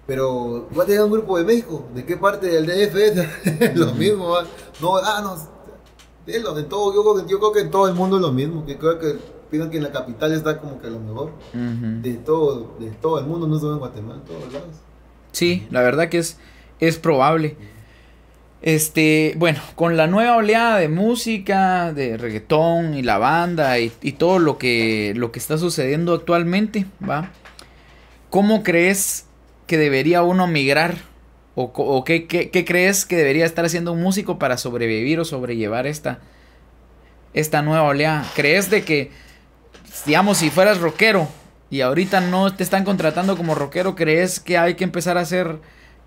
Pero 0.05 0.67
voy 0.71 0.83
a 0.83 0.85
tener 0.85 1.01
un 1.01 1.11
grupo 1.11 1.37
de 1.37 1.45
México. 1.45 1.85
¿De 1.95 2.03
qué 2.03 2.17
parte 2.17 2.47
del 2.47 2.65
DF 2.65 2.95
es? 2.95 3.75
lo 3.75 3.93
mismo, 3.93 4.35
No, 4.81 4.97
ah, 4.97 5.21
no. 5.23 5.53
De 6.25 6.63
todo, 6.63 6.93
yo, 6.93 7.03
creo 7.03 7.25
que, 7.25 7.31
yo 7.31 7.39
creo 7.39 7.51
que 7.51 7.59
en 7.61 7.71
todo 7.71 7.87
el 7.87 7.93
mundo 7.93 8.17
es 8.17 8.21
lo 8.21 8.31
mismo. 8.31 8.65
Que 8.65 8.77
creo 8.77 8.99
que 8.99 9.17
piensan 9.49 9.71
que 9.71 9.77
en 9.77 9.83
la 9.83 9.91
capital 9.91 10.33
está 10.33 10.59
como 10.59 10.81
que 10.81 10.89
lo 10.89 10.99
mejor. 10.99 11.31
De 11.53 12.15
todo, 12.15 12.75
de 12.79 12.91
todo 12.91 13.19
el 13.19 13.25
mundo, 13.25 13.47
no 13.47 13.59
solo 13.59 13.73
en 13.73 13.79
Guatemala, 13.79 14.15
en 14.15 14.25
todos 14.25 14.53
lados. 14.53 14.75
Sí, 15.31 15.67
la 15.71 15.81
verdad 15.81 16.09
que 16.09 16.17
es, 16.17 16.37
es 16.79 16.97
probable. 16.97 17.55
Este, 18.63 19.33
bueno, 19.35 19.59
con 19.75 19.97
la 19.97 20.07
nueva 20.07 20.37
oleada 20.37 20.77
de 20.77 20.87
música, 20.87 21.91
de 21.91 22.15
reggaetón 22.15 22.93
y 22.93 23.01
la 23.01 23.17
banda 23.17 23.77
y, 23.77 23.89
todo 24.13 24.39
lo 24.39 24.57
que, 24.57 25.11
lo 25.17 25.33
que 25.33 25.39
está 25.39 25.57
sucediendo 25.57 26.13
actualmente, 26.13 26.85
¿va? 27.07 27.29
¿Cómo 28.29 28.63
crees 28.63 29.25
que 29.67 29.77
debería 29.77 30.23
uno 30.23 30.47
migrar? 30.47 30.95
¿O, 31.55 32.03
qué, 32.05 32.25
qué, 32.25 32.65
crees 32.65 33.05
que 33.05 33.17
debería 33.17 33.45
estar 33.45 33.65
haciendo 33.65 33.91
un 33.91 34.01
músico 34.01 34.39
para 34.39 34.57
sobrevivir 34.57 35.19
o 35.19 35.25
sobrellevar 35.25 35.85
esta, 35.85 36.19
esta 37.33 37.61
nueva 37.63 37.83
oleada? 37.83 38.25
¿Crees 38.33 38.69
de 38.69 38.85
que, 38.85 39.11
digamos, 40.05 40.37
si 40.37 40.49
fueras 40.49 40.79
rockero 40.79 41.27
y 41.69 41.81
ahorita 41.81 42.21
no 42.21 42.55
te 42.55 42.63
están 42.63 42.85
contratando 42.85 43.35
como 43.35 43.55
rockero, 43.55 43.93
crees 43.93 44.39
que 44.39 44.57
hay 44.57 44.75
que 44.75 44.85
empezar 44.85 45.17
a 45.17 45.21
hacer 45.21 45.59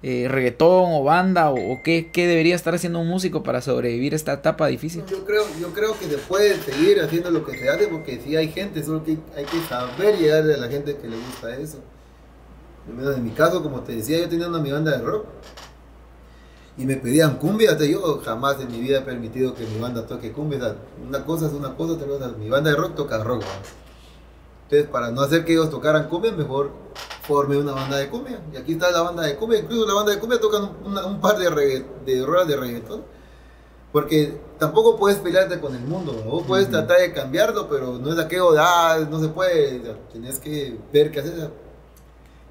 eh, 0.08 0.28
reggaetón 0.28 0.92
o 0.92 1.02
banda 1.02 1.50
o, 1.50 1.82
qué, 1.82 2.08
debería 2.14 2.54
estar 2.54 2.72
haciendo 2.72 3.00
un 3.00 3.08
músico 3.08 3.42
para 3.42 3.60
sobrevivir 3.60 4.14
esta 4.14 4.34
etapa 4.34 4.68
difícil? 4.68 5.02
Yo 5.10 5.24
creo, 5.24 5.42
yo 5.60 5.72
creo 5.72 5.98
que 5.98 6.06
se 6.06 6.16
puede 6.16 6.54
seguir 6.62 7.00
haciendo 7.00 7.28
lo 7.32 7.44
que 7.44 7.58
se 7.58 7.68
hace 7.68 7.88
porque 7.88 8.20
si 8.20 8.36
hay 8.36 8.46
gente, 8.52 8.84
solo 8.84 9.02
que 9.02 9.18
hay 9.36 9.44
que 9.44 9.60
saber 9.68 10.16
llegar 10.16 10.44
a 10.44 10.56
la 10.58 10.68
gente 10.68 10.96
que 10.96 11.08
le 11.08 11.16
gusta 11.16 11.56
eso. 11.56 11.78
En 12.88 13.24
mi 13.24 13.30
caso, 13.30 13.64
como 13.64 13.80
te 13.80 13.96
decía, 13.96 14.20
yo 14.20 14.28
tenía 14.28 14.46
una 14.46 14.60
mi 14.60 14.70
banda 14.70 14.96
de 14.96 15.02
rock 15.02 15.26
y 16.78 16.84
me 16.84 16.94
pedían 16.94 17.38
cumbia, 17.38 17.76
yo 17.76 18.20
jamás 18.24 18.60
en 18.60 18.70
mi 18.70 18.80
vida 18.82 18.98
he 18.98 19.02
permitido 19.02 19.54
que 19.54 19.66
mi 19.66 19.80
banda 19.80 20.06
toque 20.06 20.30
cumbia. 20.30 20.76
una 21.04 21.24
cosa 21.24 21.46
es 21.46 21.52
una 21.52 21.74
cosa, 21.74 21.94
otra 21.94 22.06
cosa, 22.06 22.28
mi 22.38 22.48
banda 22.48 22.70
de 22.70 22.76
rock 22.76 22.94
toca 22.94 23.24
rock. 23.24 23.42
Entonces, 24.66 24.88
para 24.90 25.12
no 25.12 25.20
hacer 25.20 25.44
que 25.44 25.52
ellos 25.52 25.70
tocaran 25.70 26.08
cumbia, 26.08 26.32
mejor 26.32 26.70
formé 27.22 27.56
una 27.56 27.72
banda 27.72 27.98
de 27.98 28.08
cumbia. 28.08 28.40
Y 28.52 28.56
aquí 28.56 28.72
está 28.72 28.90
la 28.90 29.02
banda 29.02 29.22
de 29.22 29.36
cumbia. 29.36 29.60
Incluso 29.60 29.86
la 29.86 29.94
banda 29.94 30.12
de 30.12 30.18
cumbia 30.18 30.40
tocan 30.40 30.70
un, 30.84 31.20
par 31.20 31.38
de, 31.38 31.84
de 32.04 32.26
ruedas 32.26 32.48
de 32.48 32.56
reggaetón. 32.56 33.02
Porque 33.92 34.36
tampoco 34.58 34.96
puedes 34.96 35.18
pelearte 35.18 35.60
con 35.60 35.74
el 35.74 35.82
mundo. 35.82 36.12
Vos 36.24 36.44
puedes 36.46 36.68
tratar 36.68 36.98
de 36.98 37.12
cambiarlo, 37.12 37.68
pero 37.68 37.98
no 37.98 38.12
es 38.12 38.18
aquello 38.18 38.52
de, 38.52 38.58
ah, 38.60 39.06
no 39.08 39.20
se 39.20 39.28
puede. 39.28 39.80
tienes 40.10 40.40
que 40.40 40.76
ver 40.92 41.12
qué 41.12 41.20
hacer. 41.20 41.50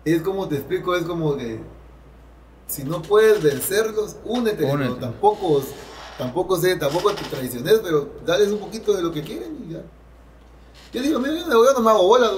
Es 0.05 0.21
como 0.21 0.47
te 0.47 0.55
explico, 0.55 0.95
es 0.95 1.03
como 1.03 1.35
que 1.35 1.59
si 2.67 2.83
no 2.83 3.01
puedes 3.01 3.43
vencerlos, 3.43 4.15
únete. 4.23 4.65
tampoco, 4.99 5.61
tampoco 6.17 6.57
sé, 6.57 6.77
tampoco 6.77 7.13
te 7.13 7.23
traiciones, 7.23 7.79
pero 7.83 8.09
dales 8.25 8.51
un 8.51 8.59
poquito 8.59 8.93
de 8.93 9.03
lo 9.03 9.11
que 9.11 9.21
quieren 9.21 9.65
y 9.67 9.73
ya. 9.73 9.83
Yo 10.95 11.01
digo, 11.01 11.19
mira, 11.19 11.33
yo 11.33 11.73
no 11.73 11.81
me 11.81 11.89
hago 11.89 12.07
bola. 12.07 12.31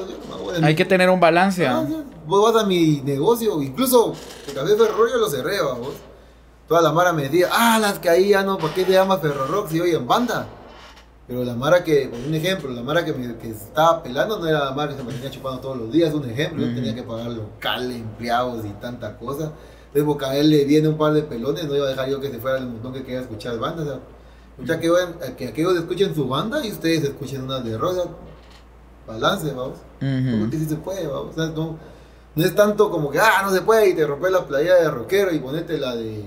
Hay 0.64 0.74
que 0.74 0.84
tener 0.84 1.12
un 1.12 1.20
balance. 1.20 1.68
Ah, 1.68 1.86
vos 2.26 2.52
vas 2.52 2.64
a 2.64 2.66
mi 2.66 3.02
negocio, 3.02 3.62
incluso 3.62 4.14
el 4.48 4.54
café 4.56 4.76
Ferro 4.76 5.08
yo 5.08 5.18
lo 5.18 5.30
cerré, 5.30 5.62
vos. 5.62 5.94
Toda 6.68 6.82
la 6.82 6.92
mara 6.92 7.14
me 7.14 7.22
decía, 7.22 7.50
ah, 7.52 7.78
las 7.80 8.00
que 8.00 8.10
ahí 8.10 8.30
ya 8.30 8.42
no, 8.42 8.58
¿por 8.58 8.72
qué 8.72 8.84
te 8.84 8.94
llamas 8.94 9.22
Ferro 9.22 9.46
Rock 9.46 9.70
si 9.70 9.80
hoy 9.80 9.92
en 9.92 10.08
banda? 10.08 10.48
Pero 11.28 11.44
la 11.44 11.54
mara 11.54 11.84
que, 11.84 12.08
por 12.08 12.20
un 12.20 12.34
ejemplo, 12.34 12.72
la 12.72 12.82
mara 12.82 13.06
que, 13.06 13.14
me, 13.14 13.38
que 13.38 13.50
estaba 13.52 14.02
pelando 14.02 14.40
no 14.40 14.48
era 14.48 14.66
la 14.66 14.72
mara 14.72 14.92
que 14.92 14.98
se 14.98 15.04
me 15.04 15.14
tenía 15.14 15.30
chupando 15.30 15.60
todos 15.60 15.78
los 15.78 15.92
días, 15.92 16.12
un 16.16 16.28
ejemplo, 16.28 16.66
yo 16.66 16.74
tenía 16.74 16.96
que 16.96 17.04
pagar 17.04 17.30
local, 17.30 17.92
empleados 17.92 18.66
y 18.66 18.70
tanta 18.82 19.18
cosa. 19.20 19.52
Entonces, 19.94 20.28
a 20.28 20.36
él 20.36 20.50
le 20.50 20.66
viene 20.66 20.88
un 20.88 20.98
par 20.98 21.14
de 21.14 21.22
pelones, 21.22 21.66
no 21.66 21.76
iba 21.76 21.86
a 21.86 21.90
dejar 21.90 22.10
yo 22.10 22.20
que 22.20 22.32
se 22.32 22.40
fuera 22.40 22.58
el 22.58 22.66
montón 22.66 22.92
que 22.92 23.04
quería 23.04 23.22
escuchar 23.22 23.60
bandas. 23.60 24.00
O 24.60 24.66
sea, 24.66 24.80
que, 24.80 24.92
que 25.38 25.48
aquellos 25.50 25.76
escuchen 25.76 26.16
su 26.16 26.28
banda 26.28 26.66
y 26.66 26.72
ustedes 26.72 27.04
escuchen 27.04 27.44
una 27.44 27.60
de 27.60 27.78
rosa 27.78 28.06
balance, 29.08 29.52
vamos. 29.54 29.78
Porque 30.00 30.58
sí 30.58 30.66
se 30.66 30.76
puede, 30.76 31.08
vamos. 31.08 31.36
no, 31.38 31.78
no, 32.36 32.46
es 32.46 32.54
tanto 32.54 32.92
como 32.92 33.10
que, 33.10 33.20
ah, 33.20 33.42
no 33.44 33.52
se 33.52 33.62
puede 33.62 33.90
y 33.90 33.96
te 33.96 34.06
rompes 34.06 34.32
la 34.32 34.46
playa 34.46 34.76
de 34.76 34.92
rockero 34.92 35.34
y 35.34 35.40
ponete 35.40 35.78
la 35.80 35.96
de 35.96 36.24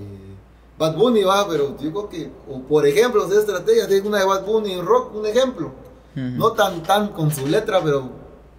Bad 0.77 0.95
Bunny, 0.95 1.23
va, 1.23 1.47
pero 1.47 1.77
yo 1.77 1.91
creo 1.91 2.09
que, 2.09 2.29
o 2.49 2.59
por 2.63 2.85
ejemplo, 2.85 3.25
de 3.27 3.39
estrategia, 3.39 3.87
si 3.87 3.99
una 3.99 4.19
de 4.19 4.25
Bad 4.25 4.45
Bunny 4.45 4.73
en 4.73 4.85
rock, 4.85 5.15
un 5.15 5.25
ejemplo. 5.25 5.71
No 6.13 6.51
tan, 6.51 6.83
tan 6.83 7.09
con 7.09 7.31
su 7.31 7.47
letra, 7.47 7.79
pero 7.81 8.09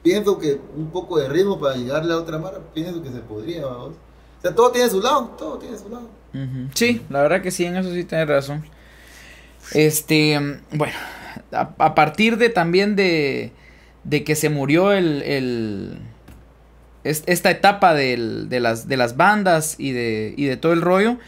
pienso 0.03 0.39
que 0.39 0.59
un 0.75 0.87
poco 0.87 1.19
de 1.19 1.29
ritmo 1.29 1.61
para 1.61 1.75
llegarle 1.77 2.15
a 2.15 2.17
otra 2.17 2.39
mara, 2.39 2.61
pienso 2.73 3.03
que 3.03 3.11
se 3.11 3.19
podría, 3.19 3.67
vamos. 3.67 3.91
O 4.39 4.41
sea, 4.41 4.55
todo 4.55 4.71
tiene 4.71 4.89
su 4.89 5.03
lado, 5.03 5.35
todo 5.37 5.59
tiene 5.59 5.77
su 5.77 5.91
lado. 5.91 6.09
Sí, 6.75 7.03
la 7.11 7.21
verdad 7.21 7.43
que 7.43 7.51
sí, 7.51 7.67
en 7.67 7.77
eso 7.77 7.93
sí 7.93 8.05
tienes 8.05 8.27
razón. 8.27 8.65
Este, 9.75 10.41
bueno, 10.71 10.95
a 11.51 11.95
partir 11.95 12.39
de 12.39 12.49
también 12.49 12.97
de, 12.97 13.53
de 14.05 14.25
que 14.25 14.35
se 14.35 14.49
murió 14.49 14.93
el, 14.93 15.99
esta 17.05 17.51
etapa 17.51 17.95
de, 17.95 18.17
las, 18.61 18.89
de 18.89 18.97
las 18.97 19.17
bandas 19.17 19.77
y 19.79 19.93
de, 19.93 20.35
y 20.37 20.47
de 20.47 20.57
todo 20.57 20.73
el 20.73 20.81
rollo, 20.81 21.19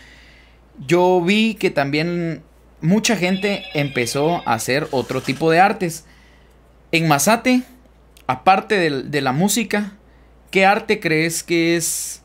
yo 0.86 1.20
vi 1.22 1.54
que 1.54 1.70
también 1.70 2.42
mucha 2.80 3.16
gente 3.16 3.64
empezó 3.74 4.46
a 4.46 4.54
hacer 4.54 4.88
otro 4.90 5.20
tipo 5.20 5.50
de 5.50 5.60
artes. 5.60 6.04
En 6.92 7.08
Mazate, 7.08 7.62
aparte 8.26 8.76
de, 8.76 9.02
de, 9.04 9.20
la 9.20 9.32
música, 9.32 9.96
¿qué 10.50 10.64
arte 10.64 11.00
crees 11.00 11.42
que 11.42 11.76
es 11.76 12.22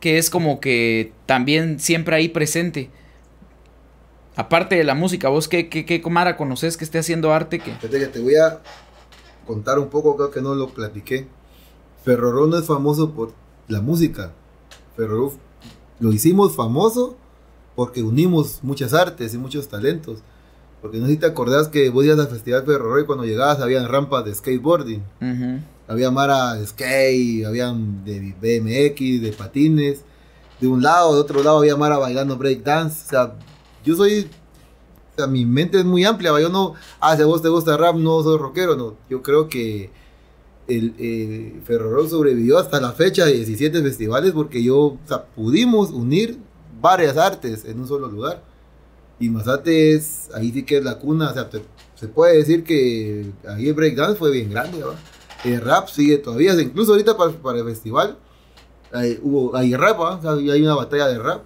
que 0.00 0.18
es 0.18 0.28
como 0.28 0.60
que 0.60 1.12
también 1.26 1.80
siempre 1.80 2.16
ahí 2.16 2.28
presente? 2.28 2.90
Aparte 4.36 4.74
de 4.74 4.84
la 4.84 4.94
música, 4.94 5.28
¿vos 5.28 5.48
qué, 5.48 5.68
qué, 5.68 5.86
qué 5.86 6.00
comara 6.00 6.36
conoces 6.36 6.76
que 6.76 6.84
esté 6.84 6.98
haciendo 6.98 7.32
arte? 7.32 7.60
Que... 7.60 7.78
Que 7.78 7.88
te 7.88 8.18
voy 8.18 8.34
a 8.34 8.60
contar 9.46 9.78
un 9.78 9.88
poco, 9.88 10.16
creo 10.16 10.30
que 10.30 10.42
no 10.42 10.54
lo 10.54 10.68
platiqué. 10.68 11.26
Ferroró 12.04 12.46
no 12.46 12.58
es 12.58 12.66
famoso 12.66 13.10
por 13.10 13.32
la 13.68 13.80
música. 13.80 14.32
Ferroró 14.96 15.32
lo 16.00 16.12
hicimos 16.12 16.54
famoso 16.54 17.16
porque 17.74 18.02
unimos 18.02 18.60
muchas 18.62 18.94
artes 18.94 19.34
y 19.34 19.38
muchos 19.38 19.68
talentos. 19.68 20.20
Porque 20.82 20.98
no 20.98 21.06
sé 21.06 21.12
si 21.12 21.18
te 21.18 21.26
acordás 21.26 21.68
que 21.68 21.88
vos 21.88 22.04
ibas 22.04 22.18
al 22.18 22.28
Festival 22.28 22.64
Ferroró 22.64 23.00
y 23.00 23.06
cuando 23.06 23.24
llegabas 23.24 23.60
había 23.60 23.86
rampas 23.88 24.24
de 24.24 24.34
skateboarding. 24.34 25.02
Había 25.88 26.10
mara 26.10 26.54
de 26.54 26.66
skate, 26.66 27.46
habían 27.46 28.04
de 28.04 28.34
BMX, 28.40 29.22
de 29.22 29.34
patines. 29.36 30.04
De 30.60 30.66
un 30.68 30.82
lado, 30.82 31.14
de 31.14 31.20
otro 31.20 31.42
lado 31.42 31.58
había 31.58 31.76
mara 31.76 31.98
bailando 31.98 32.36
breakdance. 32.36 33.06
O 33.06 33.08
sea, 33.08 33.34
yo 33.84 33.96
soy 33.96 34.28
o 35.14 35.16
sea, 35.16 35.26
mi 35.26 35.44
mente 35.44 35.78
es 35.78 35.84
muy 35.84 36.04
amplia, 36.04 36.38
yo 36.40 36.48
no, 36.48 36.74
ah, 37.00 37.16
si 37.16 37.22
a 37.22 37.26
vos 37.26 37.40
te 37.40 37.48
gusta 37.48 37.76
rap, 37.76 37.94
no 37.96 38.22
soy 38.22 38.36
rockero, 38.38 38.74
no, 38.74 38.96
yo 39.08 39.22
creo 39.22 39.48
que 39.48 39.90
el 40.66 40.94
eh, 40.98 41.60
sobrevivió 42.08 42.58
hasta 42.58 42.80
la 42.80 42.92
fecha 42.92 43.26
de 43.26 43.32
17 43.32 43.82
festivales 43.82 44.32
porque 44.32 44.62
yo, 44.62 44.78
o 44.78 44.98
sea, 45.06 45.24
pudimos 45.26 45.90
unir 45.90 46.38
varias 46.80 47.16
artes 47.16 47.64
en 47.64 47.80
un 47.80 47.88
solo 47.88 48.08
lugar. 48.08 48.42
Y 49.20 49.28
Mazate 49.28 49.94
es, 49.94 50.28
ahí 50.34 50.50
sí 50.50 50.64
que 50.64 50.78
es 50.78 50.84
la 50.84 50.98
cuna, 50.98 51.30
o 51.30 51.34
sea, 51.34 51.48
se 51.94 52.08
puede 52.08 52.36
decir 52.36 52.64
que 52.64 53.30
ahí 53.48 53.68
el 53.68 53.74
breakdance 53.74 54.18
fue 54.18 54.32
bien 54.32 54.50
grande, 54.50 54.82
El 55.44 55.60
rap 55.60 55.88
sigue 55.88 56.18
todavía, 56.18 56.60
incluso 56.60 56.92
ahorita 56.92 57.16
para, 57.16 57.30
para 57.30 57.58
el 57.58 57.64
festival, 57.64 58.18
hay, 58.92 59.18
hubo, 59.22 59.54
hay 59.56 59.74
rap, 59.76 60.24
hay 60.26 60.62
una 60.62 60.74
batalla 60.74 61.06
de 61.06 61.18
rap 61.18 61.42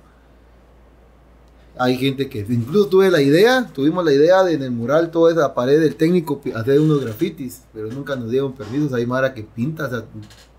hay 1.78 1.96
gente 1.96 2.28
que 2.28 2.40
incluso 2.48 2.88
tuve 2.88 3.10
la 3.10 3.22
idea, 3.22 3.70
tuvimos 3.72 4.04
la 4.04 4.12
idea 4.12 4.42
de 4.42 4.54
en 4.54 4.62
el 4.62 4.70
mural 4.70 5.10
toda 5.10 5.32
esa 5.32 5.54
pared 5.54 5.80
del 5.80 5.94
técnico 5.94 6.40
hacer 6.54 6.80
unos 6.80 7.00
grafitis, 7.00 7.62
pero 7.72 7.88
nunca 7.88 8.16
nos 8.16 8.30
dieron 8.30 8.52
permisos, 8.52 8.92
hay 8.92 9.06
Mara 9.06 9.32
que 9.32 9.42
pinta, 9.42 9.86
o 9.86 9.90
sea, 9.90 10.04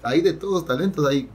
hay 0.03 0.21
de 0.21 0.33
todos 0.33 0.65
talentos, 0.65 1.05
hay 1.05 1.29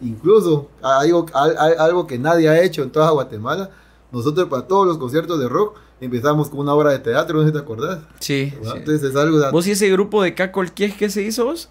incluso 0.00 0.68
algo, 0.82 1.26
algo 1.32 2.06
que 2.06 2.18
nadie 2.18 2.48
ha 2.48 2.62
hecho 2.62 2.82
en 2.82 2.90
toda 2.90 3.10
Guatemala, 3.10 3.70
nosotros 4.12 4.48
para 4.48 4.66
todos 4.66 4.86
los 4.86 4.98
conciertos 4.98 5.40
de 5.40 5.48
rock 5.48 5.76
empezamos 6.00 6.48
con 6.48 6.60
una 6.60 6.74
obra 6.74 6.90
de 6.90 6.98
teatro, 6.98 7.38
no 7.38 7.42
sé 7.42 7.48
si 7.48 7.52
te 7.52 7.58
acordás. 7.58 8.00
Sí. 8.20 8.52
Entonces 8.62 9.02
es 9.02 9.16
algo... 9.16 9.38
¿Vos 9.50 9.66
y 9.66 9.72
ese 9.72 9.90
grupo 9.90 10.22
de 10.22 10.34
Caco 10.34 10.62
el 10.62 10.72
que 10.72 11.10
se 11.10 11.22
hizo 11.22 11.44
vos? 11.44 11.68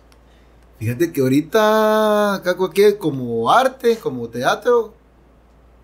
Fíjate 0.79 1.11
que 1.11 1.21
ahorita 1.21 2.41
Caco 2.43 2.71
el 2.75 2.97
como 2.97 3.51
arte, 3.51 3.97
como 3.97 4.27
teatro, 4.27 4.93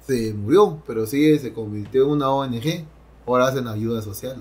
se 0.06 0.34
murió, 0.34 0.82
pero 0.86 1.06
sí 1.06 1.38
se 1.39 1.54
convirtió 1.54 2.04
en 2.04 2.10
una 2.10 2.30
ONG. 2.30 2.86
Ahora 3.26 3.47
hacen 3.47 3.68
ayuda 3.68 4.01
social. 4.01 4.36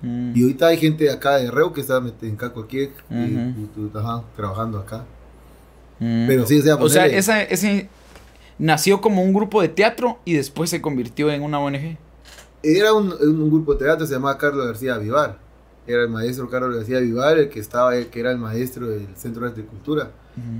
Mm. 0.00 0.32
Y 0.34 0.42
ahorita 0.42 0.66
hay 0.68 0.78
gente 0.78 1.10
acá 1.10 1.36
de 1.36 1.50
Reo 1.50 1.72
que 1.72 1.82
está 1.82 2.02
en 2.22 2.36
Caco 2.36 2.60
aquí, 2.62 2.90
trabajando 4.36 4.78
acá. 4.78 5.04
Mm. 5.98 6.26
Pero 6.26 6.46
sí, 6.46 6.60
o 6.60 6.88
sea, 6.88 7.06
esa, 7.06 7.42
ese 7.42 7.88
nació 8.58 9.00
como 9.00 9.22
un 9.22 9.32
grupo 9.32 9.60
de 9.60 9.68
teatro 9.68 10.18
y 10.24 10.34
después 10.34 10.70
se 10.70 10.80
convirtió 10.80 11.30
en 11.30 11.42
una 11.42 11.58
ONG. 11.58 11.98
Era 12.62 12.94
un, 12.94 13.12
un 13.12 13.50
grupo 13.50 13.74
de 13.74 13.84
teatro, 13.84 14.06
se 14.06 14.14
llamaba 14.14 14.38
Carlos 14.38 14.66
García 14.66 14.96
Vivar. 14.96 15.38
Era 15.86 16.02
el 16.02 16.08
maestro 16.08 16.48
Carlos 16.48 16.74
García 16.74 16.98
Vivar, 17.00 17.36
el 17.36 17.50
que 17.50 17.60
estaba, 17.60 17.94
que 17.94 18.20
era 18.20 18.30
el 18.30 18.38
maestro 18.38 18.88
del 18.88 19.06
Centro 19.16 19.42
de 19.42 19.48
Arte 19.48 19.60
y 19.60 19.64
Cultura. 19.64 20.10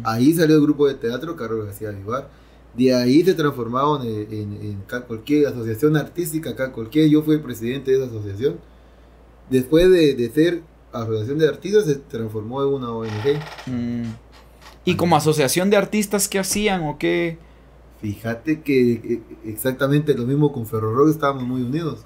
Ahí 0.05 0.34
salió 0.34 0.57
el 0.57 0.62
grupo 0.62 0.86
de 0.86 0.95
teatro 0.95 1.34
Carlos 1.34 1.64
García 1.64 1.90
Vivar 1.90 2.28
de 2.77 2.95
ahí 2.95 3.22
se 3.25 3.35
transformaron 3.35 4.07
en, 4.07 4.33
en, 4.33 4.83
en 4.91 5.47
Asociación 5.47 5.97
Artística 5.97 6.72
cualquier 6.72 7.09
Yo 7.09 7.22
fui 7.22 7.37
el 7.37 7.41
presidente 7.41 7.93
de 7.93 7.99
esa 7.99 8.07
asociación. 8.07 8.59
Después 9.49 9.91
de, 9.91 10.14
de 10.14 10.31
ser 10.31 10.62
Asociación 10.93 11.39
de 11.39 11.49
Artistas, 11.49 11.85
se 11.87 11.97
transformó 11.97 12.62
en 12.62 12.68
una 12.68 12.91
ONG. 12.91 13.39
Mm. 13.66 14.12
¿Y 14.85 14.97
como 14.97 15.16
asociación 15.16 15.70
de 15.70 15.77
artistas 15.77 16.29
qué 16.29 16.39
hacían 16.39 16.85
o 16.85 16.99
qué? 16.99 17.39
Fíjate 18.01 18.61
que 18.61 19.22
exactamente 19.45 20.14
lo 20.14 20.25
mismo 20.25 20.53
con 20.53 20.66
Ferrorock, 20.66 21.09
estábamos 21.09 21.45
muy 21.45 21.62
unidos. 21.62 22.05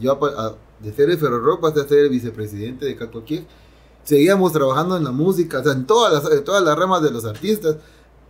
Yo 0.00 0.18
de 0.80 0.92
ser 0.92 1.10
el 1.10 1.18
Ferrorock 1.18 1.60
pasé 1.60 1.80
a 1.80 1.88
ser 1.88 1.98
el 1.98 2.08
vicepresidente 2.08 2.86
de 2.86 2.96
cualquier 2.96 3.44
Seguíamos 4.02 4.52
trabajando 4.52 4.96
en 4.96 5.04
la 5.04 5.10
música, 5.10 5.60
o 5.60 5.64
sea, 5.64 5.72
en 5.72 5.84
todas 5.84 6.12
las, 6.12 6.32
en 6.32 6.44
todas 6.44 6.62
las 6.62 6.78
ramas 6.78 7.02
de 7.02 7.10
los 7.10 7.24
artistas 7.24 7.76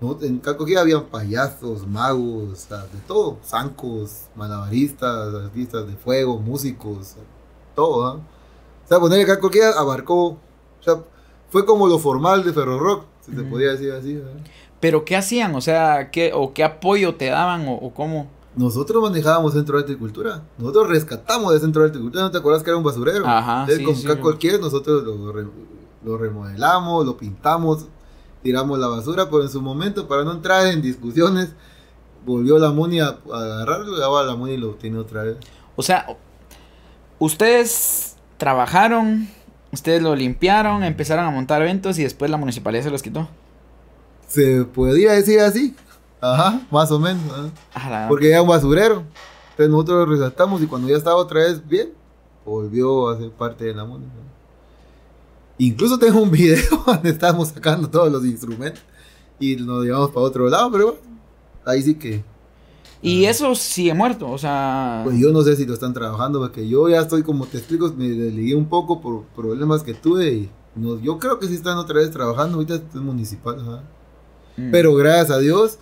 en 0.01 0.39
Cacoquía 0.39 0.81
había 0.81 1.03
payasos, 1.03 1.87
magos, 1.87 2.69
de 2.69 3.01
todo, 3.07 3.39
zancos, 3.45 4.27
malabaristas, 4.35 5.35
artistas 5.35 5.87
de 5.87 5.95
fuego, 5.95 6.39
músicos, 6.39 7.17
todo. 7.75 8.15
O 8.15 8.89
sea, 8.89 9.01
poner 9.01 9.21
el 9.21 9.27
Cacoquía 9.27 9.71
abarcó, 9.71 10.29
o 10.29 10.39
sea, 10.81 10.97
fue 11.49 11.65
como 11.65 11.87
lo 11.89 11.99
formal 11.99 12.45
de 12.45 12.53
Ferro 12.53 12.79
Rock, 12.79 13.05
si 13.25 13.35
se 13.35 13.43
podía 13.43 13.71
decir 13.71 13.93
así. 13.93 14.21
Pero 14.81 15.05
¿qué 15.05 15.17
hacían? 15.17 15.55
O 15.55 15.61
sea, 15.61 16.11
¿qué, 16.11 16.33
o 16.35 16.53
qué 16.53 16.63
apoyo 16.63 17.15
te 17.15 17.27
daban 17.27 17.65
o, 17.67 17.93
cómo? 17.95 18.29
Nosotros 18.55 19.03
manejábamos 19.03 19.55
Centro 19.55 19.77
de 19.77 19.83
Arte 19.83 19.93
y 19.95 19.97
Cultura. 19.97 20.43
Nosotros 20.59 20.89
rescatamos 20.89 21.53
de 21.53 21.61
Centro 21.61 21.83
de 21.83 21.89
Arte 21.89 21.99
y 21.99 22.03
Cultura. 22.03 22.25
¿No 22.25 22.31
te 22.31 22.39
acuerdas 22.39 22.63
que 22.63 22.71
era 22.71 22.77
un 22.77 22.85
basurero? 22.85 23.27
Ajá. 23.27 23.67
Entonces, 23.69 24.07
con 24.07 24.19
cualquier 24.19 24.61
nosotros 24.61 25.03
lo, 25.05 25.33
lo 26.05 26.19
remodelamos, 26.19 27.05
lo 27.05 27.17
pintamos, 27.17 27.87
tiramos 28.47 28.79
la 28.79 28.87
basura, 28.87 29.25
pero 29.29 29.43
en 29.43 29.49
su 29.49 29.61
momento, 29.61 30.07
para 30.07 30.23
no 30.23 30.31
entrar 30.31 30.69
en 30.69 30.81
discusiones, 30.81 31.49
volvió 32.25 32.61
la 32.61 32.71
Muni 32.71 33.01
a, 33.01 33.19
agarrarlo 33.33 33.99
y 33.99 34.03
ahora 34.03 34.25
la 34.25 34.37
Muni 34.37 34.57
lo 34.57 34.75
tiene 34.75 34.99
otra 34.99 35.25
vez. 35.25 35.37
O 35.75 35.83
sea, 35.83 36.07
ustedes 37.19 38.15
trabajaron, 38.37 39.29
ustedes 39.73 40.01
lo 40.01 40.15
limpiaron, 40.15 40.85
empezaron 40.85 41.25
a 41.25 41.31
montar 41.33 41.61
eventos 41.61 41.99
y 41.99 42.05
después 42.05 42.31
la 42.31 42.37
municipalidad 42.37 42.85
se 42.85 42.91
los 42.91 43.03
quitó. 43.03 43.27
Se 44.29 44.65
podría 44.65 45.15
decir 45.15 45.41
así, 45.41 45.75
ajá, 46.21 46.61
más 46.71 46.93
o 46.93 47.01
menos. 47.01 47.25
Porque 48.09 48.31
era 48.31 48.43
un 48.43 48.49
basurero. 48.49 49.03
Entonces 49.51 49.71
nosotros 49.71 50.07
lo 50.07 50.15
resaltamos 50.15 50.63
y 50.63 50.69
cuando 50.69 50.89
ya 50.89 50.97
estaba 50.97 51.17
otra 51.17 51.41
vez 51.41 51.67
bien, 51.67 51.93
volvió 52.45 53.09
a 53.09 53.19
ser 53.19 53.33
parte 53.33 53.65
de 53.65 53.75
la 53.75 53.85
Muni. 53.85 54.07
Incluso 55.59 55.99
tengo 55.99 56.21
un 56.21 56.31
video 56.31 56.83
donde 56.87 57.11
estamos 57.11 57.49
sacando 57.49 57.89
todos 57.89 58.11
los 58.13 58.25
instrumentos 58.25 58.83
y 59.39 59.57
nos 59.57 59.85
llevamos 59.85 60.11
para 60.11 60.27
otro 60.27 60.49
lado, 60.49 60.71
pero 60.71 60.85
bueno, 60.87 61.01
ahí 61.65 61.83
sí 61.83 61.95
que. 61.95 62.25
Y 63.03 63.27
eso 63.27 63.55
sigue 63.55 63.95
muerto, 63.95 64.31
o 64.31 64.39
sea. 64.39 65.03
Pues 65.05 65.19
yo 65.19 65.31
no 65.33 65.43
sé 65.43 65.57
si 65.57 65.67
lo 65.67 65.75
están 65.75 65.93
trabajando, 65.93 66.41
porque 66.41 66.69
yo 66.69 66.89
ya 66.89 67.01
estoy, 67.01 67.23
como 67.23 67.47
te 67.47 67.59
explico, 67.59 67.93
me 67.97 68.09
desligué 68.09 68.55
un 68.55 68.69
poco 68.69 69.01
por 69.01 69.25
problemas 69.27 69.83
que 69.83 69.95
tuve 69.95 70.33
y 70.33 70.51
yo 71.03 71.19
creo 71.19 71.39
que 71.39 71.47
sí 71.47 71.55
están 71.55 71.79
otra 71.79 71.97
vez 71.97 72.11
trabajando, 72.11 72.57
ahorita 72.57 72.75
es 72.75 72.95
municipal, 72.97 73.83
mm. 74.57 74.71
Pero 74.71 74.95
gracias 74.95 75.31
a 75.31 75.39
Dios, 75.39 75.79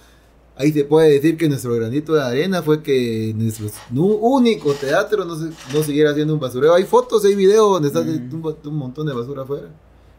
ahí 0.57 0.73
se 0.73 0.85
puede 0.85 1.11
decir 1.11 1.37
que 1.37 1.49
nuestro 1.49 1.75
granito 1.75 2.15
de 2.15 2.23
arena 2.23 2.63
fue 2.63 2.83
que 2.83 3.33
nuestro 3.37 3.67
único 3.93 4.73
teatro 4.73 5.25
no, 5.25 5.37
se, 5.37 5.51
no 5.73 5.83
siguiera 5.83 6.11
haciendo 6.11 6.35
un 6.35 6.41
basurero. 6.41 6.75
Hay 6.75 6.85
fotos, 6.85 7.25
hay 7.25 7.35
videos 7.35 7.71
donde 7.71 7.89
está 7.89 8.01
un, 8.01 8.77
montón 8.77 9.07
de 9.07 9.13
basura 9.13 9.43
afuera. 9.43 9.69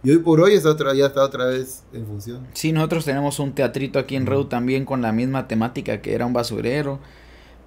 Y 0.03 0.11
hoy 0.11 0.17
por 0.19 0.39
hoy 0.39 0.53
está 0.53 0.69
otra, 0.69 0.93
ya 0.93 1.07
está 1.07 1.23
otra 1.23 1.45
vez 1.45 1.83
en 1.91 2.05
función. 2.05 2.45
Sí, 2.53 2.71
nosotros 2.71 3.05
tenemos 3.05 3.39
un 3.39 3.53
teatrito 3.53 3.97
aquí 3.97 4.15
en 4.15 4.27
Reu 4.27 4.45
también 4.45 4.85
con 4.85 5.01
la 5.01 5.11
misma 5.11 5.47
temática 5.47 6.01
que 6.01 6.13
era 6.13 6.25
un 6.25 6.33
basurero. 6.33 6.99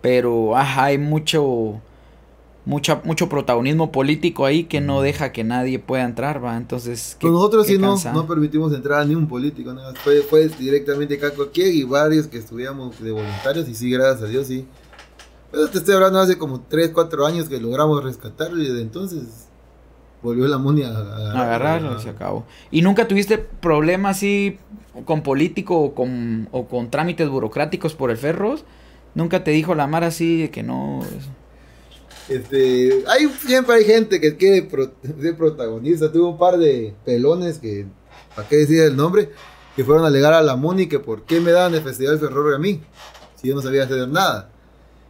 Pero, 0.00 0.56
ajá, 0.56 0.84
hay 0.84 0.98
mucho 0.98 1.80
mucha, 2.68 3.00
mucho 3.02 3.30
protagonismo 3.30 3.90
político 3.90 4.44
ahí 4.44 4.64
que 4.64 4.82
no 4.82 5.00
deja 5.00 5.32
que 5.32 5.42
nadie 5.42 5.78
pueda 5.78 6.04
entrar, 6.04 6.44
va. 6.44 6.54
Entonces. 6.56 7.16
Pues 7.18 7.32
nosotros 7.32 7.66
sí 7.66 7.78
no, 7.78 7.96
no, 8.12 8.26
permitimos 8.26 8.74
entrar 8.74 9.00
a 9.00 9.04
ni 9.06 9.14
un 9.14 9.26
político, 9.26 9.72
¿no? 9.72 9.80
fue, 10.04 10.20
fue 10.20 10.48
directamente 10.48 11.18
Caco 11.18 11.48
y 11.54 11.82
varios 11.84 12.26
que 12.26 12.36
estudiamos 12.36 13.00
de 13.00 13.10
voluntarios 13.10 13.66
y 13.68 13.74
sí, 13.74 13.90
gracias 13.90 14.22
a 14.22 14.26
Dios, 14.26 14.46
sí. 14.46 14.66
Pero 15.50 15.66
te 15.68 15.78
estoy 15.78 15.94
hablando 15.94 16.20
hace 16.20 16.36
como 16.36 16.60
3, 16.60 16.90
4 16.92 17.26
años 17.26 17.48
que 17.48 17.58
logramos 17.58 18.04
rescatarlo 18.04 18.62
y 18.62 18.66
desde 18.66 18.82
entonces 18.82 19.48
volvió 20.22 20.46
la 20.46 20.58
MUNI 20.58 20.82
a, 20.82 20.90
agarrarlo. 20.90 21.96
y 21.98 22.02
se 22.02 22.10
acabó. 22.10 22.44
¿Y 22.70 22.82
nunca 22.82 23.08
tuviste 23.08 23.38
problemas 23.38 24.18
así 24.18 24.58
con 25.06 25.22
político 25.22 25.80
o 25.80 25.94
con, 25.94 26.50
o 26.52 26.66
con 26.66 26.90
trámites 26.90 27.30
burocráticos 27.30 27.94
por 27.94 28.10
el 28.10 28.18
Ferros? 28.18 28.66
¿Nunca 29.14 29.42
te 29.42 29.52
dijo 29.52 29.74
la 29.74 29.86
Mar 29.86 30.04
así 30.04 30.42
de 30.42 30.50
que 30.50 30.62
no? 30.62 31.00
Este, 32.28 33.04
hay, 33.06 33.26
siempre 33.46 33.76
hay 33.76 33.84
gente 33.84 34.20
que 34.20 34.36
quiere 34.36 34.68
ser 35.20 35.36
protagonista. 35.36 36.12
Tuve 36.12 36.24
un 36.24 36.38
par 36.38 36.58
de 36.58 36.94
pelones 37.04 37.58
que, 37.58 37.86
¿para 38.36 38.46
qué 38.48 38.56
decir 38.56 38.82
el 38.82 38.96
nombre? 38.96 39.30
Que 39.74 39.84
fueron 39.84 40.04
a 40.04 40.08
alegar 40.08 40.34
a 40.34 40.42
la 40.42 40.56
MUNI 40.56 40.88
que 40.88 40.98
por 40.98 41.22
qué 41.22 41.40
me 41.40 41.52
daban 41.52 41.74
el 41.74 41.82
Festival 41.82 42.18
Ferroro 42.18 42.54
a 42.54 42.58
mí, 42.58 42.80
si 43.36 43.48
yo 43.48 43.54
no 43.54 43.62
sabía 43.62 43.84
hacer 43.84 44.06
nada. 44.08 44.50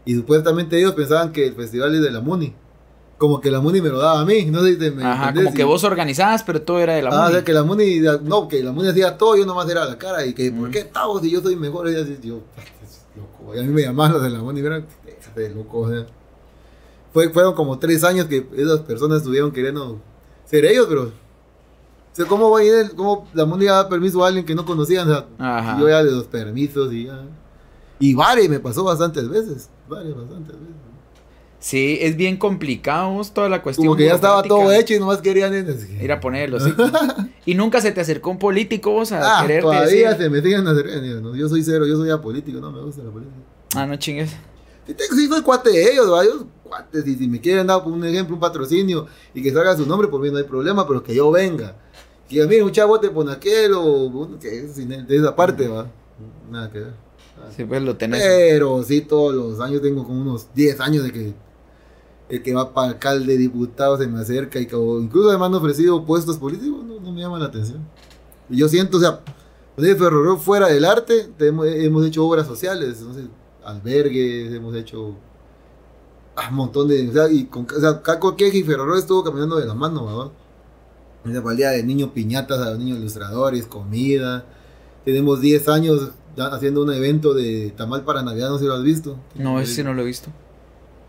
Y 0.04 0.14
supuestamente 0.14 0.78
ellos 0.78 0.92
pensaban 0.92 1.32
que 1.32 1.46
el 1.46 1.54
festival 1.54 1.94
es 1.94 2.02
de 2.02 2.10
la 2.10 2.20
MUNI. 2.20 2.54
Como 3.18 3.40
que 3.40 3.50
la 3.50 3.60
MUNI 3.60 3.80
me 3.82 3.88
lo 3.88 3.98
daba 3.98 4.20
a 4.20 4.24
mí, 4.24 4.44
no 4.46 4.62
sé 4.62 4.78
si 4.78 4.90
me 4.90 5.04
Ajá, 5.04 5.34
como 5.34 5.52
que 5.52 5.64
vos 5.64 5.82
organizabas, 5.82 6.44
pero 6.44 6.62
todo 6.62 6.78
era 6.78 6.94
de 6.94 7.02
la 7.02 7.10
MUNI. 7.10 7.22
Ah, 7.22 7.26
o 7.26 7.30
sea, 7.32 7.44
que 7.44 7.52
la 7.52 7.64
MUNI, 7.64 8.00
no, 8.22 8.46
que 8.46 8.62
la 8.62 8.72
MUNI 8.72 8.88
hacía 8.88 9.18
todo, 9.18 9.36
yo 9.36 9.44
nomás 9.44 9.68
era 9.68 9.84
la 9.84 9.98
cara. 9.98 10.24
Y 10.24 10.34
que, 10.34 10.52
¿por 10.52 10.70
qué 10.70 10.78
estamos 10.78 11.20
si 11.20 11.30
yo 11.30 11.40
soy 11.40 11.56
mejor? 11.56 11.90
Y 11.90 11.94
yo, 12.26 12.40
loco. 13.16 13.54
Y 13.54 13.58
a 13.58 13.62
mí 13.62 13.68
me 13.68 13.82
llamaban 13.82 14.12
los 14.12 14.22
de 14.22 14.30
la 14.30 14.38
MUNI, 14.38 14.62
¿verdad? 14.62 14.84
de 15.34 15.50
loco, 15.50 15.80
o 15.80 15.90
sea. 15.90 16.06
Fue, 17.12 17.30
fueron 17.30 17.54
como 17.54 17.78
tres 17.78 18.04
años 18.04 18.26
que 18.26 18.46
esas 18.56 18.80
personas 18.80 19.18
estuvieron 19.18 19.50
queriendo 19.52 20.00
ser 20.44 20.64
ellos, 20.64 20.86
pero... 20.88 21.02
O 21.04 22.20
sea, 22.20 22.26
¿cómo 22.26 22.50
va 22.50 22.58
a 22.60 22.64
ir, 22.64 22.92
cómo 22.96 23.28
la 23.32 23.44
música 23.44 23.72
da 23.74 23.88
permiso 23.88 24.24
a 24.24 24.28
alguien 24.28 24.44
que 24.44 24.54
no 24.54 24.64
conocían? 24.64 25.08
O 25.08 25.12
sea, 25.38 25.76
yo 25.78 25.88
ya 25.88 26.02
de 26.02 26.10
los 26.10 26.24
permisos 26.24 26.92
y 26.92 27.04
ya... 27.06 27.22
Y 28.00 28.14
varias, 28.14 28.48
me 28.48 28.58
pasó 28.60 28.82
bastantes 28.84 29.28
veces, 29.28 29.68
varias, 29.88 30.16
bastantes 30.16 30.52
veces. 30.58 30.74
Sí, 31.60 31.98
es 32.00 32.16
bien 32.16 32.36
complicado 32.36 33.20
toda 33.34 33.48
la 33.48 33.62
cuestión. 33.62 33.86
Como 33.88 33.96
que 33.96 34.06
ya 34.06 34.14
estaba 34.14 34.42
todo 34.44 34.70
hecho 34.72 34.94
y 34.94 35.00
nomás 35.00 35.18
querían... 35.18 35.52
Ir 36.00 36.12
a 36.12 36.20
poner 36.20 36.50
los 36.50 36.62
Y 37.46 37.54
nunca 37.54 37.80
se 37.80 37.90
te 37.92 38.00
acercó 38.00 38.30
un 38.30 38.38
político 38.38 38.92
vos 38.92 39.10
a 39.10 39.38
Ah, 39.38 39.42
quererte 39.42 39.62
todavía 39.62 40.10
decir. 40.10 40.24
se 40.24 40.30
me 40.30 40.40
siguen 40.40 40.66
acercando. 40.66 41.20
No, 41.20 41.34
Yo 41.36 41.48
soy 41.48 41.62
cero, 41.64 41.86
yo 41.86 41.96
soy 41.96 42.10
apolítico, 42.10 42.60
no 42.60 42.70
me 42.70 42.80
gusta 42.80 43.02
la 43.02 43.10
política. 43.10 43.36
Ah, 43.74 43.86
no 43.86 43.96
chingues. 43.96 44.30
Sí, 44.86 44.94
sí 45.16 45.26
soy 45.26 45.42
cuate 45.42 45.70
de 45.70 45.92
ellos, 45.92 46.10
¿va? 46.10 46.24
Yo, 46.24 46.46
cuates, 46.68 47.06
y 47.06 47.16
si 47.16 47.26
me 47.26 47.40
quieren 47.40 47.66
dar 47.66 47.82
un 47.84 48.04
ejemplo, 48.04 48.34
un 48.34 48.40
patrocinio 48.40 49.06
y 49.34 49.42
que 49.42 49.52
salga 49.52 49.76
su 49.76 49.86
nombre, 49.86 50.08
por 50.08 50.20
mí 50.20 50.30
no 50.30 50.38
hay 50.38 50.44
problema, 50.44 50.86
pero 50.86 51.02
que 51.02 51.14
yo 51.14 51.30
venga. 51.30 51.74
Que 52.28 52.36
diga, 52.36 52.46
mire, 52.46 52.62
un 52.62 52.72
chavo 52.72 53.00
te 53.00 53.10
pone 53.10 53.32
aquel 53.32 53.72
o 53.74 54.28
que 54.40 54.48
de 54.50 55.16
esa 55.16 55.34
parte, 55.34 55.66
va. 55.66 55.90
Nada 56.50 56.70
que 56.70 56.80
ver. 56.80 57.08
Sí, 57.56 57.64
pues 57.64 57.82
lo 57.82 57.96
tenés. 57.96 58.22
Pero 58.22 58.82
sí, 58.82 59.00
todos 59.00 59.34
los 59.34 59.60
años 59.60 59.80
tengo 59.82 60.04
como 60.04 60.20
unos 60.20 60.48
10 60.54 60.80
años 60.80 61.04
de 61.04 61.12
que 61.12 61.34
el 62.28 62.42
que 62.42 62.54
va 62.54 62.74
para 62.74 62.88
alcalde, 62.88 63.38
diputado, 63.38 63.96
se 63.96 64.06
me 64.06 64.20
acerca 64.20 64.60
y 64.60 64.66
que, 64.66 64.76
o 64.76 65.00
incluso 65.00 65.30
además 65.30 65.48
han 65.48 65.54
ofrecido 65.54 66.04
puestos 66.04 66.36
políticos, 66.36 66.84
no, 66.84 67.00
no 67.00 67.12
me 67.12 67.20
llama 67.20 67.38
la 67.38 67.46
atención. 67.46 67.86
Y 68.50 68.58
yo 68.58 68.68
siento, 68.68 68.98
o 68.98 69.00
sea, 69.00 69.20
pues, 69.74 69.88
de 69.88 69.96
Ferroro 69.96 70.36
fuera 70.36 70.68
del 70.68 70.84
arte, 70.84 71.28
hemos, 71.38 71.66
hemos 71.66 72.06
hecho 72.06 72.26
obras 72.26 72.46
sociales, 72.46 72.98
sé, 72.98 73.28
albergues, 73.64 74.52
hemos 74.52 74.74
hecho 74.74 75.14
ah, 75.14 75.27
un 76.50 76.56
montón 76.56 76.88
de, 76.88 77.08
o 77.08 77.12
sea, 77.12 77.30
y 77.30 77.46
con, 77.46 77.66
o 77.74 77.80
sea, 77.80 78.02
Caco 78.02 78.36
Queje 78.36 78.58
y 78.58 78.62
Ferroro 78.62 78.96
estuvo 78.96 79.24
caminando 79.24 79.56
de 79.56 79.66
la 79.66 79.74
mano, 79.74 80.06
¿verdad? 80.06 80.32
El 81.50 81.56
día 81.56 81.70
de 81.70 81.82
niños 81.82 82.10
piñatas 82.14 82.60
a 82.60 82.70
los 82.70 82.78
niños 82.78 82.98
ilustradores, 82.98 83.66
comida. 83.66 84.46
Tenemos 85.04 85.40
10 85.40 85.68
años 85.68 86.12
haciendo 86.36 86.82
un 86.82 86.92
evento 86.92 87.34
de 87.34 87.72
tamal 87.76 88.04
para 88.04 88.22
Navidad, 88.22 88.48
no 88.48 88.58
sé 88.58 88.64
si 88.64 88.68
lo 88.68 88.74
has 88.74 88.82
visto. 88.82 89.16
No, 89.34 89.60
ese 89.60 89.74
sí 89.74 89.82
no 89.82 89.92
lo 89.94 90.02
he 90.02 90.04
visto. 90.04 90.30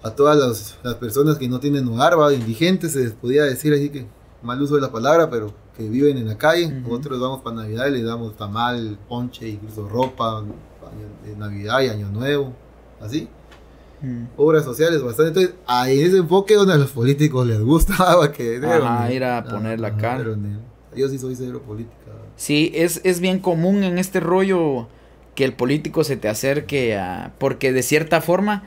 A 0.02 0.12
todas 0.12 0.38
las, 0.38 0.78
las 0.84 0.96
personas 0.96 1.38
que 1.38 1.48
no 1.48 1.60
tienen 1.60 1.88
hogar, 1.88 2.20
¿va? 2.20 2.34
indigentes, 2.34 2.94
se 2.94 3.00
les 3.00 3.12
podía 3.12 3.44
decir 3.44 3.74
así 3.74 3.90
que, 3.90 4.08
mal 4.42 4.62
uso 4.62 4.76
de 4.76 4.82
la 4.82 4.92
palabra, 4.92 5.30
pero 5.30 5.54
que 5.78 5.88
viven 5.88 6.18
en 6.18 6.28
la 6.28 6.38
calle. 6.38 6.66
Ujú. 6.66 6.90
Nosotros 6.90 7.20
vamos 7.20 7.42
para 7.42 7.58
Navidad 7.58 7.88
y 7.88 7.92
les 7.92 8.06
damos 8.06 8.36
tamal, 8.36 8.98
ponche, 9.08 9.48
incluso 9.48 9.88
ropa, 9.88 10.44
de 11.24 11.36
Navidad 11.36 11.82
y 11.82 11.90
Año 11.90 12.10
Nuevo, 12.10 12.54
así. 13.00 13.28
Mm. 14.02 14.26
Obras 14.38 14.64
sociales 14.64 15.02
bastante. 15.04 15.30
Entonces, 15.41 15.54
ahí 15.68 16.00
ese 16.02 16.18
enfoque 16.18 16.56
donde 16.56 16.74
a 16.74 16.78
los 16.78 16.91
políticos 16.91 17.45
les 17.45 17.60
gusta, 17.62 17.95
¿va? 18.16 18.32
que 18.32 18.58
pero- 18.62 19.12
ir 19.12 19.24
a 19.24 19.43
poner 19.43 19.80
la 19.80 19.89
ajá, 19.89 19.97
cara. 19.97 20.18
pero 20.20 20.38
Yo 20.95 21.08
sí 21.10 21.18
soy 21.20 21.36
cero 21.36 21.62
política. 21.66 21.95
Sí, 22.36 22.72
es, 22.74 23.02
es 23.04 23.20
bien 23.20 23.39
común 23.39 23.84
en 23.84 23.97
este 23.97 24.20
rollo 24.22 24.88
que 25.36 25.43
el 25.43 25.54
político 25.54 26.04
se 26.04 26.16
te 26.18 26.30
acerque 26.30 26.97
a... 26.97 27.34
Porque 27.38 27.72
de 27.74 27.84
cierta 27.84 28.22
forma, 28.22 28.64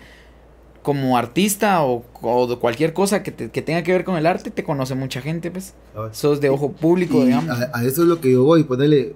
como 0.83 1.17
artista 1.17 1.83
o, 1.83 2.05
o 2.21 2.59
cualquier 2.59 2.93
cosa 2.93 3.23
que, 3.23 3.31
te- 3.31 3.51
que 3.51 3.63
tenga 3.63 3.83
que 3.83 3.93
ver 3.93 4.05
con 4.05 4.17
el 4.17 4.27
arte, 4.27 4.51
te 4.51 4.65
conoce 4.65 4.95
mucha 4.95 5.21
gente, 5.23 5.51
pues. 5.51 5.75
Sos 6.13 6.41
de 6.41 6.51
ojo 6.51 6.73
público, 6.73 7.23
Y 7.23 7.27
digamos. 7.27 7.51
a, 7.59 7.71
a 7.73 7.85
eso 7.85 8.03
es 8.03 8.09
lo 8.09 8.21
que 8.21 8.33
yo 8.33 8.45
voy, 8.45 8.65
ponerle. 8.65 9.15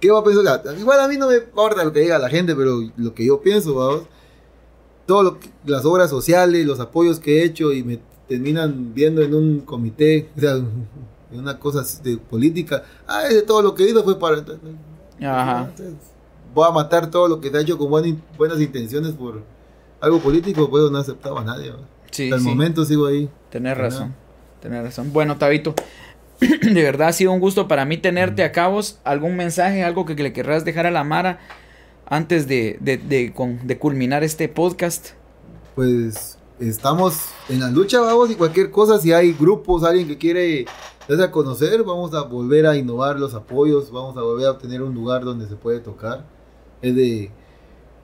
¿Qué 0.00 0.10
va 0.10 0.20
a 0.20 0.24
pensar? 0.24 0.62
Igual 0.78 1.00
a 1.00 1.08
mí 1.08 1.16
no 1.16 1.28
me 1.28 1.36
importa 1.36 1.82
lo 1.84 1.92
que 1.92 2.00
diga 2.00 2.18
la 2.18 2.28
gente, 2.28 2.54
pero 2.54 2.80
lo 2.96 3.14
que 3.14 3.24
yo 3.26 3.40
pienso, 3.40 3.74
vamos. 3.74 4.02
Todo 5.06 5.22
lo 5.22 5.38
que- 5.40 5.50
las 5.66 5.84
obras 5.84 6.10
sociales, 6.10 6.64
los 6.66 6.80
apoyos 6.80 7.20
que 7.20 7.40
he 7.40 7.44
hecho 7.44 7.72
y 7.72 7.82
me 7.82 7.98
terminan 8.28 8.94
viendo 8.94 9.22
en 9.22 9.34
un 9.34 9.60
comité, 9.60 10.28
o 10.36 10.40
sea, 10.40 10.52
en 10.52 10.86
una 11.32 11.58
cosa 11.58 11.82
de 12.02 12.16
política. 12.16 12.84
Ah, 13.06 13.24
ese 13.28 13.42
todo 13.42 13.62
lo 13.62 13.74
que 13.74 13.88
hizo 13.88 14.02
fue 14.04 14.18
para. 14.18 14.38
Ajá. 15.20 15.68
Entonces, 15.70 15.94
voy 16.54 16.66
a 16.68 16.70
matar 16.72 17.10
todo 17.10 17.28
lo 17.28 17.40
que 17.40 17.50
se 17.50 17.56
ha 17.56 17.60
hecho 17.60 17.76
con 17.76 17.90
buenas, 17.90 18.14
buenas 18.38 18.60
intenciones 18.60 19.12
por 19.12 19.42
algo 20.00 20.20
político, 20.20 20.68
pues 20.70 20.90
no 20.90 20.98
aceptaba 20.98 21.40
a 21.40 21.44
nadie. 21.44 21.72
Sí, 22.10 22.24
Hasta 22.24 22.36
el 22.36 22.42
sí. 22.42 22.48
momento 22.48 22.84
sigo 22.84 23.06
ahí. 23.06 23.28
Ajá. 23.52 23.74
razón. 23.74 24.14
Tenés 24.60 24.82
razón. 24.82 25.12
Bueno, 25.12 25.36
Tabito, 25.36 25.74
de 26.40 26.82
verdad 26.82 27.08
ha 27.08 27.12
sido 27.12 27.32
un 27.32 27.40
gusto 27.40 27.68
para 27.68 27.84
mí 27.84 27.98
tenerte 27.98 28.42
acá 28.44 28.68
vos. 28.68 28.98
¿Algún 29.04 29.36
mensaje, 29.36 29.84
algo 29.84 30.04
que, 30.06 30.14
le 30.14 30.32
querrás 30.32 30.64
dejar 30.64 30.86
a 30.86 30.90
la 30.90 31.04
Mara 31.04 31.38
antes 32.06 32.46
de, 32.48 32.78
de, 32.80 32.96
de, 32.98 33.32
con- 33.32 33.66
de 33.66 33.78
culminar 33.78 34.22
este 34.24 34.48
podcast? 34.48 35.10
pues 35.74 36.38
estamos 36.60 37.16
en 37.48 37.58
la 37.60 37.70
lucha, 37.70 38.00
vamos, 38.00 38.30
y 38.30 38.36
cualquier 38.36 38.70
cosa, 38.70 38.98
si 38.98 39.12
hay 39.12 39.32
grupos, 39.32 39.82
alguien 39.82 40.06
que 40.06 40.16
quiere 40.16 40.66
darse 41.08 41.24
a 41.24 41.30
conocer, 41.32 41.82
vamos 41.82 42.14
a 42.14 42.22
volver 42.22 42.66
a 42.66 42.76
innovar 42.76 43.18
los 43.18 43.34
apoyos, 43.34 43.90
vamos 43.90 44.16
a 44.16 44.22
volver 44.22 44.46
a 44.48 44.56
tener 44.58 44.82
un 44.82 44.94
lugar 44.94 45.24
donde 45.24 45.48
se 45.48 45.56
puede 45.56 45.80
tocar. 45.80 46.24
Es 46.80 46.94
de, 46.94 47.30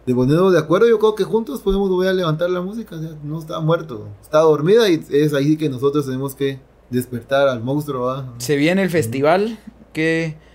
de 0.04 0.14
ponernos 0.14 0.52
de 0.52 0.58
acuerdo, 0.58 0.88
yo 0.88 0.98
creo 0.98 1.14
que 1.14 1.22
juntos 1.22 1.60
podemos 1.60 1.88
volver 1.88 2.08
a 2.08 2.12
levantar 2.12 2.50
la 2.50 2.60
música, 2.60 2.96
o 2.96 3.00
sea, 3.00 3.10
no 3.22 3.38
está 3.38 3.60
muerto, 3.60 4.08
está 4.20 4.40
dormida 4.40 4.88
y 4.88 5.00
es 5.10 5.32
ahí 5.32 5.56
que 5.56 5.68
nosotros 5.68 6.04
tenemos 6.06 6.34
que 6.34 6.58
despertar 6.90 7.46
al 7.48 7.62
monstruo, 7.62 8.06
¿va? 8.06 8.34
Se 8.38 8.56
viene 8.56 8.82
el 8.82 8.90
festival. 8.90 9.58
¿Qué, 9.92 10.36
qué- 10.36 10.49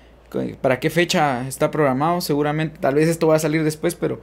¿Para 0.62 0.80
qué 0.80 0.90
fecha 0.90 1.48
está 1.48 1.72
programado? 1.72 2.22
Seguramente, 2.22 2.78
tal 2.80 2.96
vez 2.96 3.10
esto 3.10 3.28
va 3.28 3.36
a 3.36 3.40
salir 3.40 3.64
después, 3.64 3.96
pero 3.96 4.20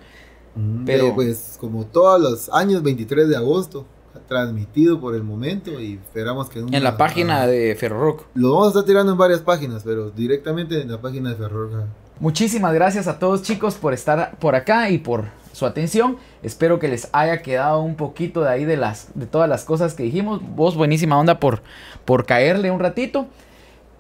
Pero- 0.84 1.06
eh, 1.08 1.12
pues 1.14 1.56
como 1.60 1.84
todos 1.86 2.20
los 2.20 2.48
años, 2.52 2.82
23 2.82 3.28
de 3.28 3.36
agosto, 3.36 3.86
transmitido 4.28 5.00
por 5.00 5.14
el 5.14 5.22
momento 5.22 5.80
y 5.80 5.94
esperamos 5.94 6.48
que 6.48 6.60
en 6.60 6.82
la 6.84 6.96
página 6.96 7.46
de 7.46 7.74
Ferrorock. 7.74 8.24
Lo 8.34 8.52
vamos 8.52 8.66
a 8.66 8.68
estar 8.70 8.84
tirando 8.84 9.12
en 9.12 9.18
varias 9.18 9.40
páginas, 9.40 9.82
pero 9.84 10.10
directamente 10.10 10.80
en 10.80 10.90
la 10.90 11.00
página 11.00 11.30
de 11.30 11.36
Ferror. 11.36 11.84
Muchísimas 12.20 12.72
gracias 12.74 13.08
a 13.08 13.18
todos 13.18 13.42
chicos 13.42 13.74
por 13.74 13.92
estar 13.92 14.36
por 14.38 14.54
acá 14.54 14.90
y 14.90 14.98
por 14.98 15.24
su 15.52 15.66
atención. 15.66 16.18
Espero 16.42 16.78
que 16.78 16.88
les 16.88 17.08
haya 17.12 17.42
quedado 17.42 17.80
un 17.80 17.96
poquito 17.96 18.42
de 18.42 18.50
ahí 18.50 18.64
de 18.64 18.76
las 18.76 19.08
de 19.14 19.26
todas 19.26 19.48
las 19.48 19.64
cosas 19.64 19.94
que 19.94 20.02
dijimos. 20.02 20.40
Vos 20.54 20.76
buenísima 20.76 21.18
onda 21.18 21.40
por 21.40 21.62
por 22.04 22.24
caerle 22.26 22.70
un 22.70 22.80
ratito. 22.80 23.26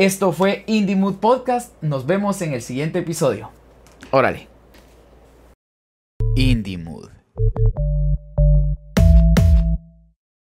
Esto 0.04 0.32
fue 0.32 0.64
Indie 0.66 0.96
Mood 0.96 1.18
Podcast. 1.18 1.80
Nos 1.80 2.06
vemos 2.06 2.42
en 2.42 2.54
el 2.54 2.60
siguiente 2.60 2.98
episodio. 2.98 3.50
Órale. 4.10 4.48
Indie 6.34 6.76
Mood. 6.76 7.08